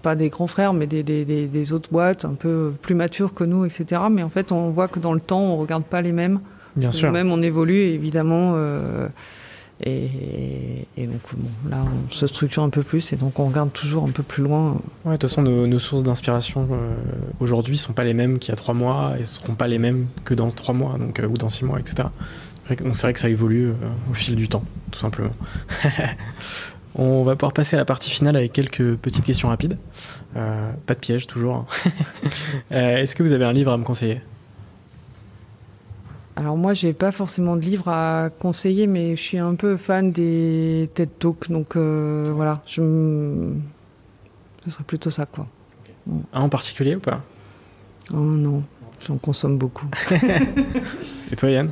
pas 0.02 0.16
des 0.16 0.30
grands 0.30 0.48
frères, 0.48 0.72
mais 0.72 0.88
des, 0.88 1.04
des, 1.04 1.74
autres 1.74 1.90
boîtes 1.92 2.24
un 2.24 2.34
peu 2.34 2.72
plus 2.82 2.96
matures 2.96 3.34
que 3.34 3.44
nous, 3.44 3.66
etc. 3.66 4.04
Mais 4.10 4.24
en 4.24 4.30
fait, 4.30 4.54
on 4.54 4.70
voit 4.70 4.88
que 4.88 4.98
dans 4.98 5.14
le 5.14 5.20
temps, 5.20 5.42
on 5.42 5.58
regarde 5.58 5.84
pas 5.84 6.02
les 6.02 6.14
mêmes. 6.14 6.40
Bien 6.78 6.92
sûr. 6.94 7.12
Même 7.12 7.32
on 7.32 7.42
évolue, 7.42 7.82
évidemment. 7.82 8.56
Et, 9.86 10.86
donc 10.98 11.22
là, 11.70 11.78
on 11.84 12.12
se 12.12 12.28
structure 12.28 12.64
un 12.64 12.70
peu 12.70 12.84
plus 12.84 13.14
et 13.14 13.16
donc 13.16 13.40
on 13.40 13.48
regarde 13.48 13.72
toujours 13.72 14.04
un 14.04 14.12
peu 14.12 14.24
plus 14.24 14.44
loin. 14.44 14.74
Ouais, 15.06 15.14
de 15.14 15.18
toute 15.18 15.30
façon, 15.30 15.42
nos, 15.42 15.80
sources 15.80 16.04
d'inspiration 16.04 16.68
euh, 16.72 16.94
aujourd'hui 17.40 17.78
sont 17.78 17.94
pas 17.94 18.04
les 18.04 18.14
mêmes 18.14 18.40
qu'il 18.40 18.50
y 18.50 18.52
a 18.52 18.58
trois 18.58 18.74
mois 18.74 19.14
et 19.18 19.24
seront 19.24 19.56
pas 19.56 19.68
les 19.68 19.80
mêmes 19.80 20.08
que 20.26 20.34
dans 20.34 20.50
trois 20.50 20.76
mois 20.76 20.98
donc, 20.98 21.20
euh, 21.20 21.28
ou 21.28 21.38
dans 21.38 21.50
six 21.50 21.64
mois, 21.64 21.80
etc. 21.80 22.10
Donc 22.70 22.96
c'est 22.96 23.04
vrai 23.04 23.14
que 23.14 23.20
ça 23.20 23.30
évolue 23.30 23.70
euh, 23.70 23.74
au 24.12 24.14
fil 24.14 24.36
du 24.36 24.50
temps, 24.50 24.64
tout 24.92 25.00
simplement. 25.00 25.34
on 26.96 27.24
va 27.24 27.36
pouvoir 27.36 27.54
passer 27.54 27.78
à 27.78 27.80
la 27.80 27.86
partie 27.86 28.10
finale 28.10 28.36
avec 28.36 28.52
quelques 28.52 28.96
petites 28.96 29.24
questions 29.24 29.48
rapides. 29.48 29.78
pas 30.34 30.94
de 30.94 31.00
piège, 31.00 31.26
toujours. 31.26 31.66
Est-ce 32.72 33.16
que 33.16 33.24
vous 33.24 33.32
avez 33.32 33.46
un 33.46 33.54
livre 33.54 33.72
à 33.72 33.78
me 33.78 33.84
conseiller? 33.86 34.22
Alors 36.40 36.56
moi, 36.56 36.74
j'ai 36.74 36.94
pas 36.94 37.12
forcément 37.12 37.58
de 37.58 37.62
livre 37.62 37.90
à 37.90 38.30
conseiller, 38.30 38.88
mais 38.88 39.18
je 39.18 39.22
suis 39.22 39.38
un 39.38 39.56
peu 39.56 39.76
fan 39.76 40.14
des 40.14 40.90
TED 40.94 41.10
Talks, 41.20 41.52
donc 41.52 41.76
euh, 41.76 42.32
voilà, 42.34 42.62
je 42.66 42.82
ce 44.64 44.72
serait 44.72 44.86
plutôt 44.86 45.10
ça, 45.10 45.26
quoi. 45.26 45.48
Un 46.34 46.42
en 46.42 46.50
particulier 46.50 46.96
ou 46.96 47.02
pas? 47.02 47.22
Oh 48.14 48.18
non, 48.18 48.64
j'en 49.06 49.18
consomme 49.18 49.58
beaucoup. 49.58 49.88
Et 51.32 51.36
toi, 51.36 51.50
Yann? 51.50 51.72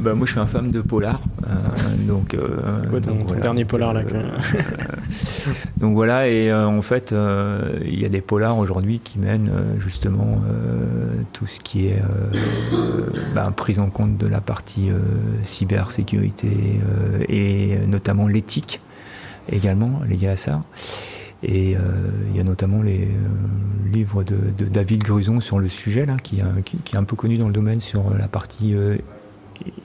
Bah, 0.00 0.14
moi, 0.14 0.26
je 0.26 0.32
suis 0.32 0.40
un 0.40 0.46
fan 0.46 0.70
de 0.70 0.80
polar. 0.80 1.20
Euh, 1.46 1.96
donc, 2.06 2.34
euh, 2.34 2.86
quoi 2.88 3.00
ton, 3.00 3.16
dernier 3.40 3.64
polar 3.64 3.92
là 3.92 4.00
euh, 4.00 4.38
Donc 5.76 5.94
voilà, 5.94 6.28
et 6.28 6.52
en 6.52 6.82
fait, 6.82 7.14
il 7.84 8.00
y 8.00 8.04
a 8.04 8.08
des 8.08 8.20
polars 8.20 8.58
aujourd'hui 8.58 9.00
qui 9.00 9.18
mènent 9.18 9.50
justement 9.78 10.42
tout 11.32 11.46
ce 11.46 11.60
qui 11.60 11.88
est 11.88 12.02
bah, 13.34 13.52
prise 13.54 13.78
en 13.78 13.90
compte 13.90 14.16
de 14.16 14.26
la 14.26 14.40
partie 14.40 14.90
cybersécurité 15.42 16.80
et 17.28 17.76
notamment 17.86 18.26
l'éthique 18.26 18.80
également 19.50 20.00
liée 20.08 20.28
à 20.28 20.36
ça. 20.36 20.60
Et 21.42 21.76
il 22.30 22.36
y 22.36 22.40
a 22.40 22.44
notamment 22.44 22.82
les 22.82 23.08
livres 23.92 24.22
de, 24.24 24.36
David 24.64 25.02
Gruson 25.02 25.40
sur 25.40 25.58
le 25.58 25.68
sujet, 25.68 26.06
là, 26.06 26.16
qui, 26.22 26.40
qui, 26.64 26.78
qui, 26.78 26.94
est 26.94 26.98
un 26.98 27.04
peu 27.04 27.16
connu 27.16 27.38
dans 27.38 27.48
le 27.48 27.54
domaine 27.54 27.80
sur 27.80 28.14
la 28.16 28.28
partie 28.28 28.74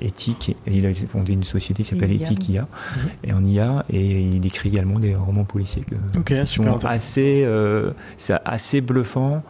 éthique. 0.02 0.56
Et 0.68 0.78
il 0.78 0.86
a 0.86 0.94
fondé 0.94 1.34
une 1.34 1.44
société 1.44 1.84
qui 1.84 1.90
s'appelle 1.90 2.12
Éthique 2.12 2.50
IA, 2.50 2.62
mhm. 2.62 3.10
et 3.24 3.34
en 3.34 3.44
IA, 3.44 3.86
et 3.90 4.22
il 4.22 4.46
écrit 4.46 4.70
également 4.70 5.00
des 5.00 5.16
romans 5.16 5.44
policiers 5.44 5.84
qui 5.84 6.46
sont 6.46 6.86
assez, 6.86 7.44
euh, 7.46 7.92
c'est 8.18 8.38
assez 8.46 8.82
bluffant. 8.82 9.44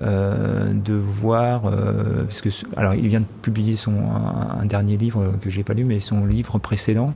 Euh, 0.00 0.72
de 0.72 0.94
voir 0.94 1.66
euh, 1.66 2.22
parce 2.24 2.40
que 2.40 2.48
alors 2.76 2.94
il 2.94 3.08
vient 3.08 3.20
de 3.20 3.26
publier 3.42 3.76
son 3.76 3.92
un, 3.92 4.64
dernier 4.64 4.96
livre 4.96 5.34
que 5.42 5.50
j'ai 5.50 5.62
pas 5.62 5.74
lu 5.74 5.84
mais 5.84 6.00
son 6.00 6.24
livre 6.24 6.58
précédent 6.58 7.12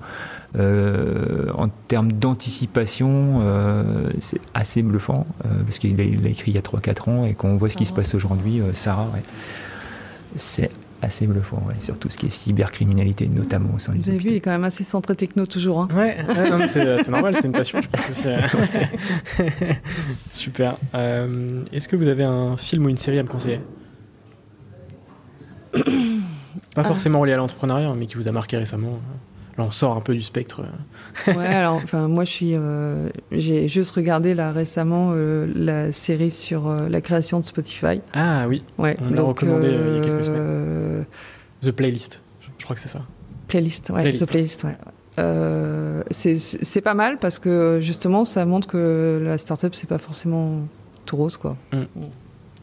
en 0.59 1.69
termes 1.89 2.13
d'anticipation 2.13 3.43
c'est 4.19 4.41
assez 4.53 4.83
bluffant 4.83 5.27
parce 5.65 5.79
qu'il 5.79 5.97
l'a 5.97 6.29
écrit 6.29 6.51
il 6.51 6.57
y 6.57 6.59
a 6.59 6.63
3-4 6.63 7.11
ans 7.11 7.25
et 7.25 7.35
quand 7.35 7.49
on 7.49 7.57
voit 7.57 7.71
ce 7.71 7.77
qui 7.77 7.87
se 7.87 7.93
passe 7.95 8.15
aujourd'hui 8.15 8.61
Sarah 8.75 9.09
ouais, 9.15 9.23
c'est 10.37 10.69
assez 11.05 11.27
bluffant, 11.27 11.63
ouais, 11.69 11.75
sur 11.79 11.99
tout 11.99 12.09
ce 12.09 12.17
qui 12.19 12.27
est 12.27 12.31
cybercriminalité, 12.31 13.29
notamment 13.29 13.75
au 13.75 13.79
sein 13.79 13.93
Vous 13.95 14.09
avez 14.09 14.19
vu, 14.19 14.31
il 14.31 14.35
est 14.37 14.41
quand 14.41 14.51
même 14.51 14.65
assez 14.65 14.85
centré 14.85 15.15
techno 15.15 15.47
toujours. 15.47 15.81
Hein. 15.83 15.89
Ouais, 15.95 16.17
c'est 16.67 17.09
normal, 17.09 17.35
c'est 17.37 17.47
une 17.47 17.53
passion, 17.53 17.81
je 17.81 17.89
pense. 17.89 18.27
Super. 20.33 20.77
Euh, 20.95 21.49
est-ce 21.73 21.89
que 21.89 21.97
vous 21.97 22.09
avez 22.09 22.25
un 22.25 22.57
film 22.57 22.87
ou 22.87 22.89
une 22.89 22.97
série 22.97 23.19
à 23.19 23.23
me 23.23 23.29
conseiller 23.29 23.61
Pas 25.73 25.81
Ah. 26.77 26.85
forcément 26.85 27.21
relié 27.21 27.33
à 27.33 27.37
l'entrepreneuriat, 27.37 27.93
mais 27.97 28.07
qui 28.07 28.17
vous 28.17 28.29
a 28.29 28.33
marqué 28.33 28.57
récemment. 28.57 28.99
Là, 29.57 29.65
on 29.65 29.71
sort 29.71 29.97
un 29.97 30.01
peu 30.01 30.15
du 30.15 30.21
spectre. 30.23 30.63
Ouais, 31.29 31.47
alors, 31.47 31.77
enfin, 31.77 32.09
moi, 32.09 32.25
je 32.25 32.31
suis, 32.31 32.55
euh, 32.55 33.09
j'ai 33.31 33.69
juste 33.69 33.93
regardé 33.93 34.35
là 34.35 34.51
récemment 34.51 35.11
euh, 35.13 35.47
la 35.55 35.93
série 35.93 36.33
sur 36.33 36.67
euh, 36.69 36.89
la 36.89 37.01
création 37.01 37.39
de 37.39 37.45
Spotify. 37.45 38.01
Ah 38.13 38.47
oui, 38.49 38.65
Ouais. 38.79 38.97
On 39.01 39.15
l'a 39.15 39.23
recommandé, 39.23 39.69
il 39.69 39.97
y 39.97 40.01
a 40.01 40.05
quelques 40.05 40.29
euh, 40.29 41.03
The 41.63 41.71
Playlist. 41.71 42.23
Je 42.59 42.65
crois 42.65 42.75
que 42.75 42.83
c'est 42.83 42.89
ça. 42.89 43.03
Playlist, 43.47 43.91
ouais. 43.91 44.03
Playlist. 44.03 44.27
The 44.27 44.29
playlist, 44.29 44.65
ouais. 44.65 44.77
C'est 46.11 46.39
c'est 46.39 46.81
pas 46.81 46.95
mal 46.95 47.19
parce 47.19 47.39
que 47.39 47.79
justement, 47.81 48.25
ça 48.25 48.45
montre 48.47 48.67
que 48.67 49.21
la 49.23 49.39
startup, 49.39 49.75
c'est 49.75 49.89
pas 49.89 49.99
forcément 49.99 50.61
tout 51.07 51.17
rose, 51.17 51.37
quoi. 51.37 51.57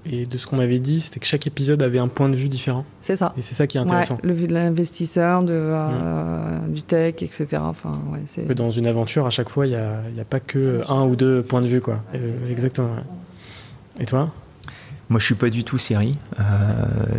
Et 0.06 0.26
de 0.26 0.38
ce 0.40 0.48
qu'on 0.48 0.56
m'avait 0.58 0.80
dit, 0.80 1.00
c'était 1.02 1.20
que 1.20 1.28
chaque 1.28 1.46
épisode 1.46 1.84
avait 1.84 2.00
un 2.00 2.08
point 2.08 2.28
de 2.28 2.36
vue 2.36 2.50
différent. 2.50 2.86
C'est 3.02 3.16
ça. 3.16 3.34
Et 3.38 3.42
c'est 3.44 3.54
ça 3.54 3.68
qui 3.68 3.78
est 3.78 3.82
Ouais, 3.82 3.86
intéressant. 3.86 4.18
le 4.24 4.34
vue 4.34 4.48
de 4.48 4.54
l'investisseur, 4.54 5.44
de, 5.44 5.54
euh, 5.54 6.58
du 6.70 6.82
tech, 6.82 7.16
etc. 7.22 7.48
Enfin, 7.62 8.00
ouais, 8.12 8.22
c'est. 8.26 8.46
Que 8.48 8.54
dans 8.54 8.72
une 8.72 8.88
aventure, 8.88 9.28
à 9.28 9.30
chaque 9.30 9.50
fois, 9.50 9.68
il 9.68 9.70
n'y 9.70 9.76
a, 9.76 10.02
y 10.16 10.20
a 10.20 10.26
pas 10.26 10.40
que 10.40 10.82
un 10.90 11.04
ou 11.04 11.16
deux 11.16 11.44
points 11.44 11.62
de 11.62 11.68
vue. 11.68 11.82
Quoi. 11.82 12.00
Euh, 12.16 12.50
exactement. 12.50 12.90
ouais. 12.96 13.04
Et 14.00 14.06
toi? 14.06 14.32
Moi, 15.10 15.20
je 15.20 15.26
suis 15.26 15.36
pas 15.36 15.50
du 15.50 15.64
tout 15.64 15.78
série. 15.78 16.18
Euh, 16.40 16.44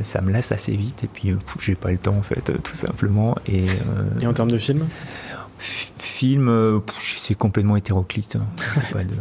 ça 0.02 0.20
me 0.22 0.32
lasse 0.32 0.50
assez 0.50 0.74
vite 0.76 1.04
et 1.04 1.08
puis 1.08 1.30
euh, 1.30 1.36
j'ai 1.60 1.74
pas 1.76 1.92
le 1.92 1.98
temps 1.98 2.16
en 2.16 2.22
fait, 2.22 2.50
tout 2.64 2.74
simplement. 2.74 3.36
Et, 3.46 3.66
euh, 3.68 4.20
Et 4.22 4.26
en 4.26 4.32
termes 4.32 4.50
de 4.50 4.58
film 4.58 4.86
film, 5.98 6.80
c'est 7.16 7.34
complètement 7.36 7.76
hétéroclite. 7.76 8.36
hein. 8.36 8.46
Pas 8.92 9.04
de. 9.04 9.14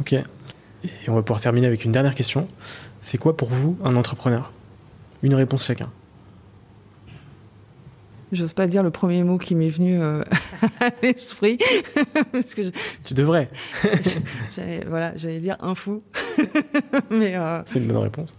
Ok. 0.00 0.14
Et 0.84 1.08
on 1.08 1.14
va 1.14 1.22
pouvoir 1.22 1.40
terminer 1.40 1.66
avec 1.66 1.84
une 1.84 1.92
dernière 1.92 2.14
question. 2.14 2.46
C'est 3.00 3.18
quoi 3.18 3.36
pour 3.36 3.50
vous 3.50 3.76
un 3.84 3.96
entrepreneur? 3.96 4.52
Une 5.22 5.34
réponse 5.34 5.64
chacun. 5.66 5.88
J'ose 8.32 8.54
pas 8.54 8.66
dire 8.66 8.82
le 8.82 8.90
premier 8.90 9.22
mot 9.24 9.36
qui 9.36 9.54
m'est 9.54 9.68
venu 9.68 10.00
euh, 10.00 10.24
à 10.80 10.88
l'esprit. 11.02 11.58
Parce 12.32 12.54
que 12.54 12.62
je- 12.64 12.70
Tu 13.04 13.12
devrais. 13.14 13.50
j'allais, 14.56 14.84
voilà, 14.88 15.12
j'allais 15.16 15.38
dire 15.40 15.56
un 15.60 15.74
fou. 15.74 16.02
Mais 17.10 17.36
euh, 17.36 17.60
C'est 17.66 17.78
une 17.78 17.88
bonne 17.88 17.98
réponse. 17.98 18.32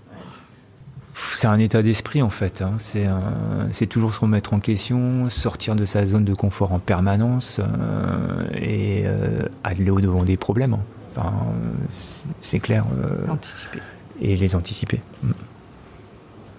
C'est 1.35 1.45
un 1.45 1.59
état 1.59 1.83
d'esprit 1.83 2.23
en 2.23 2.31
fait. 2.31 2.63
hein. 2.63 2.73
C'est 2.79 3.05
un- 3.05 3.67
c'est 3.71 3.85
toujours 3.85 4.15
se 4.15 4.19
remettre 4.21 4.53
en 4.55 4.59
question, 4.59 5.29
sortir 5.29 5.75
de 5.75 5.85
sa 5.85 6.07
zone 6.07 6.25
de 6.25 6.33
confort 6.33 6.73
en 6.73 6.79
permanence 6.79 7.59
euh, 7.59 8.45
et 8.55 9.03
euh, 9.05 9.43
aller 9.63 9.91
au 9.91 10.01
devant 10.01 10.23
des 10.23 10.37
problèmes. 10.37 10.73
hein. 10.73 10.79
Enfin, 11.15 11.33
c'est- 12.41 12.59
clair. 12.59 12.83
euh, 12.97 13.27
anticiper. 13.29 13.79
et 14.21 14.35
les 14.35 14.55
anticiper. 14.55 15.01
Mm. 15.21 15.31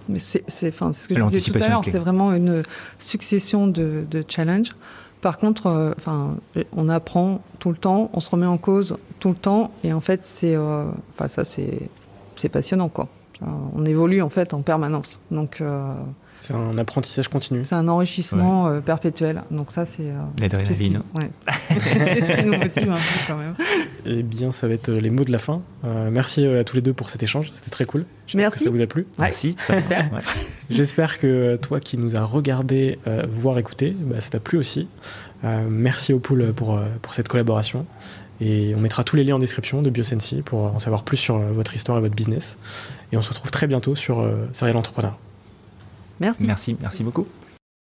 Mais 0.07 0.19
c'est, 0.19 0.43
c'est, 0.47 0.69
enfin, 0.69 0.93
c'est 0.93 1.03
ce 1.03 1.07
que 1.09 1.15
je 1.15 1.23
disais 1.23 1.51
tout 1.51 1.63
à 1.63 1.67
l'heure, 1.67 1.81
c'est 1.83 1.97
vraiment 1.97 2.31
une 2.33 2.61
succession 2.99 3.67
de, 3.67 4.05
de 4.09 4.23
challenges. 4.27 4.75
Par 5.21 5.39
contre, 5.39 5.65
euh, 5.67 5.93
enfin, 5.97 6.35
on 6.75 6.87
apprend 6.89 7.41
tout 7.57 7.71
le 7.71 7.77
temps, 7.77 8.11
on 8.13 8.19
se 8.19 8.29
remet 8.29 8.45
en 8.45 8.57
cause 8.57 8.97
tout 9.19 9.29
le 9.29 9.35
temps, 9.35 9.71
et 9.83 9.91
en 9.93 10.01
fait, 10.01 10.23
c'est, 10.23 10.55
euh, 10.55 10.85
enfin, 11.15 11.27
ça, 11.27 11.43
c'est, 11.43 11.89
c'est 12.35 12.49
passionnant, 12.49 12.89
quoi. 12.89 13.07
Euh, 13.41 13.45
On 13.75 13.83
évolue 13.85 14.21
en 14.21 14.29
fait 14.29 14.53
en 14.53 14.61
permanence, 14.61 15.19
donc 15.31 15.61
C'est 16.39 16.53
un 16.53 16.77
apprentissage 16.77 17.27
continu. 17.27 17.63
c'est 17.63 17.73
un 17.75 17.87
enrichissement 17.87 18.67
euh, 18.67 18.79
perpétuel. 18.79 19.43
Donc 19.49 19.71
ça, 19.71 19.85
c'est, 19.85 20.03
euh, 20.03 20.13
c'est 20.37 20.43
ce 20.43 20.57
qui, 20.57 20.91
L'adrénaline. 20.91 21.01
ouais. 21.15 21.31
c'est 22.19 22.21
ce 22.25 22.31
qui 22.39 22.45
nous 22.45 22.57
motive 22.57 22.91
un 22.91 22.95
peu 22.95 23.19
quand 23.27 23.37
même. 23.37 23.55
Eh 24.05 24.21
bien, 24.21 24.51
ça 24.51 24.67
va 24.67 24.73
être 24.75 24.91
les 24.91 25.09
mots 25.09 25.23
de 25.23 25.31
la 25.31 25.39
fin. 25.39 25.61
Euh, 25.85 26.09
merci 26.11 26.45
euh, 26.45 26.61
à 26.61 26.63
tous 26.63 26.75
les 26.75 26.81
deux 26.83 26.93
pour 26.93 27.09
cet 27.09 27.23
échange. 27.23 27.51
C'était 27.53 27.71
très 27.71 27.85
cool. 27.85 28.05
J'espère 28.27 28.41
Merci. 28.49 28.59
que 28.59 28.63
ça 28.65 28.69
vous 28.69 28.81
a 28.81 28.85
plu. 28.87 29.01
Ouais. 29.17 29.25
Merci. 29.25 29.55
J'espère 30.69 31.19
que 31.19 31.27
euh, 31.27 31.57
toi 31.57 31.79
qui 31.79 31.97
nous 31.97 32.15
as 32.15 32.23
regardé, 32.23 32.99
euh, 33.07 33.23
voire 33.29 33.57
écouté, 33.57 33.95
bah, 33.99 34.19
ça 34.21 34.29
t'a 34.29 34.39
plu 34.39 34.57
aussi. 34.57 34.87
Euh, 35.43 35.65
merci 35.69 36.13
au 36.13 36.19
pool 36.19 36.53
pour, 36.53 36.75
euh, 36.77 36.85
pour 37.01 37.13
cette 37.13 37.27
collaboration. 37.27 37.85
Et 38.41 38.73
on 38.75 38.81
mettra 38.81 39.03
tous 39.03 39.15
les 39.15 39.23
liens 39.23 39.35
en 39.35 39.39
description 39.39 39.81
de 39.81 39.89
Biosensi 39.89 40.41
pour 40.41 40.59
en 40.63 40.79
savoir 40.79 41.03
plus 41.03 41.17
sur 41.17 41.37
euh, 41.37 41.51
votre 41.51 41.73
histoire 41.75 41.97
et 41.97 42.01
votre 42.01 42.15
business. 42.15 42.57
Et 43.11 43.17
on 43.17 43.21
se 43.21 43.29
retrouve 43.29 43.49
très 43.51 43.65
bientôt 43.67 43.95
sur 43.95 44.19
euh, 44.19 44.47
Serial 44.53 44.75
Entrepreneur. 44.77 45.17
Merci. 46.19 46.43
Merci, 46.43 46.77
merci 46.81 47.03
beaucoup. 47.03 47.27